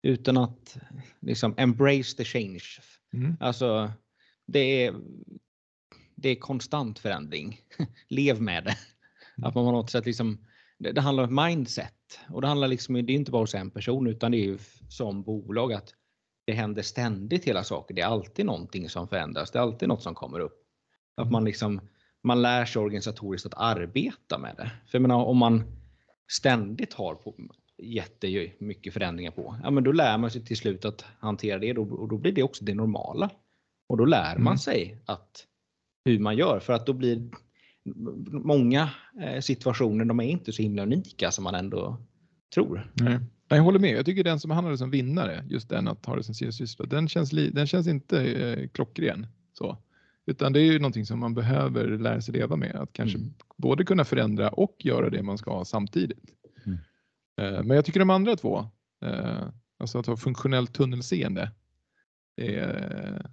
Utan 0.06 0.38
att 0.38 0.78
liksom 1.20 1.54
embrace 1.58 2.18
the 2.18 2.24
change. 2.24 2.64
Mm. 3.14 3.38
Alltså, 3.40 3.92
det 4.48 4.60
är, 4.60 4.96
det 6.16 6.30
är 6.30 6.36
konstant 6.36 7.00
förändring. 7.00 7.60
Lev 8.08 8.42
med 8.42 8.64
det. 8.64 8.78
Mm. 9.38 9.48
Att 9.48 9.56
man 9.56 9.66
på 9.66 9.72
något 9.72 9.92
sätt 9.92 10.06
liksom, 10.06 10.46
det, 10.78 10.92
det, 10.92 11.02
handlar 11.02 11.24
om 11.24 11.36
mindset 11.36 12.20
och 12.30 12.42
det 12.42 12.48
handlar 12.48 12.68
liksom, 12.68 12.96
det 12.96 13.14
är 13.14 13.16
inte 13.16 13.32
bara 13.32 13.44
hos 13.44 13.56
en 13.56 13.72
person 13.72 14.08
utan 14.08 14.32
det 14.32 14.38
är 14.38 14.46
ju 14.46 14.58
som 14.90 15.24
bolag 15.24 15.74
att 15.74 15.94
det 16.46 16.54
händer 16.54 16.82
ständigt 16.82 17.46
hela 17.46 17.64
saker. 17.64 17.96
Det 17.96 18.02
är 18.02 18.08
alltid 18.08 18.46
någonting 18.46 18.90
som 18.90 19.08
förändras. 19.08 19.52
Det 19.52 19.60
är 19.60 19.64
alltid 19.64 19.90
något 19.90 20.04
som 20.04 20.16
kommer 20.16 20.40
upp. 20.40 20.64
Att 21.18 21.24
mm. 21.24 21.32
man 21.32 21.46
liksom 21.46 21.82
man 22.24 22.42
lär 22.42 22.66
sig 22.66 22.82
organisatoriskt 22.82 23.46
att 23.46 23.54
arbeta 23.58 24.38
med 24.38 24.56
det. 24.58 24.72
För 24.88 24.98
jag 24.98 25.02
menar, 25.02 25.26
om 25.26 25.38
man 25.38 25.64
ständigt 26.32 26.94
har 26.94 27.16
på, 27.16 27.36
jättemycket 27.78 28.94
förändringar 28.94 29.32
på, 29.32 29.56
ja 29.64 29.72
men 29.72 29.84
då 29.84 29.92
lär 29.92 30.18
man 30.18 30.32
sig 30.32 30.46
till 30.46 30.58
slut 30.58 30.86
att 30.86 31.06
hantera 31.20 31.60
det 31.60 31.78
och 31.78 32.10
då 32.10 32.18
blir 32.18 32.32
det 32.32 32.44
också 32.44 32.66
det 32.66 32.76
normala. 32.76 33.30
Och 33.90 33.98
då 33.98 34.06
lär 34.06 34.38
man 34.38 34.48
mm. 34.48 34.58
sig 34.58 34.98
att 35.06 35.46
hur 36.06 36.20
man 36.20 36.38
gör 36.38 36.60
för 36.60 36.74
att 36.74 36.86
då 36.86 36.94
blir 36.94 37.30
många 38.32 38.90
eh, 39.22 39.40
situationer, 39.40 40.06
de 40.06 40.20
är 40.20 40.24
inte 40.24 40.52
så 40.52 40.62
himla 40.62 40.84
unika 40.84 41.32
som 41.32 41.44
man 41.44 41.56
ändå 41.56 41.98
tror. 42.54 42.92
Nej. 42.94 43.20
Jag 43.48 43.64
håller 43.64 43.80
med. 43.80 43.90
Jag 43.90 44.06
tycker 44.06 44.24
den 44.24 44.40
som 44.40 44.52
handlar 44.52 44.76
som 44.76 44.92
vinnare, 44.92 45.46
just 45.50 45.70
den 45.70 45.88
att 45.88 46.06
ha 46.06 46.16
det 46.16 46.24
som 46.24 46.36
sin 46.36 46.54
syssla, 46.54 46.86
den 46.86 47.08
känns, 47.08 47.30
den 47.30 47.68
känns 47.68 47.88
inte 47.88 48.24
eh, 48.24 48.68
klockren. 48.68 49.28
Så. 49.54 49.78
Utan 50.26 50.54
det 50.54 50.60
är 50.60 50.64
ju 50.64 50.80
någonting 50.80 51.06
som 51.06 51.20
man 51.20 51.34
behöver 51.34 51.88
lära 51.98 52.22
sig 52.22 52.34
leva 52.34 52.56
med. 52.56 52.76
Att 52.76 52.94
kanske 52.94 53.18
mm. 53.18 53.34
både 53.58 53.86
kunna 53.86 54.06
förändra 54.06 54.50
och 54.50 54.76
göra 54.80 55.10
det 55.10 55.24
man 55.24 55.38
ska 55.38 55.66
samtidigt. 55.66 56.32
Mm. 57.38 57.56
Eh, 57.56 57.64
men 57.64 57.76
jag 57.76 57.86
tycker 57.86 58.00
de 58.00 58.10
andra 58.10 58.36
två, 58.36 58.66
eh, 59.06 59.48
alltså 59.80 60.00
att 60.00 60.06
ha 60.06 60.18
funktionellt 60.18 60.74
tunnelseende, 60.74 61.52
är 62.38 63.30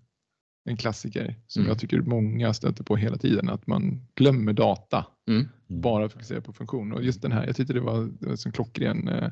en 0.65 0.77
klassiker 0.77 1.35
som 1.47 1.61
mm. 1.61 1.69
jag 1.69 1.79
tycker 1.79 2.01
många 2.01 2.55
stöter 2.55 2.85
på 2.85 2.97
hela 2.97 3.17
tiden. 3.17 3.49
Att 3.49 3.67
man 3.67 4.07
glömmer 4.15 4.53
data, 4.53 5.07
mm. 5.29 5.49
bara 5.67 6.09
fokuserar 6.09 6.41
på 6.41 6.53
funktion. 6.53 6.93
Och 6.93 7.03
just 7.03 7.23
den 7.23 7.33
här, 7.33 7.47
jag 7.47 7.57
tyckte 7.57 7.73
det 7.73 7.81
var, 7.81 8.11
en 8.47 8.53
klockren 8.53 9.09
eh, 9.09 9.31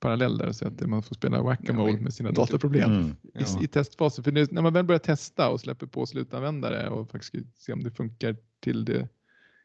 parallell 0.00 0.38
där, 0.38 0.52
så 0.52 0.68
att 0.68 0.80
man 0.80 1.02
får 1.02 1.14
spela 1.14 1.42
whack-a-mole 1.42 2.00
med 2.00 2.14
sina 2.14 2.30
dataproblem 2.30 2.92
mm. 2.92 3.16
ja. 3.34 3.60
i, 3.60 3.64
i 3.64 3.68
testfasen. 3.68 4.24
För 4.24 4.32
när 4.32 4.62
man 4.62 4.72
väl 4.72 4.84
börjar 4.84 4.98
testa 4.98 5.50
och 5.50 5.60
släpper 5.60 5.86
på 5.86 6.06
slutanvändare 6.06 6.88
och 6.88 7.10
faktiskt 7.10 7.62
se 7.62 7.72
om 7.72 7.82
det 7.82 7.90
funkar 7.90 8.36
till 8.60 8.84
det 8.84 9.08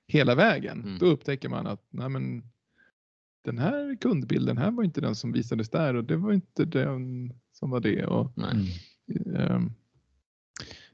hela 0.07 0.35
vägen, 0.35 0.83
mm. 0.83 0.97
då 0.97 1.05
upptäcker 1.05 1.49
man 1.49 1.67
att 1.67 1.87
nej 1.89 2.09
men, 2.09 2.43
den 3.47 3.57
här 3.57 3.95
kundbilden 3.95 4.57
här 4.57 4.71
var 4.71 4.83
inte 4.83 5.01
den 5.01 5.15
som 5.15 5.31
visades 5.31 5.69
där 5.69 5.93
och 5.93 6.03
det 6.03 6.17
var 6.17 6.33
inte 6.33 6.65
den 6.65 7.33
som 7.51 7.69
var 7.69 7.79
det. 7.79 8.05
Och, 8.05 8.31
um, 9.25 9.71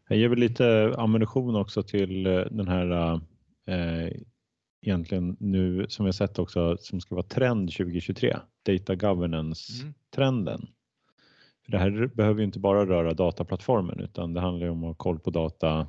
jag 0.07 0.17
ger 0.17 0.29
väl 0.29 0.39
lite 0.39 0.93
ammunition 0.97 1.55
också 1.55 1.83
till 1.83 2.25
eh, 2.25 2.41
den 2.51 2.67
här 2.67 3.13
eh, 3.67 4.11
egentligen 4.81 5.37
nu 5.39 5.85
som 5.89 6.05
vi 6.05 6.07
har 6.07 6.13
sett 6.13 6.39
också 6.39 6.77
som 6.79 7.01
ska 7.01 7.15
vara 7.15 7.25
trend 7.25 7.71
2023, 7.71 8.37
data 8.65 8.95
governance-trenden. 8.95 10.59
Mm. 10.59 10.67
det 11.67 11.77
här 11.77 12.07
behöver 12.15 12.39
ju 12.39 12.45
inte 12.45 12.59
bara 12.59 12.85
röra 12.85 13.13
dataplattformen 13.13 13.99
utan 13.99 14.33
det 14.33 14.41
handlar 14.41 14.67
om 14.67 14.83
att 14.83 14.87
ha 14.87 14.93
koll 14.93 15.19
på 15.19 15.29
data 15.29 15.87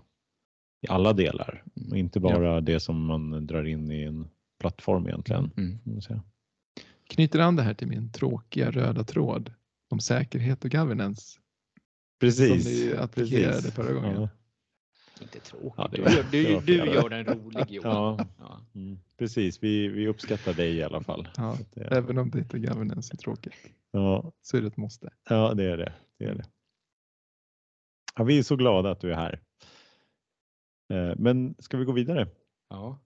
i 0.81 0.89
alla 0.89 1.12
delar 1.12 1.65
och 1.91 1.97
inte 1.97 2.21
bara 2.21 2.55
ja. 2.55 2.61
det 2.61 2.81
som 2.81 3.05
man 3.07 3.47
drar 3.47 3.65
in 3.65 3.91
i 3.91 4.03
en 4.03 4.29
plattform 4.61 5.07
egentligen. 5.07 5.51
Mm. 5.57 5.79
Knyter 7.09 7.39
an 7.39 7.57
det 7.57 7.63
här 7.63 7.75
till 7.75 7.89
min 7.89 8.13
tråkiga 8.13 8.71
röda 8.71 9.05
tråd 9.05 9.53
om 9.91 10.01
säkerhet 10.01 10.65
och 10.65 10.71
governance. 10.71 11.41
Precis. 12.21 12.65
Som 12.65 12.73
ni 12.73 12.97
applicerade 12.97 13.71
förra 13.71 13.93
gången. 13.93 14.21
Ja. 14.21 14.29
Inte 15.23 15.41
tråkigt. 15.41 15.73
Ja, 15.77 15.89
det, 15.93 16.31
du, 16.31 16.45
du, 16.45 16.61
du 16.61 16.77
gör 16.77 17.09
den 17.09 17.25
rolig 17.25 17.71
Johan. 17.71 18.27
Ja. 18.39 18.61
Mm. 18.75 18.99
Precis, 19.19 19.63
vi, 19.63 19.89
vi 19.89 20.09
uppskattar 20.09 20.55
dig 20.55 20.75
i 20.77 20.83
alla 20.83 21.01
fall. 21.01 21.29
Ja, 21.37 21.59
även 21.75 22.19
om 22.19 22.31
data 22.31 22.59
governance 22.59 23.15
är 23.15 23.17
tråkigt. 23.17 23.55
Ja. 23.91 24.33
Så 24.43 24.57
är 24.57 24.61
det 24.61 24.67
ett 24.67 24.77
måste. 24.77 25.11
Ja, 25.29 25.55
det 25.55 25.65
är 25.65 25.77
det. 25.77 25.93
det, 26.19 26.25
är 26.25 26.35
det. 26.35 26.45
Ja, 28.15 28.25
vi 28.25 28.39
är 28.39 28.43
så 28.43 28.57
glada 28.57 28.91
att 28.91 29.01
du 29.01 29.13
är 29.13 29.17
här. 29.17 29.41
Eh, 30.93 31.15
men 31.19 31.55
ska 31.59 31.77
vi 31.77 31.85
gå 31.85 31.93
vidare? 31.93 32.29
Ja, 32.69 33.04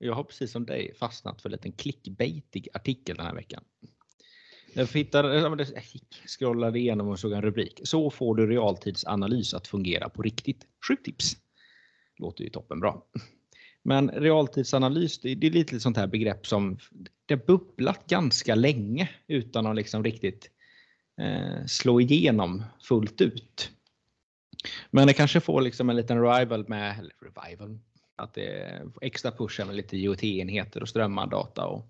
jag 0.00 0.14
har 0.14 0.24
precis 0.24 0.52
som 0.52 0.66
dig 0.66 0.94
fastnat 0.94 1.42
för 1.42 1.48
en 1.48 1.52
liten 1.52 1.72
clickbaitig 1.72 2.68
artikel 2.72 3.16
den 3.16 3.26
här 3.26 3.34
veckan. 3.34 3.64
Jag 4.74 4.86
hittade, 4.86 5.66
scrollade 6.26 6.78
igenom 6.78 7.08
och 7.08 7.18
såg 7.18 7.32
en 7.32 7.42
rubrik. 7.42 7.80
Så 7.84 8.10
får 8.10 8.34
du 8.34 8.46
realtidsanalys 8.46 9.54
att 9.54 9.68
fungera 9.68 10.08
på 10.08 10.22
riktigt. 10.22 10.66
Sju 10.88 10.96
tips. 10.96 11.36
Låter 12.18 12.44
ju 12.44 12.50
toppenbra. 12.50 12.94
Men 13.82 14.10
realtidsanalys, 14.10 15.18
det 15.18 15.30
är 15.30 15.50
lite 15.50 15.80
sånt 15.80 15.96
här 15.96 16.06
begrepp 16.06 16.46
som 16.46 16.78
det 17.26 17.46
bubblat 17.46 18.06
ganska 18.06 18.54
länge 18.54 19.10
utan 19.26 19.66
att 19.66 19.76
liksom 19.76 20.04
riktigt 20.04 20.50
eh, 21.20 21.66
slå 21.66 22.00
igenom 22.00 22.62
fullt 22.82 23.20
ut. 23.20 23.70
Men 24.90 25.06
det 25.06 25.12
kanske 25.12 25.40
får 25.40 25.60
liksom 25.60 25.90
en 25.90 25.96
liten 25.96 26.22
revival 26.22 26.68
med, 26.68 26.98
eller 26.98 27.12
revival, 27.20 27.78
att 28.20 28.34
det 28.34 28.46
är 28.46 28.86
extra 29.00 29.30
pushar 29.30 29.64
med 29.64 29.76
lite 29.76 29.96
IoT-enheter 29.96 30.82
och 30.82 30.88
strömmardata 30.88 31.66
och 31.66 31.86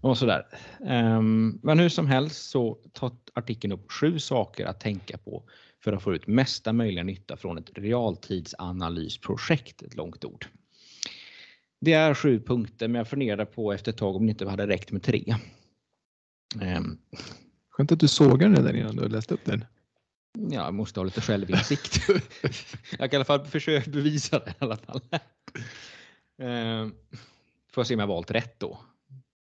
och 0.00 0.18
sådär. 0.18 0.46
Um, 0.80 1.60
men 1.62 1.78
hur 1.78 1.88
som 1.88 2.06
helst 2.06 2.50
så 2.50 2.78
tar 2.92 3.12
artikeln 3.34 3.72
upp 3.72 3.92
sju 3.92 4.18
saker 4.18 4.66
att 4.66 4.80
tänka 4.80 5.18
på 5.18 5.42
för 5.84 5.92
att 5.92 6.02
få 6.02 6.14
ut 6.14 6.26
mesta 6.26 6.72
möjliga 6.72 7.04
nytta 7.04 7.36
från 7.36 7.58
ett 7.58 7.70
realtidsanalysprojekt, 7.74 9.82
ett 9.82 9.94
långt 9.94 10.24
ord. 10.24 10.46
Det 11.80 11.92
är 11.92 12.14
sju 12.14 12.40
punkter, 12.40 12.88
men 12.88 12.98
jag 12.98 13.08
funderade 13.08 13.46
på 13.46 13.72
efter 13.72 13.92
ett 13.92 13.98
tag 13.98 14.16
om 14.16 14.26
det 14.26 14.30
inte 14.30 14.48
hade 14.48 14.66
räckt 14.66 14.92
med 14.92 15.02
tre. 15.02 15.34
Um, 16.76 16.98
Skönt 17.70 17.92
att 17.92 18.00
du 18.00 18.08
sågade 18.08 18.54
den 18.54 18.64
där 18.64 18.76
innan 18.76 18.96
du 18.96 19.08
läste 19.08 19.34
upp 19.34 19.44
den. 19.44 19.64
Ja, 20.38 20.64
jag 20.64 20.74
måste 20.74 21.00
ha 21.00 21.04
lite 21.04 21.20
självinsikt. 21.20 22.08
jag 22.98 23.10
kan 23.10 23.12
i 23.12 23.16
alla 23.16 23.24
fall 23.24 23.46
försöka 23.46 23.90
bevisa 23.90 24.38
det 24.38 24.50
i 24.50 24.54
alla 24.58 24.76
fall. 24.76 25.00
Um, 26.42 26.94
får 27.72 27.84
se 27.84 27.94
om 27.94 28.00
jag 28.00 28.06
valt 28.06 28.30
rätt 28.30 28.60
då. 28.60 28.78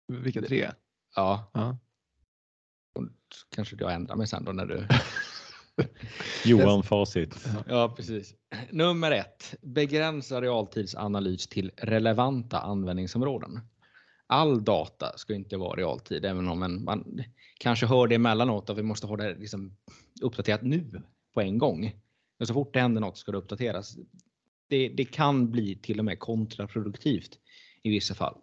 Vilka 0.07 0.41
tre? 0.41 0.71
Ja. 1.15 1.51
ja. 1.53 1.77
Kanske 3.55 3.75
jag 3.79 3.93
ändrar 3.93 4.15
mig 4.15 4.27
sen 4.27 4.45
då 4.45 4.51
när 4.51 4.65
du... 4.65 4.87
Johan 6.45 6.83
Facit. 6.83 7.47
Ja, 7.67 7.93
precis. 7.97 8.33
Nummer 8.69 9.11
ett. 9.11 9.55
Begränsa 9.61 10.41
realtidsanalys 10.41 11.47
till 11.47 11.71
relevanta 11.77 12.59
användningsområden. 12.59 13.59
All 14.27 14.63
data 14.63 15.17
ska 15.17 15.35
inte 15.35 15.57
vara 15.57 15.79
realtid, 15.79 16.25
även 16.25 16.47
om 16.47 16.63
en, 16.63 16.83
man 16.83 17.23
kanske 17.59 17.85
hör 17.85 18.07
det 18.07 18.15
emellanåt 18.15 18.69
att 18.69 18.77
vi 18.77 18.83
måste 18.83 19.07
ha 19.07 19.17
det 19.17 19.35
liksom 19.35 19.77
uppdaterat 20.21 20.61
nu 20.61 21.01
på 21.33 21.41
en 21.41 21.57
gång. 21.57 21.95
Men 22.37 22.47
så 22.47 22.53
fort 22.53 22.73
det 22.73 22.79
händer 22.79 23.01
något 23.01 23.17
ska 23.17 23.31
det 23.31 23.37
uppdateras. 23.37 23.97
Det, 24.69 24.89
det 24.89 25.05
kan 25.05 25.51
bli 25.51 25.75
till 25.75 25.99
och 25.99 26.05
med 26.05 26.19
kontraproduktivt 26.19 27.39
i 27.83 27.89
vissa 27.89 28.15
fall. 28.15 28.35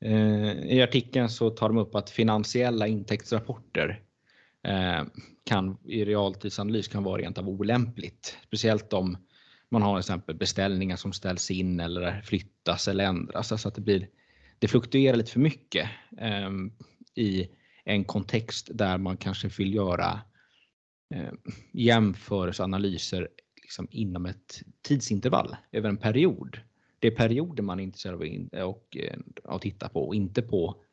Eh, 0.00 0.52
I 0.52 0.82
artikeln 0.82 1.28
så 1.28 1.50
tar 1.50 1.68
de 1.68 1.78
upp 1.78 1.94
att 1.94 2.10
finansiella 2.10 2.86
intäktsrapporter 2.86 4.02
eh, 4.62 5.02
kan 5.44 5.78
i 5.84 6.04
realtidsanalys 6.04 6.88
kan 6.88 7.04
vara 7.04 7.22
rent 7.22 7.38
av 7.38 7.48
olämpligt. 7.48 8.38
Speciellt 8.46 8.92
om 8.92 9.16
man 9.70 9.82
har 9.82 9.98
exempel 9.98 10.36
beställningar 10.36 10.96
som 10.96 11.12
ställs 11.12 11.50
in 11.50 11.80
eller 11.80 12.20
flyttas 12.20 12.88
eller 12.88 13.04
ändras. 13.04 13.52
Alltså 13.52 13.68
att 13.68 13.74
det, 13.74 13.80
blir, 13.80 14.08
det 14.58 14.68
fluktuerar 14.68 15.16
lite 15.16 15.32
för 15.32 15.40
mycket 15.40 15.90
eh, 16.18 16.50
i 17.14 17.48
en 17.84 18.04
kontext 18.04 18.70
där 18.74 18.98
man 18.98 19.16
kanske 19.16 19.48
vill 19.48 19.74
göra 19.74 20.20
ehm, 21.14 21.38
jämförelseanalyser 21.72 23.28
liksom 23.62 23.88
inom 23.90 24.26
ett 24.26 24.62
tidsintervall 24.82 25.56
över 25.72 25.88
en 25.88 25.96
period 25.96 26.60
det 26.98 27.08
är 27.08 27.16
perioder 27.16 27.62
man 27.62 27.80
är 27.80 27.84
intresserad 27.84 28.14
av 28.14 28.68
och, 28.68 28.96
och 29.44 29.54
att 29.54 29.62
titta 29.62 29.88
på 29.88 30.06
och 30.06 30.14
inte 30.14 30.42
på 30.42 30.84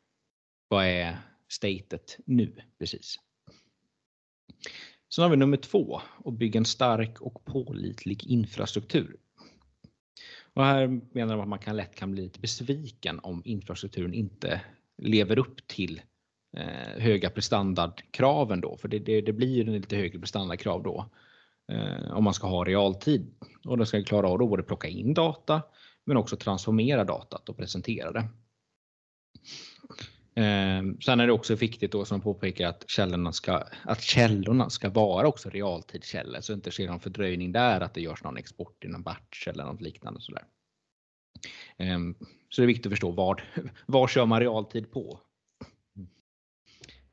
vad 0.68 0.86
är 0.86 1.18
statet 1.48 2.18
nu 2.26 2.62
precis. 2.80 3.20
Sen 5.16 5.24
har 5.24 5.30
vi 5.30 5.38
nummer 5.38 5.58
två 5.58 6.02
och 6.18 6.34
bygga 6.34 6.58
en 6.58 6.66
stark 6.66 7.22
och 7.22 7.46
pålitlig 7.46 8.26
infrastruktur. 8.26 9.18
Och 10.56 10.66
här 10.66 11.02
menar 11.12 11.36
de 11.36 11.42
att 11.42 11.48
man 11.48 11.60
kan 11.60 11.78
lätt 11.78 11.96
kan 11.96 12.12
bli 12.12 12.22
lite 12.22 12.40
besviken 12.40 13.20
om 13.24 13.42
infrastrukturen 13.46 14.14
inte 14.14 14.62
lever 14.98 15.40
upp 15.40 15.68
till 15.68 16.02
eh, 16.58 17.02
höga 17.02 17.30
prestandardkraven 17.30 18.62
då, 18.62 18.78
för 18.78 18.88
det, 18.88 19.00
det, 19.00 19.22
det 19.22 19.34
blir 19.34 19.56
ju 19.56 19.64
lite 19.64 19.96
högre 19.96 20.20
prestandardkrav 20.20 20.84
då 20.84 21.10
eh, 21.72 22.12
om 22.12 22.24
man 22.24 22.34
ska 22.34 22.48
ha 22.48 22.64
realtid 22.64 23.34
och 23.66 23.78
den 23.78 23.88
ska 23.88 24.04
klara 24.04 24.28
av 24.28 24.42
att 24.42 24.50
både 24.50 24.64
plocka 24.64 24.88
in 24.88 25.14
data 25.14 25.62
men 26.06 26.18
också 26.18 26.38
transformera 26.38 27.04
datat 27.04 27.50
och 27.50 27.58
presentera 27.58 28.12
det. 28.12 28.30
Eh, 30.36 30.84
sen 31.06 31.20
är 31.20 31.28
det 31.28 31.34
också 31.34 31.56
viktigt 31.56 31.92
då 31.92 32.06
som 32.06 32.22
påpekar 32.22 32.68
att 32.68 32.90
källorna 32.90 33.32
ska, 33.32 33.64
att 33.84 34.02
källorna 34.02 34.70
ska 34.70 34.90
vara 34.90 35.28
också 35.28 35.50
realtidskällor 35.50 36.42
så 36.42 36.54
inte 36.54 36.72
sker 36.72 36.88
någon 36.88 37.00
fördröjning 37.00 37.52
där 37.52 37.82
att 37.82 37.94
det 37.94 38.02
görs 38.02 38.24
någon 38.24 38.38
export 38.38 38.86
i 38.86 38.88
någon 38.88 39.04
batch 39.04 39.48
eller 39.48 39.66
något 39.66 39.82
liknande. 39.82 40.22
Sådär. 40.22 40.46
Eh, 41.78 42.00
så 42.50 42.62
det 42.62 42.66
är 42.66 42.68
viktigt 42.68 42.86
att 42.86 42.92
förstå 42.92 43.12
vad, 43.12 43.42
vad 43.86 44.10
kör 44.10 44.26
man 44.26 44.40
realtid 44.40 44.92
på? 44.92 45.20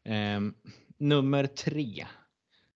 Eh, 0.05 0.41
nummer 0.99 1.47
tre. 1.47 2.07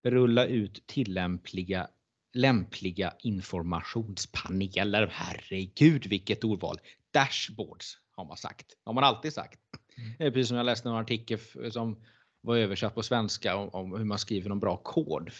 Rulla 0.02 0.46
ut 0.46 0.86
tillämpliga 0.86 1.88
lämpliga 2.36 3.14
informationspaneler. 3.18 5.10
Herregud 5.12 6.06
vilket 6.06 6.44
ordval! 6.44 6.80
Dashboards 7.10 7.98
har 8.10 8.24
man 8.24 8.36
sagt. 8.36 8.66
har 8.84 8.92
man 8.92 9.04
alltid 9.04 9.32
sagt. 9.32 9.60
Mm. 9.98 10.32
Precis 10.32 10.48
som 10.48 10.56
jag 10.56 10.66
läste 10.66 10.88
en 10.88 10.94
artikel 10.94 11.38
som 11.70 11.96
var 12.40 12.56
översatt 12.56 12.94
på 12.94 13.02
svenska 13.02 13.56
om, 13.56 13.68
om 13.68 13.98
hur 13.98 14.04
man 14.04 14.18
skriver 14.18 14.50
en 14.50 14.60
bra 14.60 14.76
kod. 14.76 15.30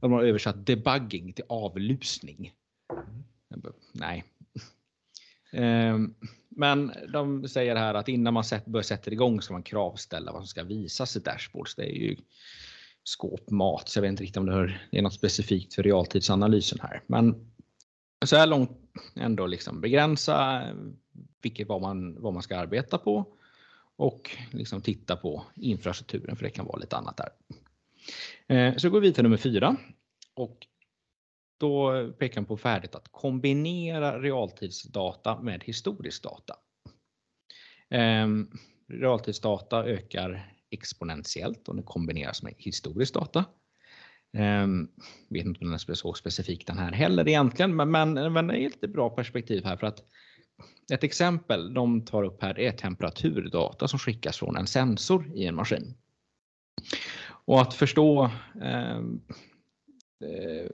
De 0.00 0.12
har 0.12 0.22
översatt 0.22 0.66
debugging 0.66 1.32
till 1.32 1.44
avlusning. 1.48 2.52
Mm. 3.50 3.74
Nej. 3.92 4.24
Um, 5.52 6.14
men 6.48 6.92
de 7.12 7.48
säger 7.48 7.76
här 7.76 7.94
att 7.94 8.08
innan 8.08 8.34
man 8.34 8.44
börjar 8.66 8.82
sätta 8.82 9.10
igång 9.10 9.42
ska 9.42 9.52
man 9.52 9.62
kravställa 9.62 10.32
vad 10.32 10.40
som 10.40 10.48
ska 10.48 10.62
visas 10.62 11.16
i 11.16 11.20
dashboards. 11.20 11.74
Det 11.74 11.82
är 11.82 11.94
ju 11.94 12.16
skåpmat, 13.04 13.88
så 13.88 13.98
jag 13.98 14.02
vet 14.02 14.10
inte 14.10 14.22
riktigt 14.22 14.36
om 14.36 14.46
det 14.46 14.98
är 14.98 15.02
något 15.02 15.14
specifikt 15.14 15.74
för 15.74 15.82
realtidsanalysen 15.82 16.78
här. 16.82 17.02
Men 17.06 17.50
så 18.24 18.36
här 18.36 18.46
långt 18.46 18.70
ändå 19.14 19.46
liksom 19.46 19.80
begränsa 19.80 20.62
vilket, 21.42 21.68
vad, 21.68 21.80
man, 21.80 22.22
vad 22.22 22.32
man 22.32 22.42
ska 22.42 22.56
arbeta 22.56 22.98
på 22.98 23.36
och 23.96 24.36
liksom 24.52 24.82
titta 24.82 25.16
på 25.16 25.44
infrastrukturen 25.54 26.36
för 26.36 26.44
det 26.44 26.50
kan 26.50 26.66
vara 26.66 26.78
lite 26.78 26.96
annat 26.96 27.16
där. 27.16 27.28
Eh, 28.56 28.76
så 28.76 28.90
går 28.90 29.00
vi 29.00 29.12
till 29.12 29.22
nummer 29.22 29.36
fyra 29.36 29.76
och 30.34 30.66
då 31.58 32.08
pekar 32.18 32.40
man 32.40 32.46
på 32.46 32.56
färdigt 32.56 32.94
att 32.94 33.08
kombinera 33.10 34.20
realtidsdata 34.20 35.40
med 35.40 35.64
historisk 35.64 36.22
data. 36.22 36.54
Ehm, 37.90 38.50
realtidsdata 38.88 39.84
ökar 39.84 40.52
exponentiellt 40.70 41.68
om 41.68 41.76
det 41.76 41.82
kombineras 41.82 42.42
med 42.42 42.54
historisk 42.58 43.14
data. 43.14 43.44
Um, 44.38 44.90
vet 45.28 45.44
inte 45.46 45.60
om 45.60 45.66
den 45.66 45.74
är 45.74 45.94
så 45.94 46.14
specifik 46.14 46.66
den 46.66 46.78
här 46.78 46.92
heller 46.92 47.28
egentligen, 47.28 47.76
men, 47.76 47.90
men, 47.90 48.32
men 48.32 48.46
det 48.46 48.58
är 48.58 48.66
ett 48.66 48.92
bra 48.92 49.10
perspektiv 49.10 49.64
här 49.64 49.76
för 49.76 49.86
att 49.86 50.02
ett 50.92 51.04
exempel 51.04 51.74
de 51.74 52.04
tar 52.04 52.22
upp 52.22 52.42
här 52.42 52.58
är 52.58 52.72
temperaturdata 52.72 53.88
som 53.88 53.98
skickas 53.98 54.38
från 54.38 54.56
en 54.56 54.66
sensor 54.66 55.30
i 55.34 55.46
en 55.46 55.54
maskin. 55.54 55.94
Och 57.28 57.60
att 57.62 57.74
förstå 57.74 58.30
eh, 58.62 58.96
eh, 58.96 60.70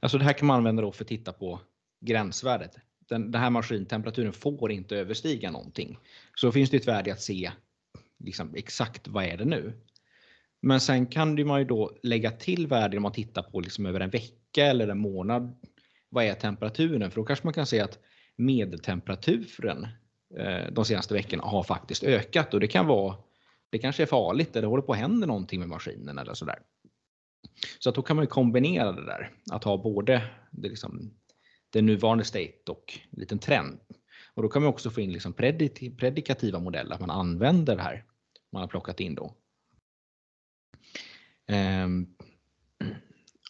Alltså 0.00 0.18
det 0.18 0.24
här 0.24 0.32
kan 0.32 0.46
man 0.46 0.56
använda 0.56 0.82
då 0.82 0.92
för 0.92 1.04
att 1.04 1.08
titta 1.08 1.32
på 1.32 1.60
gränsvärdet. 2.00 2.76
Den, 3.08 3.30
den 3.30 3.40
här 3.40 3.50
maskintemperaturen 3.50 4.32
får 4.32 4.72
inte 4.72 4.96
överstiga 4.96 5.50
någonting. 5.50 5.98
Så 6.34 6.52
finns 6.52 6.70
det 6.70 6.76
ett 6.76 6.88
värde 6.88 7.12
att 7.12 7.22
se 7.22 7.50
liksom, 8.18 8.54
exakt 8.54 9.08
vad 9.08 9.24
är 9.24 9.36
det 9.36 9.44
nu. 9.44 9.72
Men 10.60 10.80
sen 10.80 11.06
kan 11.06 11.46
man 11.46 11.58
ju 11.58 11.64
då 11.64 11.98
lägga 12.02 12.30
till 12.30 12.66
värden 12.66 12.98
om 12.98 13.02
man 13.02 13.12
tittar 13.12 13.42
på 13.42 13.60
liksom 13.60 13.86
över 13.86 14.00
en 14.00 14.10
vecka 14.10 14.66
eller 14.66 14.88
en 14.88 14.98
månad. 14.98 15.60
Vad 16.08 16.24
är 16.24 16.34
temperaturen? 16.34 17.10
För 17.10 17.20
då 17.20 17.24
kanske 17.24 17.46
man 17.46 17.54
kan 17.54 17.66
se 17.66 17.80
att 17.80 17.98
medeltemperaturen 18.36 19.86
eh, 20.38 20.72
de 20.72 20.84
senaste 20.84 21.14
veckorna 21.14 21.42
har 21.42 21.62
faktiskt 21.62 22.04
ökat 22.04 22.54
och 22.54 22.60
det 22.60 22.68
kan 22.68 22.86
vara 22.86 23.16
det 23.70 23.78
kanske 23.78 24.02
är 24.02 24.06
farligt 24.06 24.50
eller 24.50 24.62
det 24.62 24.68
håller 24.68 24.82
på 24.82 24.92
att 24.92 24.98
hända 24.98 25.26
någonting 25.26 25.60
med 25.60 25.68
maskinen 25.68 26.18
eller 26.18 26.34
sådär. 26.34 26.58
Så 27.78 27.88
att 27.88 27.94
då 27.94 28.02
kan 28.02 28.16
man 28.16 28.26
kombinera 28.26 28.92
det 28.92 29.04
där. 29.04 29.30
Att 29.52 29.64
ha 29.64 29.76
både 29.76 30.22
det, 30.50 30.68
liksom, 30.68 31.10
det 31.70 31.82
nuvarande 31.82 32.24
state 32.24 32.62
och 32.68 32.98
en 33.10 33.20
liten 33.20 33.38
trend. 33.38 33.80
Och 34.34 34.42
då 34.42 34.48
kan 34.48 34.62
man 34.62 34.68
också 34.68 34.90
få 34.90 35.00
in 35.00 35.12
liksom 35.12 35.32
predikativa 35.96 36.58
modeller, 36.58 36.94
att 36.94 37.00
man 37.00 37.10
använder 37.10 37.76
det 37.76 37.82
här 37.82 38.04
man 38.52 38.60
har 38.60 38.68
plockat 38.68 39.00
in 39.00 39.14
då. 39.14 39.34
Ehm, 41.46 42.06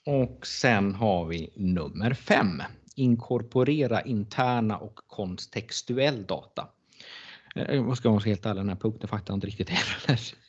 och 0.06 0.46
sen 0.46 0.94
har 0.94 1.26
vi 1.26 1.52
nummer 1.56 2.14
fem. 2.14 2.62
Inkorporera 2.96 4.00
interna 4.02 4.78
och 4.78 4.96
kontextuell 5.06 6.26
data. 6.26 6.68
Eh, 7.56 7.74
jag 7.74 7.96
ska 7.96 8.10
vara 8.10 8.20
helt 8.20 8.46
ärlig, 8.46 8.60
den 8.60 8.68
här 8.68 8.76
punkten 8.76 9.08
fattar 9.08 9.32
jag 9.32 9.36
inte 9.36 9.46
riktigt 9.46 9.70
heller. 9.70 10.20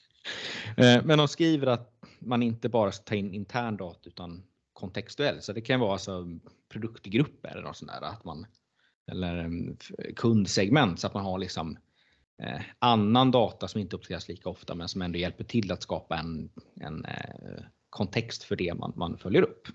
Eh, 0.78 1.04
men 1.04 1.18
de 1.18 1.28
skriver 1.28 1.68
att 1.68 1.98
man 2.20 2.44
inte 2.44 2.70
bara 2.70 2.92
ska 2.92 3.04
ta 3.04 3.16
in 3.16 3.34
intern 3.34 3.78
data 3.78 4.00
utan 4.04 4.44
kontextuell. 4.74 5.42
Så 5.42 5.54
det 5.54 5.62
kan 5.62 5.80
vara 5.80 5.94
alltså 5.94 6.26
produktgrupper 6.70 7.50
eller 7.50 7.62
något 7.62 7.78
sånt 7.78 7.92
där, 7.92 8.02
att 8.02 8.24
man, 8.24 8.46
eller 9.12 9.38
eh, 9.44 10.14
kundsegment 10.16 11.00
så 11.00 11.08
att 11.08 11.14
man 11.14 11.26
har 11.26 11.38
liksom 11.40 11.78
eh, 12.44 12.62
annan 12.80 13.32
data 13.32 13.68
som 13.68 13.82
inte 13.82 13.96
uppdateras 13.96 14.28
lika 14.28 14.50
ofta 14.50 14.76
men 14.76 14.88
som 14.88 15.02
ändå 15.02 15.20
hjälper 15.20 15.44
till 15.44 15.72
att 15.72 15.84
skapa 15.84 16.18
en, 16.18 16.50
en 16.82 17.06
eh, 17.06 17.64
kontext 17.90 18.44
för 18.44 18.56
det 18.56 18.74
man, 18.74 18.94
man 18.96 19.18
följer 19.18 19.42
upp. 19.42 19.68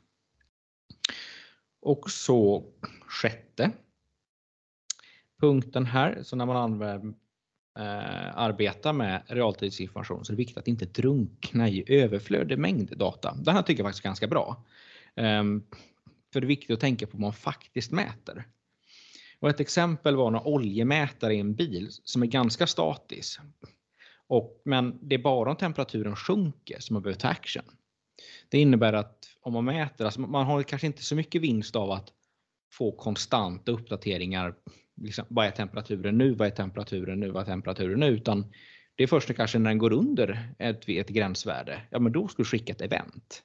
Och 1.82 2.10
så 2.10 2.64
sjätte 3.06 3.70
punkten 5.40 5.86
här, 5.86 6.22
så 6.22 6.36
när 6.36 6.46
man 6.46 6.56
använder 6.56 7.14
eh, 7.78 8.38
arbetar 8.38 8.92
med 8.92 9.22
realtidsinformation 9.26 10.24
så 10.24 10.32
är 10.32 10.34
det 10.34 10.38
viktigt 10.38 10.58
att 10.58 10.68
inte 10.68 10.84
drunkna 10.84 11.68
i 11.68 11.84
överflödig 12.02 12.58
mängd 12.58 12.98
data. 12.98 13.34
Det 13.34 13.52
här 13.52 13.62
tycker 13.62 13.82
jag 13.82 13.88
faktiskt 13.88 14.04
är 14.04 14.08
ganska 14.08 14.26
bra. 14.26 14.64
Eh, 15.16 15.42
för 16.32 16.40
det 16.40 16.44
är 16.44 16.48
viktigt 16.48 16.70
att 16.70 16.80
tänka 16.80 17.06
på 17.06 17.12
vad 17.12 17.20
man 17.20 17.32
faktiskt 17.32 17.92
mäter. 17.92 18.44
Och 19.40 19.50
ett 19.50 19.60
exempel 19.60 20.16
var 20.16 20.28
en 20.28 20.36
oljemätare 20.36 21.34
i 21.34 21.40
en 21.40 21.54
bil 21.54 21.88
som 21.90 22.22
är 22.22 22.26
ganska 22.26 22.66
statisk. 22.66 23.40
Och, 24.26 24.62
men 24.64 25.08
det 25.08 25.14
är 25.14 25.18
bara 25.18 25.50
om 25.50 25.56
temperaturen 25.56 26.16
sjunker 26.16 26.80
som 26.80 26.94
man 26.94 27.02
behöver 27.02 27.20
ta 27.20 27.28
action. 27.28 27.64
Det 28.48 28.58
innebär 28.58 28.92
att 28.92 29.18
om 29.40 29.52
man 29.52 29.64
mäter, 29.64 30.04
alltså 30.04 30.20
man 30.20 30.46
har 30.46 30.62
kanske 30.62 30.86
inte 30.86 31.02
så 31.02 31.14
mycket 31.14 31.42
vinst 31.42 31.76
av 31.76 31.90
att 31.90 32.12
få 32.72 32.92
konstanta 32.92 33.72
uppdateringar. 33.72 34.54
Liksom, 34.96 35.24
vad 35.28 35.46
är 35.46 35.50
temperaturen 35.50 36.18
nu? 36.18 36.34
Vad 36.34 36.48
är 36.48 36.50
temperaturen 36.50 37.20
nu? 37.20 37.30
Vad 37.30 37.42
är 37.42 37.46
temperaturen 37.46 38.00
nu? 38.00 38.06
Utan 38.06 38.52
det 38.94 39.02
är 39.02 39.06
först 39.06 39.36
kanske 39.36 39.58
när 39.58 39.70
den 39.70 39.78
går 39.78 39.92
under 39.92 40.54
ett, 40.58 40.88
ett 40.88 41.08
gränsvärde. 41.08 41.82
Ja, 41.90 41.98
men 41.98 42.12
då 42.12 42.28
ska 42.28 42.42
du 42.42 42.48
skicka 42.48 42.72
ett 42.72 42.80
event. 42.80 43.42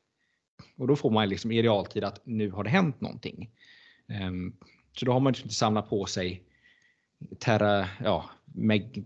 Och 0.78 0.88
då 0.88 0.96
får 0.96 1.12
man 1.12 1.30
liksom 1.30 1.52
i 1.52 1.62
realtid 1.62 2.04
att 2.04 2.22
nu 2.26 2.52
har 2.52 2.64
det 2.64 2.70
hänt 2.70 3.02
någonting. 3.02 3.50
Um, 4.22 4.58
så 4.92 5.06
då 5.06 5.14
har 5.14 5.20
man 5.20 5.32
liksom 5.32 5.46
inte 5.46 5.56
samlat 5.56 5.90
på 5.90 6.06
sig 6.06 6.44
terra, 7.40 7.88
ja, 8.04 8.30
meg, 8.46 9.06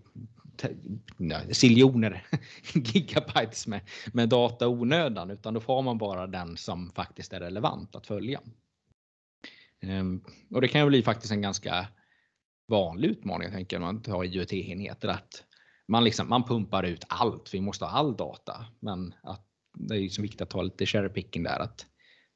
siljoner 1.51 2.23
gigabytes 2.73 3.67
med, 3.67 3.81
med 4.13 4.29
data 4.29 4.67
onödan 4.67 5.31
utan 5.31 5.53
då 5.53 5.59
får 5.59 5.81
man 5.81 5.97
bara 5.97 6.27
den 6.27 6.57
som 6.57 6.91
faktiskt 6.91 7.33
är 7.33 7.39
relevant 7.39 7.95
att 7.95 8.07
följa. 8.07 8.41
Ehm, 9.81 10.23
och 10.49 10.61
det 10.61 10.67
kan 10.67 10.81
ju 10.81 10.87
bli 10.87 11.03
faktiskt 11.03 11.31
en 11.31 11.41
ganska 11.41 11.87
vanlig 12.67 13.09
utmaning 13.09 13.45
jag 13.45 13.53
tänker 13.53 13.79
man 13.79 14.01
tar 14.01 14.23
IoT-enheter 14.23 15.07
att 15.07 15.43
man, 15.87 16.03
liksom, 16.03 16.29
man 16.29 16.43
pumpar 16.43 16.83
ut 16.83 17.05
allt, 17.07 17.53
vi 17.53 17.61
måste 17.61 17.85
ha 17.85 17.91
all 17.91 18.15
data. 18.15 18.65
Men 18.79 19.13
att 19.23 19.47
det 19.77 19.95
är 19.95 19.99
ju 19.99 20.09
så 20.09 20.21
viktigt 20.21 20.41
att 20.41 20.49
ta 20.49 20.61
lite 20.61 20.85
cherry 20.85 21.09
picking 21.09 21.43
där, 21.43 21.59
att 21.59 21.85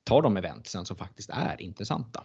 ta 0.04 0.22
de 0.22 0.38
eventsen 0.38 0.86
som 0.86 0.98
faktiskt 0.98 1.30
är 1.30 1.62
intressanta. 1.62 2.24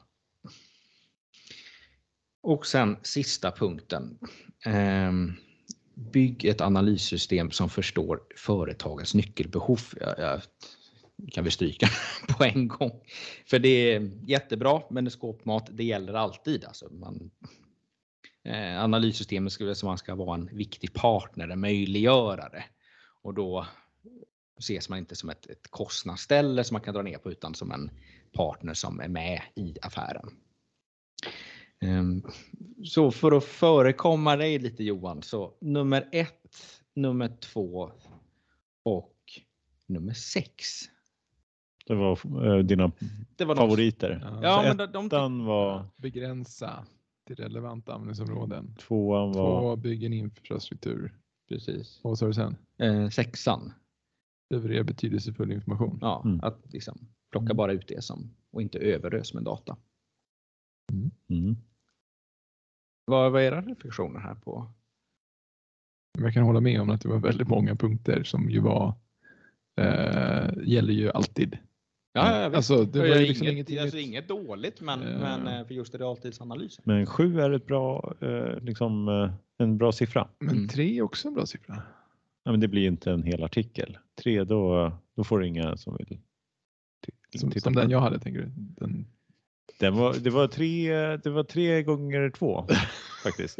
Och 2.43 2.67
sen 2.67 2.97
sista 3.03 3.51
punkten. 3.51 4.19
Ehm, 4.67 5.35
bygg 6.01 6.45
ett 6.45 6.61
analyssystem 6.61 7.51
som 7.51 7.69
förstår 7.69 8.21
företagens 8.37 9.15
nyckelbehov. 9.15 9.81
Jag, 10.01 10.41
kan 11.33 11.45
vi 11.45 11.51
stryka 11.51 11.89
på 12.29 12.45
en 12.45 12.69
gång. 12.69 13.01
För 13.47 13.59
det 13.59 13.69
är 13.69 14.11
jättebra, 14.25 14.83
men 14.91 15.11
skåpmat, 15.11 15.69
det 15.71 15.85
gäller 15.85 16.15
alltid. 16.15 16.65
Alltså 16.65 16.89
man, 16.93 17.31
eh, 18.45 18.85
analyssystemet 18.85 19.53
ska, 19.53 19.75
som 19.75 19.87
man 19.87 19.99
ska 19.99 20.15
vara 20.15 20.35
en 20.35 20.51
viktig 20.53 20.93
partner, 20.93 21.49
en 21.49 21.61
möjliggörare. 21.61 22.65
Och 23.23 23.35
då 23.35 23.67
ses 24.59 24.89
man 24.89 24.99
inte 24.99 25.17
som 25.17 25.31
ett, 25.31 25.47
ett 25.47 25.71
kostnadsställe 25.71 26.65
som 26.65 26.75
man 26.75 26.83
kan 26.83 26.95
dra 26.95 27.03
ner 27.03 27.19
på 27.19 27.31
utan 27.31 27.55
som 27.55 27.73
en 27.73 27.91
partner 28.33 28.75
som 28.75 29.01
är 29.01 29.09
med 29.09 29.43
i 29.55 29.75
affären. 29.83 30.31
Ehm, 31.81 32.23
så 32.85 33.11
för 33.11 33.33
att 33.33 33.45
förekomma 33.45 34.37
dig 34.37 34.59
lite 34.59 34.85
Johan, 34.85 35.23
så 35.23 35.55
nummer 35.61 36.09
ett, 36.13 36.83
nummer 36.95 37.29
två 37.29 37.91
och 38.83 39.17
nummer 39.87 40.13
sex. 40.13 40.65
Det 41.87 41.95
var 41.95 42.45
uh, 42.47 42.59
dina 42.59 42.93
det 43.37 43.45
var 43.45 43.57
favoriter. 43.57 44.21
Ja, 44.23 44.41
ja 44.43 44.75
men 44.77 44.93
de, 44.93 45.09
de 45.09 45.45
var 45.45 45.87
begränsa 45.97 46.85
till 47.27 47.37
relevanta 47.37 47.93
användningsområden. 47.93 48.75
Tvåan 48.75 49.33
var 49.33 49.61
Två 49.61 49.77
byggen 49.77 50.13
infrastruktur. 50.13 51.15
Precis. 51.49 52.01
Och 52.03 52.11
vad 52.11 52.19
sa 52.19 52.27
du 52.27 52.35
sen? 52.35 52.57
Eh, 52.79 53.09
sexan. 53.09 53.73
Leverera 54.51 54.85
betydelsefull 54.85 55.53
information. 55.53 55.99
Ja, 56.01 56.23
mm. 56.25 56.41
att 56.43 56.73
liksom 56.73 56.99
plocka 57.31 57.55
bara 57.55 57.73
ut 57.73 57.89
det 57.89 58.05
som 58.05 58.35
och 58.51 58.63
inte 58.63 58.79
överös 58.79 59.35
med 59.35 59.43
data. 59.43 59.77
Mm. 60.93 61.11
Mm. 61.29 61.57
Vad, 63.11 63.33
vad 63.33 63.43
är 63.43 63.47
era 63.47 63.61
reflektioner 63.61 64.21
här 64.21 64.35
på? 64.35 64.67
Jag 66.19 66.35
kan 66.35 66.43
hålla 66.43 66.61
med 66.61 66.81
om 66.81 66.91
att 66.91 67.01
det 67.01 67.09
var 67.09 67.19
väldigt 67.19 67.49
många 67.49 67.77
punkter 67.77 68.23
som 68.23 68.51
ju 68.51 68.61
var 68.61 68.95
eh, 69.81 70.51
gäller 70.65 70.93
ju 70.93 71.11
alltid. 71.11 71.59
Ja, 72.13 72.23
alltså, 72.57 72.85
det 72.85 72.99
var 72.99 73.07
liksom 73.07 73.47
inget, 73.47 73.81
alltså, 73.81 73.99
inget 73.99 74.29
dåligt, 74.29 74.81
men, 74.81 75.03
uh, 75.03 75.21
men 75.21 75.47
eh, 75.47 75.67
för 75.67 75.75
just 75.75 75.95
realtidsanalysen. 75.95 76.83
Men 76.87 77.07
sju 77.07 77.41
är 77.41 77.51
ett 77.51 77.67
bra, 77.67 78.15
eh, 78.21 78.61
liksom, 78.61 79.09
eh, 79.09 79.33
en 79.59 79.79
bra 79.79 79.93
siffra. 79.93 80.29
Men 80.39 80.57
mm. 80.57 80.69
tre 80.69 80.99
är 80.99 81.03
också 81.03 81.29
en 81.29 81.35
bra 81.35 81.47
siffra. 81.47 81.83
Ja, 82.45 82.51
men 82.51 82.61
det 82.61 82.69
blir 82.69 82.87
inte 82.87 83.11
en 83.11 83.23
hel 83.23 83.45
artikel. 83.45 83.99
Tre, 84.23 84.45
då, 84.45 84.93
då 85.17 85.25
får 85.25 85.39
du 85.39 85.47
inga 85.47 85.77
som 85.77 85.97
vill 85.97 86.19
som, 87.39 87.53
som 87.53 87.75
den 87.75 87.91
jag 87.91 88.01
hade, 88.01 88.19
tänker 88.19 88.41
du? 88.41 88.49
Den... 88.57 89.07
Den 89.81 89.97
var, 89.97 90.15
det, 90.15 90.31
var 90.31 90.49
tre, 90.49 90.93
det 91.17 91.31
var 91.31 91.45
tre 91.45 91.83
gånger 91.83 92.31
två 92.31 92.67
faktiskt. 93.25 93.59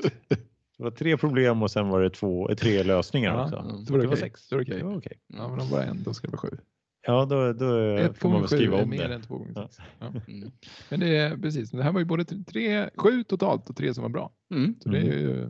Det 0.79 0.85
var 0.85 0.91
tre 0.91 1.17
problem 1.17 1.63
och 1.63 1.71
sen 1.71 1.89
var 1.89 2.03
det 2.03 2.11
två, 2.11 2.51
tre 2.59 2.83
lösningar 2.83 3.35
ja, 3.35 3.45
också. 3.45 3.57
Mm. 3.57 3.85
Var 3.85 3.99
det, 3.99 4.05
det 4.05 4.09
var 4.09 4.17
sex. 4.17 4.41
Så 4.41 4.57
var 4.57 4.65
det, 4.65 4.71
okay. 4.71 4.79
det 4.79 4.85
var 4.85 4.97
okay. 4.97 5.13
Ja, 5.27 5.49
men 5.49 5.61
om 5.61 5.71
bara 5.71 5.85
en, 5.85 6.03
då 6.03 6.15
ska 6.15 6.27
det 6.27 6.33
vara 6.33 6.41
sju. 6.41 6.59
Ja, 7.07 7.25
då, 7.25 7.53
då 7.53 7.97
Ett 7.97 8.19
får 8.19 8.29
man 8.29 8.41
väl 8.41 8.49
skriva 8.49 8.83
om 8.83 8.91
mer 8.91 9.09
det. 9.09 9.15
Än 9.15 9.23
två 9.23 9.39
gånger 9.39 9.55
sex. 9.55 9.79
Ja. 9.99 10.13
Mm. 10.29 10.51
Men 10.91 11.01
det 11.01 11.17
är 11.17 11.37
precis, 11.37 11.71
det 11.71 11.83
här 11.83 11.93
var 11.93 12.01
ju 12.01 12.07
både 12.07 12.25
tre, 12.25 12.91
sju 12.97 13.25
totalt 13.25 13.71
och 13.71 13.77
tre 13.77 13.95
som 13.95 14.03
var 14.03 14.09
bra. 14.09 14.33
Mm. 14.55 14.75
Så 14.81 14.89
det 14.89 14.99
är 14.99 15.03
ju... 15.03 15.41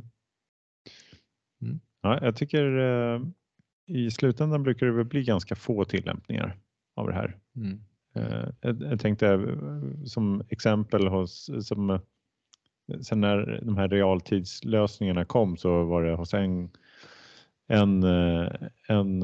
Mm. 1.63 1.81
Ja, 2.03 2.19
jag 2.23 2.37
tycker 2.37 2.79
eh, 2.79 3.21
i 3.87 4.11
slutändan 4.11 4.63
brukar 4.63 4.87
det 4.87 4.93
väl 4.93 5.05
bli 5.05 5.25
ganska 5.25 5.55
få 5.55 5.85
tillämpningar 5.85 6.57
av 6.97 7.07
det 7.07 7.15
här. 7.15 7.37
Mm. 7.57 7.81
Eh, 8.15 8.49
jag 8.61 9.01
tänkte 9.01 9.27
eh, 9.29 10.05
som 10.05 10.43
exempel 10.49 11.09
hos, 11.09 11.51
som, 11.69 11.91
eh, 11.91 12.01
sen 13.03 13.21
när 13.21 13.61
de 13.65 13.77
här 13.77 13.89
realtidslösningarna 13.89 15.25
kom 15.25 15.57
så 15.57 15.85
var 15.85 16.03
det 16.03 16.15
hos 16.15 16.35
en, 16.35 16.71
en, 17.67 18.03
en 18.89 19.23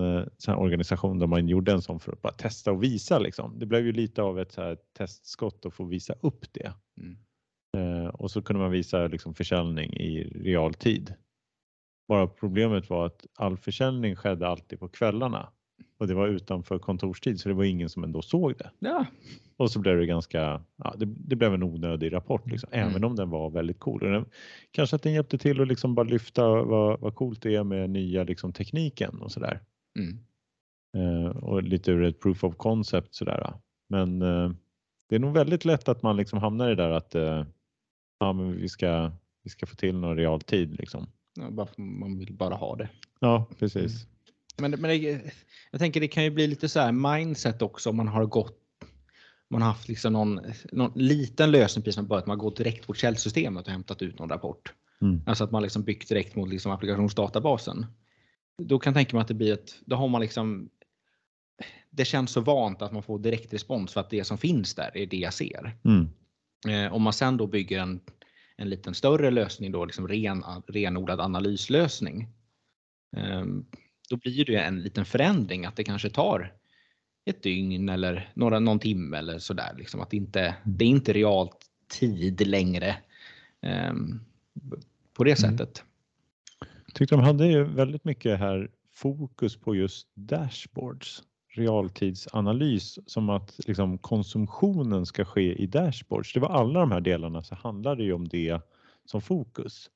organisation 0.49 1.19
där 1.19 1.27
man 1.27 1.49
gjorde 1.49 1.73
en 1.73 1.83
sån 1.83 2.01
för 2.01 2.13
att 2.13 2.23
bara 2.23 2.33
testa 2.33 2.73
och 2.73 2.83
visa. 2.83 3.19
Liksom. 3.19 3.59
Det 3.59 3.67
blev 3.67 3.87
ju 3.87 3.93
lite 3.93 4.23
av 4.23 4.41
ett 4.41 4.53
så 4.53 4.77
testskott 4.97 5.67
att 5.67 5.75
få 5.75 5.85
visa 5.85 6.15
upp 6.21 6.53
det. 6.53 6.73
Mm. 7.01 8.11
Och 8.11 8.31
så 8.31 8.43
kunde 8.43 8.63
man 8.63 8.71
visa 8.71 9.07
liksom 9.07 9.35
försäljning 9.35 9.93
i 9.93 10.25
realtid. 10.25 11.15
Bara 12.09 12.27
problemet 12.27 12.91
var 12.91 13.07
att 13.07 13.27
all 13.35 13.57
försäljning 13.57 14.17
skedde 14.17 14.49
alltid 14.49 14.81
på 14.81 14.89
kvällarna 14.89 15.49
och 15.99 16.07
det 16.07 16.15
var 16.15 16.29
utanför 16.29 16.79
kontorstid 16.79 17.41
så 17.41 17.49
det 17.49 17.55
var 17.55 17.65
ingen 17.65 17.89
som 17.89 18.05
ändå 18.05 18.23
såg 18.23 18.55
det. 18.59 18.71
Ja. 18.79 19.07
Och 19.57 19.71
så 19.71 19.79
blev 19.81 19.97
det 19.97 20.07
ganska, 20.07 20.63
ja, 20.77 20.95
det, 20.97 21.07
det 21.07 21.37
blev 21.37 21.55
en 21.55 21.63
onödig 21.63 22.13
rapport 22.13 22.51
liksom, 22.51 22.69
mm. 22.73 22.89
även 22.89 23.05
om 23.05 23.17
den 23.17 23.31
var 23.31 23.51
väldigt 23.51 23.79
cool. 23.79 24.01
Den, 24.01 24.25
kanske 24.71 24.97
att 24.97 25.03
den 25.03 25.13
hjälpte 25.13 25.39
till 25.39 25.61
att 25.61 25.69
liksom 25.69 25.95
bara 25.95 26.07
lyfta 26.07 26.49
vad, 26.49 27.01
vad 27.01 27.15
coolt 27.15 27.43
det 27.43 27.55
är 27.55 27.65
med 27.65 27.91
nya 27.91 28.25
liksom, 28.25 28.53
tekniken 28.53 29.21
och 29.21 29.33
sådär. 29.33 29.61
Mm. 29.99 30.19
Uh, 30.97 31.29
och 31.29 31.63
lite 31.63 31.91
ur 31.91 32.05
ett 32.05 32.21
proof 32.21 32.45
of 32.45 32.57
concept 32.57 33.15
sådär. 33.15 33.53
Men 33.89 34.23
uh, 34.23 34.53
det 35.09 35.17
är 35.17 35.21
nog 35.21 35.35
väldigt 35.35 35.65
lätt 35.65 35.89
att 35.89 36.03
man 36.03 36.17
liksom 36.17 36.39
hamnar 36.39 36.67
i 36.67 36.75
det 36.75 36.83
där 36.83 36.91
att 36.91 37.15
uh, 37.15 37.45
ja, 38.19 38.33
men 38.33 38.57
vi, 38.57 38.69
ska, 38.69 39.13
vi 39.43 39.51
ska 39.51 39.67
få 39.67 39.77
till 39.77 39.97
någon 39.97 40.17
realtid. 40.17 40.79
Liksom. 40.79 41.07
Ja, 41.37 41.67
man 41.77 42.19
vill 42.19 42.33
bara 42.33 42.55
ha 42.55 42.77
det. 42.77 42.89
Ja, 43.21 43.47
precis. 43.59 44.05
Mm. 44.05 44.16
Men, 44.57 44.71
men 44.71 44.83
det, 44.83 45.21
jag 45.71 45.81
tänker 45.81 46.01
det 46.01 46.09
kan 46.09 46.25
ju 46.25 46.31
bli 46.31 46.47
lite 46.47 46.69
så 46.69 46.81
här 46.81 46.93
mindset 46.93 47.63
också 47.63 47.91
om 47.91 47.97
man 47.97 48.09
har 48.09 48.27
gått 48.27 48.63
man 49.49 49.63
har 49.63 49.69
haft 49.69 49.89
liksom 49.89 50.13
någon, 50.13 50.41
någon 50.73 50.93
liten 50.95 51.51
lösning 51.51 51.83
precis 51.83 51.95
som 51.95 52.07
börjat, 52.07 52.27
man 52.27 52.39
går 52.39 52.55
direkt 52.57 52.87
på 52.87 52.95
källsystemet 52.95 53.67
och 53.67 53.73
hämtat 53.73 54.03
ut 54.03 54.19
någon 54.19 54.29
rapport. 54.29 54.73
Mm. 55.03 55.23
Alltså 55.27 55.45
att 55.45 55.51
man 55.51 55.63
liksom 55.63 55.83
byggt 55.83 56.09
direkt 56.09 56.37
mot 56.37 56.49
liksom 56.49 56.73
applikationsdatabasen. 56.73 57.87
Då 58.63 58.79
kan 58.79 58.91
jag 58.91 58.97
tänka 58.97 59.17
mig 59.17 59.23
att 59.23 59.29
det 59.29 59.35
blir 59.35 59.53
ett, 59.53 59.75
då 59.85 59.97
har 59.97 60.09
man 60.09 60.21
liksom 60.21 60.69
det 61.91 62.05
känns 62.05 62.31
så 62.31 62.41
vant 62.41 62.83
att 62.83 62.93
man 62.93 63.03
får 63.03 63.19
direkt 63.19 63.53
respons 63.53 63.93
för 63.93 64.01
att 64.01 64.11
det 64.11 64.25
som 64.25 64.39
finns 64.39 64.75
där 64.75 64.97
är 64.97 65.07
det 65.07 65.17
jag 65.17 65.35
ser. 65.35 65.77
Mm. 65.85 66.09
Eh, 66.69 66.93
om 66.93 67.03
man 67.03 67.13
sen 67.13 67.37
då 67.37 67.47
bygger 67.47 67.81
en, 67.81 68.01
en 68.57 68.69
liten 68.69 68.95
större 68.95 69.31
lösning 69.31 69.73
då, 69.73 69.85
liksom 69.85 70.09
ren, 70.09 70.45
renodlad 70.67 71.21
analyslösning. 71.21 72.29
Eh, 73.17 73.45
då 74.11 74.17
blir 74.17 74.45
det 74.45 74.57
en 74.57 74.83
liten 74.83 75.05
förändring 75.05 75.65
att 75.65 75.77
det 75.77 75.85
kanske 75.85 76.11
tar 76.11 76.53
ett 77.25 77.43
dygn 77.43 77.89
eller 77.89 78.31
några, 78.35 78.61
någon 78.61 78.79
timme 78.79 79.19
eller 79.19 79.39
sådär. 79.39 79.75
Liksom 79.79 80.01
att 80.01 80.11
det 80.11 80.17
inte, 80.17 80.55
det 80.65 80.85
är 80.85 80.89
inte 80.89 81.13
realt 81.13 81.57
tid 81.89 82.47
längre 82.47 82.97
um, 83.91 84.21
på 85.15 85.25
det 85.25 85.45
mm. 85.45 85.59
sättet. 85.59 85.85
Jag 86.87 86.95
tyckte 86.95 87.15
de 87.15 87.25
hade 87.25 87.65
väldigt 87.65 88.05
mycket 88.05 88.39
här 88.39 88.71
fokus 88.95 89.57
på 89.57 89.75
just 89.75 90.09
dashboards, 90.15 91.23
realtidsanalys 91.49 92.99
som 93.07 93.31
att 93.31 93.55
liksom 93.67 93.99
konsumtionen 93.99 95.07
ska 95.07 95.25
ske 95.25 95.63
i 95.63 95.67
dashboards. 95.67 96.33
Det 96.33 96.41
var 96.41 96.49
alla 96.49 96.81
de 96.81 96.93
här 96.93 97.01
delarna 97.01 97.43
så 97.43 97.55
handlade 97.55 97.97
det 97.97 98.05
ju 98.05 98.13
om 98.13 98.29
det 98.29 98.61
som 99.05 99.21
fokus. 99.21 99.91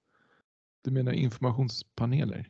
Du 0.85 0.91
menar 0.91 1.13
informationspaneler? 1.13 2.49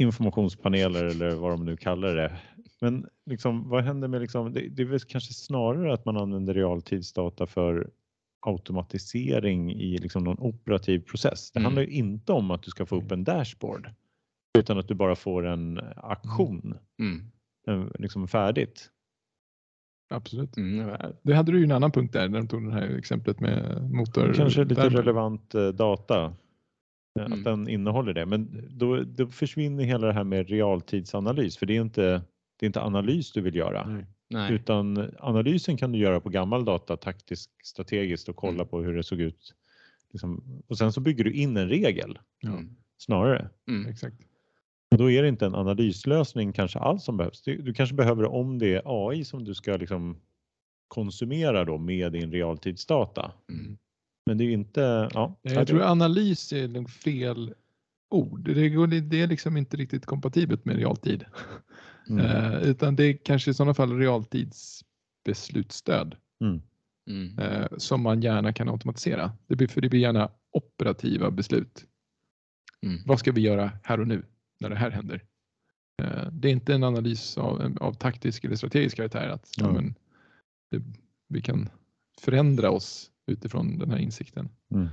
Informationspaneler 0.00 1.04
eller 1.04 1.34
vad 1.34 1.50
de 1.50 1.64
nu 1.64 1.76
kallar 1.76 2.14
det. 2.14 2.38
Men 2.80 3.06
liksom, 3.26 3.68
vad 3.68 3.84
händer 3.84 4.08
med 4.08 4.20
liksom, 4.20 4.52
det, 4.52 4.68
det 4.68 4.82
är 4.82 4.86
väl 4.86 5.00
kanske 5.00 5.34
snarare 5.34 5.94
att 5.94 6.04
man 6.04 6.16
använder 6.16 6.54
realtidsdata 6.54 7.46
för 7.46 7.90
automatisering 8.40 9.72
i 9.72 9.98
liksom 9.98 10.24
någon 10.24 10.38
operativ 10.38 11.00
process. 11.00 11.50
Det 11.50 11.58
mm. 11.58 11.64
handlar 11.64 11.82
ju 11.82 11.88
inte 11.88 12.32
om 12.32 12.50
att 12.50 12.62
du 12.62 12.70
ska 12.70 12.86
få 12.86 12.96
upp 12.96 13.12
en 13.12 13.24
dashboard 13.24 13.90
utan 14.58 14.78
att 14.78 14.88
du 14.88 14.94
bara 14.94 15.16
får 15.16 15.46
en 15.46 15.80
aktion 15.96 16.74
mm. 16.98 17.90
liksom 17.98 18.28
färdigt. 18.28 18.90
Absolut. 20.14 20.56
Mm. 20.56 20.90
Det 21.22 21.34
hade 21.34 21.52
du 21.52 21.58
ju 21.58 21.64
en 21.64 21.72
annan 21.72 21.92
punkt 21.92 22.12
där 22.12 22.28
när 22.28 22.38
de 22.38 22.48
tog 22.48 22.66
det 22.66 22.72
här 22.72 22.98
exemplet 22.98 23.40
med 23.40 23.90
motor. 23.90 24.32
Kanske 24.36 24.64
lite 24.64 24.88
relevant 24.88 25.54
eh, 25.54 25.68
data 25.68 26.34
Mm. 27.18 27.32
Att 27.32 27.44
den 27.44 27.68
innehåller 27.68 28.14
det. 28.14 28.26
Men 28.26 28.68
då, 28.70 29.02
då, 29.02 29.26
försvinner 29.26 29.84
hela 29.84 30.06
det 30.06 30.12
här 30.12 30.24
med 30.24 30.48
realtidsanalys 30.48 31.58
för 31.58 31.66
det 31.66 31.76
är 31.76 31.80
inte, 31.80 32.22
det 32.56 32.64
är 32.64 32.66
inte 32.66 32.80
analys 32.80 33.32
du 33.32 33.40
vill 33.40 33.54
göra. 33.54 33.86
Nej. 33.86 34.06
Nej. 34.30 34.52
Utan 34.52 35.10
analysen 35.18 35.76
kan 35.76 35.92
du 35.92 35.98
göra 35.98 36.20
på 36.20 36.28
gammal 36.28 36.64
data 36.64 36.96
taktiskt 36.96 37.66
strategiskt 37.66 38.28
och 38.28 38.36
kolla 38.36 38.54
mm. 38.54 38.68
på 38.68 38.82
hur 38.82 38.96
det 38.96 39.02
såg 39.02 39.20
ut. 39.20 39.54
Liksom, 40.12 40.62
och 40.66 40.78
sen 40.78 40.92
så 40.92 41.00
bygger 41.00 41.24
du 41.24 41.32
in 41.32 41.56
en 41.56 41.68
regel 41.68 42.18
mm. 42.44 42.76
snarare. 42.98 43.48
Mm. 43.68 43.90
Exakt. 43.90 44.16
Och 44.90 44.98
då 44.98 45.10
är 45.10 45.22
det 45.22 45.28
inte 45.28 45.46
en 45.46 45.54
analyslösning 45.54 46.52
kanske 46.52 46.78
alls 46.78 47.04
som 47.04 47.16
behövs. 47.16 47.42
Du, 47.42 47.62
du 47.62 47.74
kanske 47.74 47.94
behöver 47.94 48.24
om 48.24 48.58
det 48.58 48.74
är 48.74 48.82
AI 48.84 49.24
som 49.24 49.44
du 49.44 49.54
ska 49.54 49.76
liksom 49.76 50.20
konsumera 50.88 51.64
då 51.64 51.78
med 51.78 52.12
din 52.12 52.32
realtidsdata. 52.32 53.32
Mm. 53.48 53.78
Men 54.30 54.38
det 54.38 54.44
är 54.44 54.50
inte, 54.50 55.08
ja. 55.14 55.36
Jag 55.42 55.66
tror 55.66 55.82
analys 55.82 56.52
är 56.52 56.68
nog 56.68 56.90
fel 56.90 57.54
ord. 58.10 58.54
Det, 58.54 58.68
går, 58.68 58.86
det 58.86 59.22
är 59.22 59.26
liksom 59.26 59.56
inte 59.56 59.76
riktigt 59.76 60.06
kompatibelt 60.06 60.64
med 60.64 60.76
realtid. 60.76 61.24
Mm. 62.08 62.26
Uh, 62.26 62.62
utan 62.62 62.96
det 62.96 63.04
är 63.04 63.16
kanske 63.16 63.50
i 63.50 63.54
sådana 63.54 63.74
fall 63.74 63.98
realtidsbeslutsstöd. 63.98 66.16
Mm. 66.40 66.62
Mm. 67.10 67.38
Uh, 67.38 67.66
som 67.76 68.02
man 68.02 68.22
gärna 68.22 68.52
kan 68.52 68.68
automatisera. 68.68 69.32
Det 69.46 69.56
blir, 69.56 69.68
för 69.68 69.80
det 69.80 69.88
blir 69.88 70.00
gärna 70.00 70.30
operativa 70.52 71.30
beslut. 71.30 71.84
Mm. 72.86 72.98
Vad 73.06 73.18
ska 73.18 73.32
vi 73.32 73.40
göra 73.40 73.72
här 73.82 74.00
och 74.00 74.08
nu 74.08 74.22
när 74.60 74.70
det 74.70 74.76
här 74.76 74.90
händer? 74.90 75.24
Uh, 76.02 76.28
det 76.32 76.48
är 76.48 76.52
inte 76.52 76.74
en 76.74 76.84
analys 76.84 77.38
av, 77.38 77.76
av 77.80 77.92
taktisk 77.92 78.44
eller 78.44 78.56
strategisk 78.56 78.96
karaktär 78.96 79.28
att 79.28 79.50
ja, 79.56 79.72
men, 79.72 79.94
det, 80.70 80.82
vi 81.28 81.42
kan 81.42 81.68
förändra 82.20 82.70
oss 82.70 83.10
utifrån 83.30 83.78
den 83.78 83.90
här 83.90 83.98
insikten. 83.98 84.48
Mm. 84.70 84.88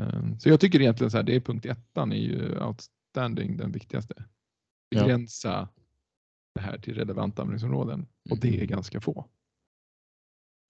Ehm, 0.00 0.38
så 0.38 0.48
jag 0.48 0.60
tycker 0.60 0.80
egentligen 0.80 1.10
så 1.10 1.16
här, 1.16 1.24
det 1.24 1.36
är 1.36 1.40
punkt 1.40 1.66
ettan 1.66 2.12
är 2.12 2.16
ju 2.16 2.60
outstanding 2.60 3.56
den 3.56 3.72
viktigaste. 3.72 4.24
Begränsa 4.90 5.48
ja. 5.48 5.68
det 6.54 6.60
här 6.60 6.78
till 6.78 6.94
relevanta 6.94 7.42
användningsområden 7.42 8.06
och 8.30 8.38
det 8.38 8.48
är 8.48 8.54
mm. 8.54 8.66
ganska 8.66 9.00
få. 9.00 9.28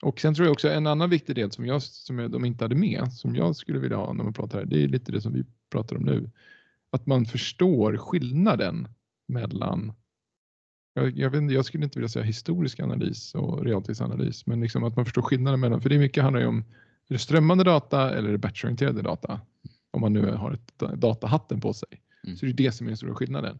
Och 0.03 0.20
sen 0.20 0.34
tror 0.34 0.47
jag 0.47 0.53
också 0.53 0.68
en 0.68 0.86
annan 0.86 1.11
viktig 1.11 1.34
del 1.34 1.51
som, 1.51 1.66
jag, 1.66 1.82
som 1.82 2.16
de 2.16 2.45
inte 2.45 2.64
hade 2.64 2.74
med, 2.74 3.12
som 3.12 3.36
jag 3.36 3.57
skulle 3.57 3.78
vilja 3.78 3.97
ha 3.97 4.12
när 4.12 4.24
man 4.24 4.32
pratar 4.32 4.59
här, 4.59 4.66
det 4.66 4.82
är 4.82 4.88
lite 4.88 5.12
det 5.12 5.20
som 5.20 5.32
vi 5.32 5.45
pratar 5.70 5.97
om 5.97 6.03
nu. 6.03 6.30
Att 6.90 7.07
man 7.07 7.26
förstår 7.26 7.97
skillnaden 7.97 8.88
mellan 9.28 9.93
jag, 10.95 11.18
jag, 11.18 11.30
vet, 11.30 11.53
jag 11.53 11.64
skulle 11.64 11.84
inte 11.84 11.99
vilja 11.99 12.09
säga 12.09 12.24
historisk 12.24 12.80
analys 12.80 13.34
och 13.34 13.64
realtidsanalys, 13.64 14.47
men 14.47 14.61
liksom 14.61 14.84
att 14.84 14.97
man 14.97 15.05
förstår 15.05 15.22
skillnaden 15.22 15.61
mellan, 15.61 15.80
för 15.80 15.88
det 15.88 15.95
är 15.95 15.99
mycket 15.99 16.22
handlar 16.22 16.40
ju 16.40 16.47
om 16.47 16.64
är 17.09 17.14
det 17.14 17.18
strömmande 17.18 17.64
data 17.64 18.14
eller 18.14 18.28
är 18.28 18.32
det 18.32 18.38
batchorienterade 18.38 19.03
data? 19.03 19.40
Om 19.90 20.01
man 20.01 20.12
nu 20.12 20.30
har 20.30 20.53
ett 20.53 20.78
datahatten 20.97 21.61
på 21.61 21.72
sig. 21.72 21.88
Mm. 22.24 22.36
Så 22.36 22.47
det 22.47 22.53
är 22.53 22.55
det 22.55 22.72
som 22.72 22.86
är 22.86 22.90
den 22.90 22.97
stora 22.97 23.14
skillnaden. 23.14 23.59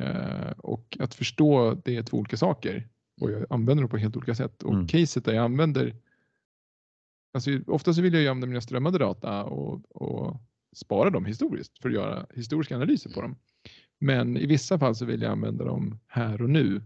Eh, 0.00 0.50
och 0.58 0.96
att 1.00 1.14
förstå 1.14 1.74
det 1.84 1.96
är 1.96 2.02
två 2.02 2.16
olika 2.16 2.36
saker 2.36 2.88
och 3.20 3.30
jag 3.30 3.46
använder 3.50 3.82
dem 3.82 3.90
på 3.90 3.96
helt 3.96 4.16
olika 4.16 4.34
sätt. 4.34 4.62
Och 4.62 4.74
mm. 4.74 4.86
caset 4.86 5.24
där 5.24 5.32
jag 5.32 5.44
använder, 5.44 5.96
alltså 7.34 7.50
ofta 7.66 7.94
så 7.94 8.02
vill 8.02 8.14
jag 8.14 8.22
ju 8.22 8.28
använda 8.28 8.46
mina 8.46 8.60
strömmade 8.60 8.98
data 8.98 9.44
och, 9.44 9.96
och 9.96 10.40
spara 10.76 11.10
dem 11.10 11.24
historiskt 11.24 11.78
för 11.78 11.88
att 11.88 11.94
göra 11.94 12.26
historiska 12.34 12.76
analyser 12.76 13.10
på 13.10 13.22
dem. 13.22 13.36
Men 14.00 14.36
i 14.36 14.46
vissa 14.46 14.78
fall 14.78 14.94
så 14.94 15.04
vill 15.04 15.22
jag 15.22 15.32
använda 15.32 15.64
dem 15.64 15.98
här 16.06 16.42
och 16.42 16.50
nu 16.50 16.82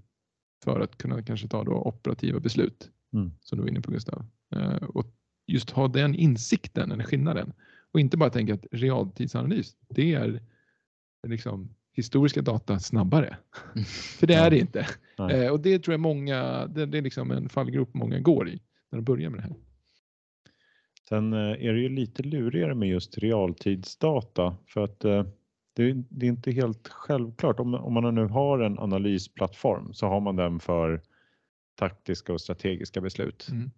för 0.65 0.81
att 0.81 0.99
kunna 0.99 1.23
kanske 1.23 1.49
ta 1.49 1.65
då 1.65 1.73
operativa 1.73 2.41
beslut. 2.41 2.91
Mm. 3.13 3.33
Som 3.41 3.59
du 3.59 3.63
var 3.63 3.71
inne 3.71 3.81
på 3.81 3.91
Gustav. 3.91 4.27
Uh, 4.57 4.85
och 4.85 5.07
just 5.47 5.71
ha 5.71 5.89
den 5.89 6.15
insikten, 6.15 6.89
den 6.89 7.05
skillnaden. 7.05 7.53
Och 7.93 8.01
inte 8.01 8.17
bara 8.17 8.31
tänka 8.31 8.55
att 8.55 8.67
realtidsanalys, 8.73 9.77
det 9.89 10.15
är 10.15 10.41
liksom 11.27 11.75
historiska 11.93 12.43
data 12.43 12.79
snabbare. 12.79 13.37
Mm. 13.75 13.85
För 14.19 14.27
det 14.27 14.35
är 14.35 14.51
det 14.51 14.59
inte. 14.59 14.87
Uh, 15.21 15.49
och 15.49 15.61
det 15.61 15.79
tror 15.79 15.93
jag 15.93 16.01
många, 16.01 16.67
det, 16.67 16.87
det, 16.87 16.99
är 16.99 17.03
liksom 17.03 17.31
en 17.31 17.49
fallgrop 17.49 17.95
många 17.95 18.21
går 18.21 18.49
i 18.49 18.61
när 18.91 18.99
de 18.99 19.05
börjar 19.05 19.31
med 19.31 19.39
det 19.39 19.43
här. 19.43 19.55
Sen 21.09 21.33
eh, 21.33 21.39
är 21.39 21.73
det 21.73 21.81
ju 21.81 21.89
lite 21.89 22.23
lurigare 22.23 22.75
med 22.75 22.89
just 22.89 23.19
realtidsdata 23.19 24.57
för 24.67 24.85
att 24.85 25.05
det, 25.79 25.93
det, 26.09 26.27
är 26.27 26.31
inte 26.31 26.51
helt 26.51 26.89
självklart. 26.89 27.61
Om, 27.61 27.75
om 27.75 27.95
man 27.95 28.15
nu 28.15 28.25
har 28.25 28.59
en 28.59 28.79
analysplattform 28.79 29.95
så 29.95 30.07
har 30.07 30.21
man 30.21 30.37
den 30.37 30.61
för 30.61 31.03
taktiska 31.75 32.33
och 32.33 32.41
strategiska 32.41 33.01
beslut. 33.01 33.49
Mm. 33.51 33.71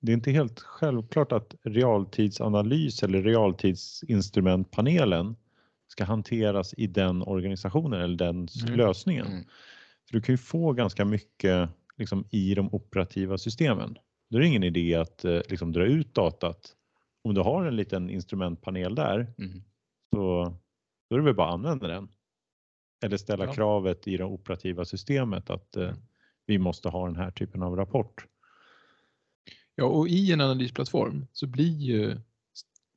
Det 0.00 0.12
är 0.12 0.14
inte 0.14 0.30
helt 0.30 0.60
självklart 0.60 1.32
att 1.32 1.54
realtidsanalys 1.62 3.02
eller 3.02 3.22
realtidsinstrumentpanelen 3.22 5.36
ska 5.88 6.04
hanteras 6.04 6.74
i 6.76 6.86
den 6.86 7.22
organisationen 7.22 8.00
eller 8.00 8.16
den 8.16 8.48
mm. 8.66 8.78
lösningen. 8.78 9.26
Mm. 9.26 9.44
För 10.06 10.12
du 10.12 10.20
kan 10.20 10.32
ju 10.32 10.38
få 10.38 10.72
ganska 10.72 11.04
mycket 11.04 11.68
liksom, 11.96 12.24
i 12.30 12.54
de 12.54 12.74
operativa 12.74 13.38
systemen. 13.38 13.98
Då 14.30 14.36
är 14.36 14.40
det 14.40 14.46
ingen 14.46 14.64
idé 14.64 14.94
att 14.94 15.24
eh, 15.24 15.40
liksom, 15.48 15.72
dra 15.72 15.84
ut 15.84 16.14
datat. 16.14 16.76
Om 17.24 17.34
du 17.34 17.40
har 17.40 17.64
en 17.64 17.76
liten 17.76 18.10
instrumentpanel 18.10 18.94
där 18.94 19.32
mm. 19.38 19.62
så 20.14 20.56
då 21.12 21.16
är 21.16 21.20
det 21.20 21.24
väl 21.24 21.34
bara 21.34 21.48
att 21.48 21.54
använda 21.54 21.88
den. 21.88 22.08
Eller 23.04 23.16
ställa 23.16 23.44
ja. 23.44 23.52
kravet 23.52 24.08
i 24.08 24.16
det 24.16 24.24
operativa 24.24 24.84
systemet 24.84 25.50
att 25.50 25.76
eh, 25.76 25.92
vi 26.46 26.58
måste 26.58 26.88
ha 26.88 27.06
den 27.06 27.16
här 27.16 27.30
typen 27.30 27.62
av 27.62 27.76
rapport. 27.76 28.26
Ja, 29.76 29.84
och 29.84 30.08
i 30.08 30.32
en 30.32 30.40
analysplattform 30.40 31.26
så 31.32 31.46
blir 31.46 31.76
ju 31.76 32.10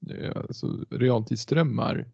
eh, 0.10 0.32
alltså, 0.36 0.86
realtidsströmmar 0.90 2.06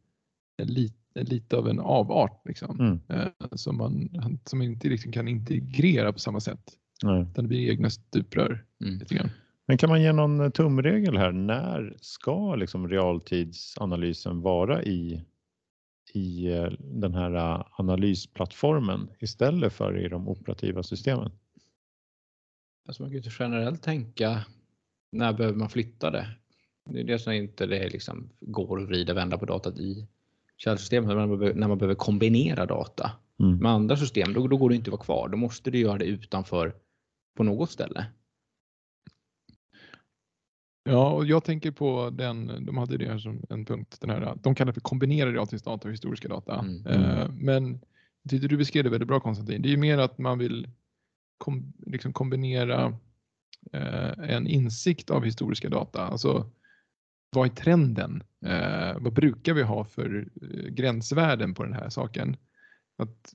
lite, 0.64 1.24
lite 1.24 1.58
av 1.58 1.68
en 1.68 1.80
avart 1.80 2.42
liksom, 2.46 2.80
mm. 2.80 3.00
eh, 3.10 3.48
som 3.52 3.78
man 3.78 4.10
som 4.46 4.62
inte 4.62 4.88
liksom 4.88 5.12
kan 5.12 5.28
integrera 5.28 6.14
på 6.14 6.20
samma 6.20 6.40
sätt. 6.40 6.78
Nej. 7.04 7.22
Utan 7.22 7.44
det 7.44 7.48
blir 7.48 7.70
egna 7.70 7.90
stuprör. 7.90 8.66
Mm. 8.84 9.30
Men 9.68 9.78
kan 9.78 9.90
man 9.90 10.02
ge 10.02 10.14
någon 10.14 10.52
tumregel 10.52 11.18
här? 11.18 11.32
När 11.32 11.98
ska 12.02 12.56
liksom 12.56 12.90
realtidsanalysen 12.90 14.42
vara 14.42 14.84
i 14.84 15.26
i 16.14 16.52
eh, 16.52 16.72
den 16.80 17.14
här 17.14 17.36
eh, 17.36 17.66
analysplattformen 17.72 19.10
istället 19.20 19.74
för 19.74 19.98
i 19.98 20.10
de 20.10 20.28
operativa 20.28 20.84
systemen. 20.84 21.32
Alltså 22.88 23.04
man 23.04 23.12
kan 23.12 23.22
ju 23.22 23.30
generellt 23.40 23.84
tänka 23.84 24.46
när 25.12 25.34
behöver 25.34 25.58
man 25.58 25.70
flytta 25.70 26.12
det? 26.12 26.28
Det 26.86 27.00
är 27.00 27.04
det 27.04 27.20
som 27.20 27.34
inte 27.34 27.66
det 27.66 27.90
liksom 27.90 28.30
går 28.40 28.82
att 28.82 28.88
vrida 28.88 29.14
och 29.14 29.18
vända 29.18 29.38
på 29.38 29.46
datat 29.46 29.80
i 29.80 30.08
källsystemet. 30.58 31.08
När 31.08 31.16
man 31.16 31.40
behöver, 31.40 31.60
när 31.60 31.68
man 31.68 31.78
behöver 31.78 31.96
kombinera 31.96 32.66
data 32.66 33.12
mm. 33.40 33.58
med 33.58 33.72
andra 33.72 33.98
system, 33.98 34.34
då, 34.34 34.48
då 34.48 34.58
går 34.58 34.70
det 34.70 34.76
inte 34.76 34.90
att 34.90 34.92
vara 34.92 35.04
kvar. 35.04 35.30
Då 35.30 35.38
måste 35.38 35.72
du 35.72 35.80
göra 35.80 35.98
det 35.98 36.06
utanför 36.06 36.76
på 37.38 37.44
något 37.44 37.72
ställe. 37.72 38.06
Ja, 40.84 41.12
och 41.12 41.26
jag 41.26 41.44
tänker 41.44 41.72
på 41.72 42.10
den, 42.10 42.66
de 42.66 42.78
hade 42.78 42.98
det 42.98 43.08
här 43.08 43.18
som 43.18 43.46
en 43.50 43.66
punkt, 43.66 43.98
den 44.02 44.10
här, 44.10 44.38
de 44.42 44.56
kallar 44.56 44.72
det 44.72 44.74
för 44.74 44.82
kombinerad 44.82 45.34
realtidsdata 45.34 45.88
och 45.88 45.92
historiska 45.92 46.28
data. 46.28 46.60
Mm. 46.60 46.86
Eh, 46.86 47.30
men 47.30 47.82
det 48.24 48.38
du 48.38 48.58
beskrev 48.58 48.84
det 48.84 48.90
väldigt 48.90 49.08
bra 49.08 49.20
Konstantin, 49.20 49.62
det 49.62 49.68
är 49.68 49.72
ju 49.72 49.78
mer 49.78 49.98
att 49.98 50.18
man 50.18 50.38
vill 50.38 50.70
kom, 51.38 51.74
liksom 51.86 52.14
kombinera 52.14 52.98
eh, 53.74 54.30
en 54.30 54.48
insikt 54.48 55.10
av 55.10 55.24
historiska 55.24 55.70
data. 55.70 56.08
Alltså 56.08 56.52
vad 57.30 57.46
är 57.46 57.56
trenden? 57.56 58.24
Eh, 58.46 59.00
vad 59.00 59.14
brukar 59.14 59.54
vi 59.54 59.62
ha 59.62 59.84
för 59.84 60.30
eh, 60.42 60.70
gränsvärden 60.70 61.54
på 61.54 61.64
den 61.64 61.74
här 61.74 61.90
saken? 61.90 62.38
Att 62.98 63.34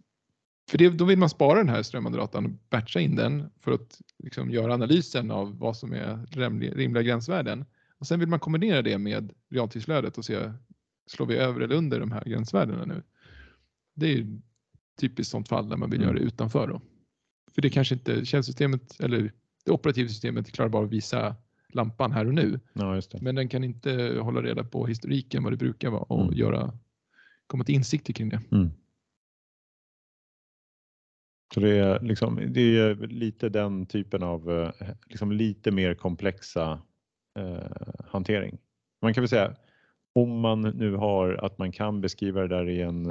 för 0.70 0.78
det, 0.78 0.88
då 0.90 1.04
vill 1.04 1.18
man 1.18 1.28
spara 1.28 1.58
den 1.58 1.68
här 1.68 1.82
strömmande 1.82 2.18
datan 2.18 2.44
och 2.44 2.50
batcha 2.70 3.00
in 3.00 3.16
den 3.16 3.50
för 3.60 3.72
att 3.72 4.00
liksom 4.18 4.50
göra 4.50 4.74
analysen 4.74 5.30
av 5.30 5.58
vad 5.58 5.76
som 5.76 5.92
är 5.92 6.26
rimliga 6.74 7.02
gränsvärden. 7.02 7.64
Och 7.98 8.06
sen 8.06 8.20
vill 8.20 8.28
man 8.28 8.40
kombinera 8.40 8.82
det 8.82 8.98
med 8.98 9.32
realtidsflödet 9.50 10.18
och 10.18 10.24
se, 10.24 10.52
slår 11.06 11.26
vi 11.26 11.36
över 11.36 11.60
eller 11.60 11.74
under 11.74 12.00
de 12.00 12.12
här 12.12 12.24
gränsvärdena 12.24 12.84
nu? 12.84 13.02
Det 13.94 14.12
är 14.12 14.40
typiskt 15.00 15.30
sånt 15.30 15.48
fall 15.48 15.68
där 15.68 15.76
man 15.76 15.90
vill 15.90 16.02
mm. 16.02 16.08
göra 16.08 16.18
det 16.18 16.24
utanför. 16.24 16.68
Då. 16.68 16.80
För 17.54 17.62
det 17.62 17.70
kanske 17.70 17.94
inte, 17.94 18.24
källsystemet 18.24 19.00
eller 19.00 19.32
det 19.64 19.70
operativa 19.70 20.08
systemet 20.08 20.52
klarar 20.52 20.68
bara 20.68 20.84
att 20.84 20.92
visa 20.92 21.36
lampan 21.68 22.12
här 22.12 22.26
och 22.26 22.34
nu. 22.34 22.60
Ja, 22.72 23.00
Men 23.20 23.34
den 23.34 23.48
kan 23.48 23.64
inte 23.64 24.18
hålla 24.20 24.42
reda 24.42 24.64
på 24.64 24.86
historiken, 24.86 25.42
vad 25.42 25.52
det 25.52 25.56
brukar 25.56 25.90
vara 25.90 26.02
och 26.02 26.22
mm. 26.22 26.34
göra, 26.34 26.78
komma 27.46 27.64
till 27.64 27.74
insikter 27.74 28.12
kring 28.12 28.28
det. 28.28 28.40
Mm. 28.52 28.70
Så 31.56 31.60
det 31.60 31.78
är, 31.78 32.00
liksom, 32.00 32.40
det 32.48 32.78
är 32.78 32.94
lite 32.94 33.48
den 33.48 33.86
typen 33.86 34.22
av 34.22 34.50
eh, 34.50 34.70
liksom 35.06 35.32
lite 35.32 35.70
mer 35.70 35.94
komplexa 35.94 36.80
eh, 37.38 37.86
hantering. 38.06 38.58
Man 39.02 39.14
kan 39.14 39.22
väl 39.22 39.28
säga 39.28 39.56
om 40.14 40.40
man 40.40 40.60
nu 40.62 40.94
har 40.94 41.44
att 41.44 41.58
man 41.58 41.72
kan 41.72 42.00
beskriva 42.00 42.40
det 42.40 42.48
där 42.48 42.68
i 42.68 42.82
en, 42.82 43.04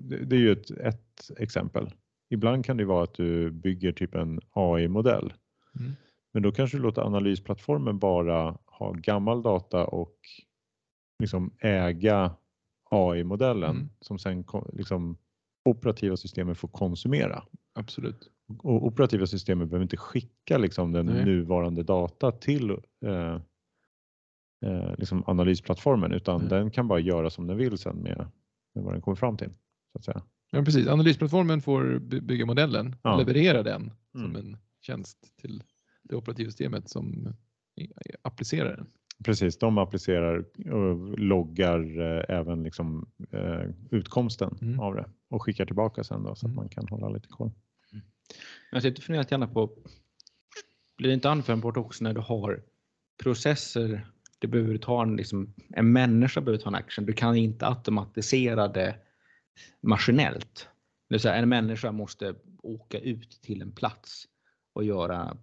det, 0.00 0.24
det 0.24 0.36
är 0.36 0.40
ju 0.40 0.52
ett, 0.52 0.70
ett, 0.70 1.30
exempel. 1.38 1.90
Ibland 2.30 2.64
kan 2.64 2.76
det 2.76 2.84
vara 2.84 3.04
att 3.04 3.14
du 3.14 3.50
bygger 3.50 3.92
typ 3.92 4.14
en 4.14 4.40
AI-modell. 4.50 5.32
Mm. 5.80 5.92
Men 6.32 6.42
då 6.42 6.52
kanske 6.52 6.76
du 6.76 6.82
låter 6.82 7.02
analysplattformen 7.02 7.98
bara 7.98 8.58
ha 8.66 8.92
gammal 8.92 9.42
data 9.42 9.86
och 9.86 10.16
liksom 11.18 11.50
äga 11.58 12.34
AI-modellen 12.90 13.70
mm. 13.70 13.88
som 14.00 14.18
sen 14.18 14.44
liksom 14.72 15.16
operativa 15.64 16.16
systemet 16.16 16.58
får 16.58 16.68
konsumera. 16.68 17.42
Absolut. 17.74 18.30
Och 18.58 18.86
operativa 18.86 19.26
systemet 19.26 19.68
behöver 19.68 19.82
inte 19.82 19.96
skicka 19.96 20.58
liksom 20.58 20.92
den 20.92 21.06
Nej. 21.06 21.24
nuvarande 21.24 21.82
data 21.82 22.32
till 22.32 22.70
eh, 23.06 23.40
eh, 24.64 24.94
liksom 24.98 25.24
analysplattformen 25.26 26.12
utan 26.12 26.40
Nej. 26.40 26.48
den 26.48 26.70
kan 26.70 26.88
bara 26.88 27.00
göra 27.00 27.30
som 27.30 27.46
den 27.46 27.56
vill 27.56 27.78
sen 27.78 27.96
med, 27.96 28.26
med 28.74 28.84
vad 28.84 28.94
den 28.94 29.02
kommer 29.02 29.16
fram 29.16 29.36
till. 29.36 29.50
Så 29.92 29.98
att 29.98 30.04
säga. 30.04 30.22
Ja, 30.50 30.62
precis. 30.62 30.88
Analysplattformen 30.88 31.60
får 31.60 31.98
bygga 31.98 32.46
modellen 32.46 32.96
och 33.02 33.18
leverera 33.18 33.62
den 33.62 33.82
mm. 33.82 33.92
som 34.12 34.36
en 34.36 34.56
tjänst 34.80 35.36
till 35.36 35.62
det 36.02 36.16
operativa 36.16 36.50
systemet 36.50 36.88
som 36.88 37.34
applicerar 38.22 38.76
den. 38.76 38.86
Precis, 39.24 39.58
de 39.58 39.78
applicerar 39.78 40.44
och 40.72 41.18
loggar 41.18 42.00
eh, 42.00 42.38
även 42.38 42.62
liksom, 42.62 43.10
eh, 43.30 43.70
utkomsten 43.90 44.58
mm. 44.62 44.80
av 44.80 44.94
det 44.94 45.04
och 45.32 45.42
skickar 45.42 45.66
tillbaka 45.66 46.04
sen 46.04 46.22
då, 46.22 46.34
så 46.34 46.46
mm. 46.46 46.52
att 46.52 46.62
man 46.62 46.68
kan 46.68 46.88
hålla 46.88 47.08
lite 47.08 47.28
koll. 47.28 47.50
Mm. 47.92 48.04
Jag 48.72 48.82
sitter 48.82 49.00
och 49.00 49.04
funderar 49.04 49.26
gärna 49.30 49.46
på, 49.46 49.70
blir 50.96 51.08
det 51.08 51.14
inte 51.14 51.30
användbart 51.30 51.76
också 51.76 52.04
när 52.04 52.14
du 52.14 52.20
har 52.20 52.62
processer, 53.22 54.06
det 54.38 54.46
behöver 54.46 54.78
ta 54.78 55.02
en, 55.02 55.16
liksom, 55.16 55.54
en 55.68 55.92
människa 55.92 56.40
behöver 56.40 56.62
ta 56.62 56.68
en 56.68 56.74
action, 56.74 57.06
du 57.06 57.12
kan 57.12 57.36
inte 57.36 57.66
automatisera 57.66 58.68
det 58.68 58.96
maskinellt. 59.80 60.68
Det 61.08 61.14
vill 61.14 61.20
säga, 61.20 61.34
en 61.34 61.48
människa 61.48 61.92
måste 61.92 62.34
åka 62.62 62.98
ut 62.98 63.42
till 63.42 63.62
en 63.62 63.72
plats 63.72 64.24
och 64.72 64.84
göra 64.84 65.36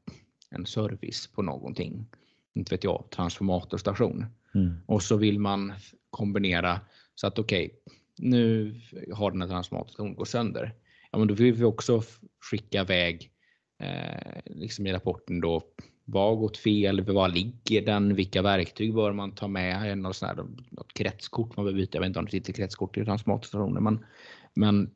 en 0.49 0.65
service 0.65 1.27
på 1.27 1.41
någonting 1.41 2.07
inte 2.53 2.75
vet 2.75 2.83
jag, 2.83 3.07
transformatorstation. 3.09 4.25
Mm. 4.55 4.77
Och 4.85 5.03
så 5.03 5.17
vill 5.17 5.39
man 5.39 5.73
kombinera 6.09 6.81
så 7.15 7.27
att 7.27 7.39
okej, 7.39 7.65
okay, 7.65 7.97
nu 8.19 8.75
har 9.13 9.31
den 9.31 9.41
här 9.41 9.49
transformatorn 9.49 10.15
gått 10.15 10.29
sönder. 10.29 10.73
Ja, 11.11 11.17
men 11.17 11.27
då 11.27 11.33
vill 11.33 11.53
vi 11.53 11.63
också 11.63 12.03
skicka 12.51 12.81
iväg 12.81 13.31
eh, 13.79 14.41
liksom 14.45 14.87
i 14.87 14.93
rapporten 14.93 15.41
då 15.41 15.61
vad 16.05 16.29
har 16.29 16.35
gått 16.35 16.57
fel? 16.57 17.01
Var 17.01 17.29
ligger 17.29 17.85
den? 17.85 18.15
Vilka 18.15 18.41
verktyg 18.41 18.93
bör 18.93 19.13
man 19.13 19.35
ta 19.35 19.47
med? 19.47 19.97
Något, 19.97 20.15
sån 20.15 20.27
här, 20.27 20.35
något 20.69 20.93
kretskort 20.93 21.57
man 21.57 21.65
behöver 21.65 21.81
byta. 21.81 21.97
Jag 21.97 22.01
vet 22.01 22.07
inte 22.07 22.19
om 22.19 22.25
det 22.25 22.31
sitter 22.31 22.53
kretskort 22.53 22.97
i 22.97 23.05
transformatorstationen, 23.05 23.83
men, 23.83 24.05
men 24.53 24.91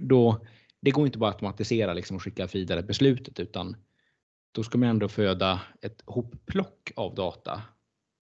då 0.00 0.46
det 0.80 0.90
går 0.90 1.06
inte 1.06 1.18
bara 1.18 1.30
att 1.30 1.34
automatisera 1.34 1.92
liksom 1.92 2.16
och 2.16 2.22
skicka 2.22 2.46
vidare 2.46 2.82
beslutet 2.82 3.40
utan 3.40 3.76
då 4.52 4.62
ska 4.62 4.78
man 4.78 4.88
ändå 4.88 5.08
föda 5.08 5.60
ett 5.82 6.02
hopplock 6.06 6.92
av 6.96 7.14
data 7.14 7.62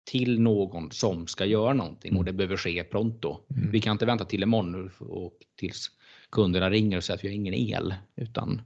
till 0.05 0.41
någon 0.41 0.91
som 0.91 1.27
ska 1.27 1.45
göra 1.45 1.73
någonting 1.73 2.13
och 2.13 2.23
mm. 2.23 2.25
det 2.25 2.33
behöver 2.33 2.57
ske 2.57 2.85
pronto. 2.85 3.37
Mm. 3.57 3.71
Vi 3.71 3.81
kan 3.81 3.93
inte 3.93 4.07
vänta 4.07 4.25
till 4.25 4.43
imorgon 4.43 4.91
och 4.99 5.33
tills 5.57 5.91
kunderna 6.31 6.71
ringer 6.71 6.97
och 6.97 7.05
säger 7.05 7.19
att 7.19 7.25
vi 7.25 7.29
har 7.29 7.35
ingen 7.35 7.55
el 7.55 7.95
utan 8.17 8.63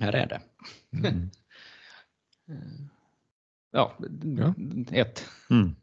här 0.00 0.12
är 0.12 0.26
det. 0.26 0.40
Mm. 0.98 1.30
ja, 3.72 3.98
ja, 4.38 4.54
ett. 4.92 5.24
Mm. 5.50 5.74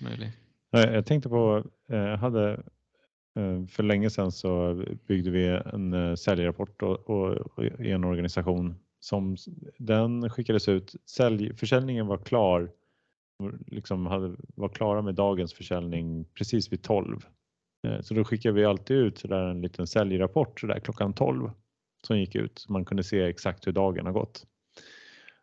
Möjligt. 0.00 0.34
Jag 0.70 1.06
tänkte 1.06 1.28
på, 1.28 1.70
jag 1.86 2.12
eh, 2.12 2.18
hade 2.18 2.52
eh, 3.36 3.66
för 3.66 3.82
länge 3.82 4.10
sedan 4.10 4.32
så 4.32 4.84
byggde 5.06 5.30
vi 5.30 5.46
en 5.46 5.92
eh, 5.92 6.14
säljrapport 6.14 6.82
i 7.78 7.90
en 7.90 8.04
organisation 8.04 8.74
som 9.00 9.36
den 9.78 10.30
skickades 10.30 10.68
ut. 10.68 10.94
Sälj, 11.06 11.56
försäljningen 11.56 12.06
var 12.06 12.18
klar, 12.18 12.70
liksom 13.66 14.06
hade, 14.06 14.36
var 14.54 14.68
klara 14.68 15.02
med 15.02 15.14
dagens 15.14 15.54
försäljning 15.54 16.24
precis 16.24 16.72
vid 16.72 16.82
12. 16.82 17.20
Eh, 17.86 18.00
så 18.00 18.14
då 18.14 18.24
skickade 18.24 18.54
vi 18.54 18.64
alltid 18.64 18.96
ut 18.96 19.18
så 19.18 19.28
där 19.28 19.42
en 19.42 19.60
liten 19.60 19.86
säljrapport 19.86 20.60
så 20.60 20.66
där 20.66 20.80
klockan 20.80 21.12
12 21.12 21.50
som 22.06 22.18
gick 22.18 22.34
ut 22.34 22.58
så 22.58 22.72
man 22.72 22.84
kunde 22.84 23.04
se 23.04 23.22
exakt 23.22 23.66
hur 23.66 23.72
dagen 23.72 24.06
har 24.06 24.12
gått. 24.12 24.46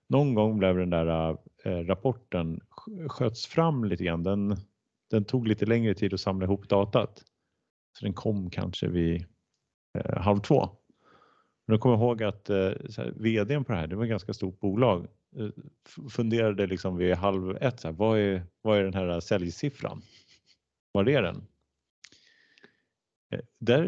Någon 0.09 0.33
gång 0.33 0.57
blev 0.57 0.77
den 0.77 0.89
där 0.89 1.37
eh, 1.63 1.77
rapporten 1.77 2.59
sköts 3.07 3.45
fram 3.45 3.83
lite 3.83 4.03
grann. 4.03 4.23
Den, 4.23 4.55
den 5.11 5.25
tog 5.25 5.47
lite 5.47 5.65
längre 5.65 5.93
tid 5.93 6.13
att 6.13 6.19
samla 6.19 6.45
ihop 6.45 6.69
datat. 6.69 7.23
Så 7.99 8.05
den 8.05 8.13
kom 8.13 8.49
kanske 8.49 8.87
vid 8.87 9.25
eh, 9.97 10.21
halv 10.21 10.39
två. 10.39 10.69
Men 11.65 11.73
jag 11.73 11.81
kommer 11.81 11.95
ihåg 11.95 12.23
att 12.23 12.49
äh, 12.49 12.55
här, 12.97 13.13
vdn 13.15 13.63
på 13.63 13.71
det 13.71 13.79
här, 13.79 13.87
det 13.87 13.95
var 13.95 14.03
ett 14.03 14.09
ganska 14.09 14.33
stort 14.33 14.59
bolag, 14.59 15.07
eh, 15.37 15.49
funderade 16.09 16.67
liksom 16.67 16.97
vid 16.97 17.13
halv 17.15 17.57
ett, 17.61 17.79
så 17.79 17.87
här, 17.87 17.95
vad, 17.95 18.19
är, 18.19 18.43
vad 18.61 18.77
är 18.77 18.83
den 18.83 18.93
här 18.93 19.19
säljsiffran? 19.19 20.01
Var 20.91 21.09
är 21.09 21.21
den? 21.21 21.47
Eh, 23.31 23.39
där, 23.59 23.83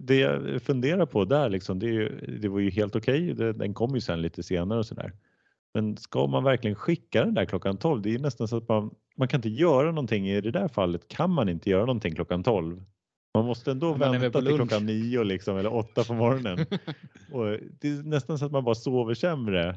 det 0.00 0.16
jag 0.16 0.62
funderar 0.62 1.06
på 1.06 1.24
där, 1.24 1.48
liksom, 1.48 1.78
det, 1.78 1.86
är, 1.86 2.38
det 2.40 2.48
var 2.48 2.60
ju 2.60 2.70
helt 2.70 2.96
okej. 2.96 3.32
Okay. 3.32 3.52
Den 3.52 3.74
kom 3.74 3.94
ju 3.94 4.00
sen 4.00 4.22
lite 4.22 4.42
senare 4.42 4.78
och 4.78 4.86
sådär. 4.86 5.12
Men 5.74 5.96
ska 5.96 6.26
man 6.26 6.44
verkligen 6.44 6.76
skicka 6.76 7.24
den 7.24 7.34
där 7.34 7.44
klockan 7.44 7.76
12? 7.76 8.02
Det 8.02 8.14
är 8.14 8.18
nästan 8.18 8.48
så 8.48 8.56
att 8.56 8.68
man, 8.68 8.94
man 9.16 9.28
kan 9.28 9.38
inte 9.38 9.48
göra 9.48 9.86
någonting 9.86 10.28
i 10.28 10.40
det 10.40 10.50
där 10.50 10.68
fallet. 10.68 11.08
Kan 11.08 11.30
man 11.30 11.48
inte 11.48 11.70
göra 11.70 11.86
någonting 11.86 12.14
klockan 12.14 12.42
12? 12.42 12.84
Man 13.34 13.44
måste 13.44 13.70
ändå 13.70 13.96
man 13.96 14.20
vänta 14.20 14.40
till 14.40 14.54
klockan 14.54 14.86
9 14.86 15.24
liksom, 15.24 15.56
eller 15.56 15.74
8 15.74 16.04
på 16.04 16.14
morgonen. 16.14 16.58
och 17.32 17.58
det 17.80 17.88
är 17.88 18.02
nästan 18.02 18.38
så 18.38 18.46
att 18.46 18.52
man 18.52 18.64
bara 18.64 18.74
sover 18.74 19.14
sämre. 19.14 19.76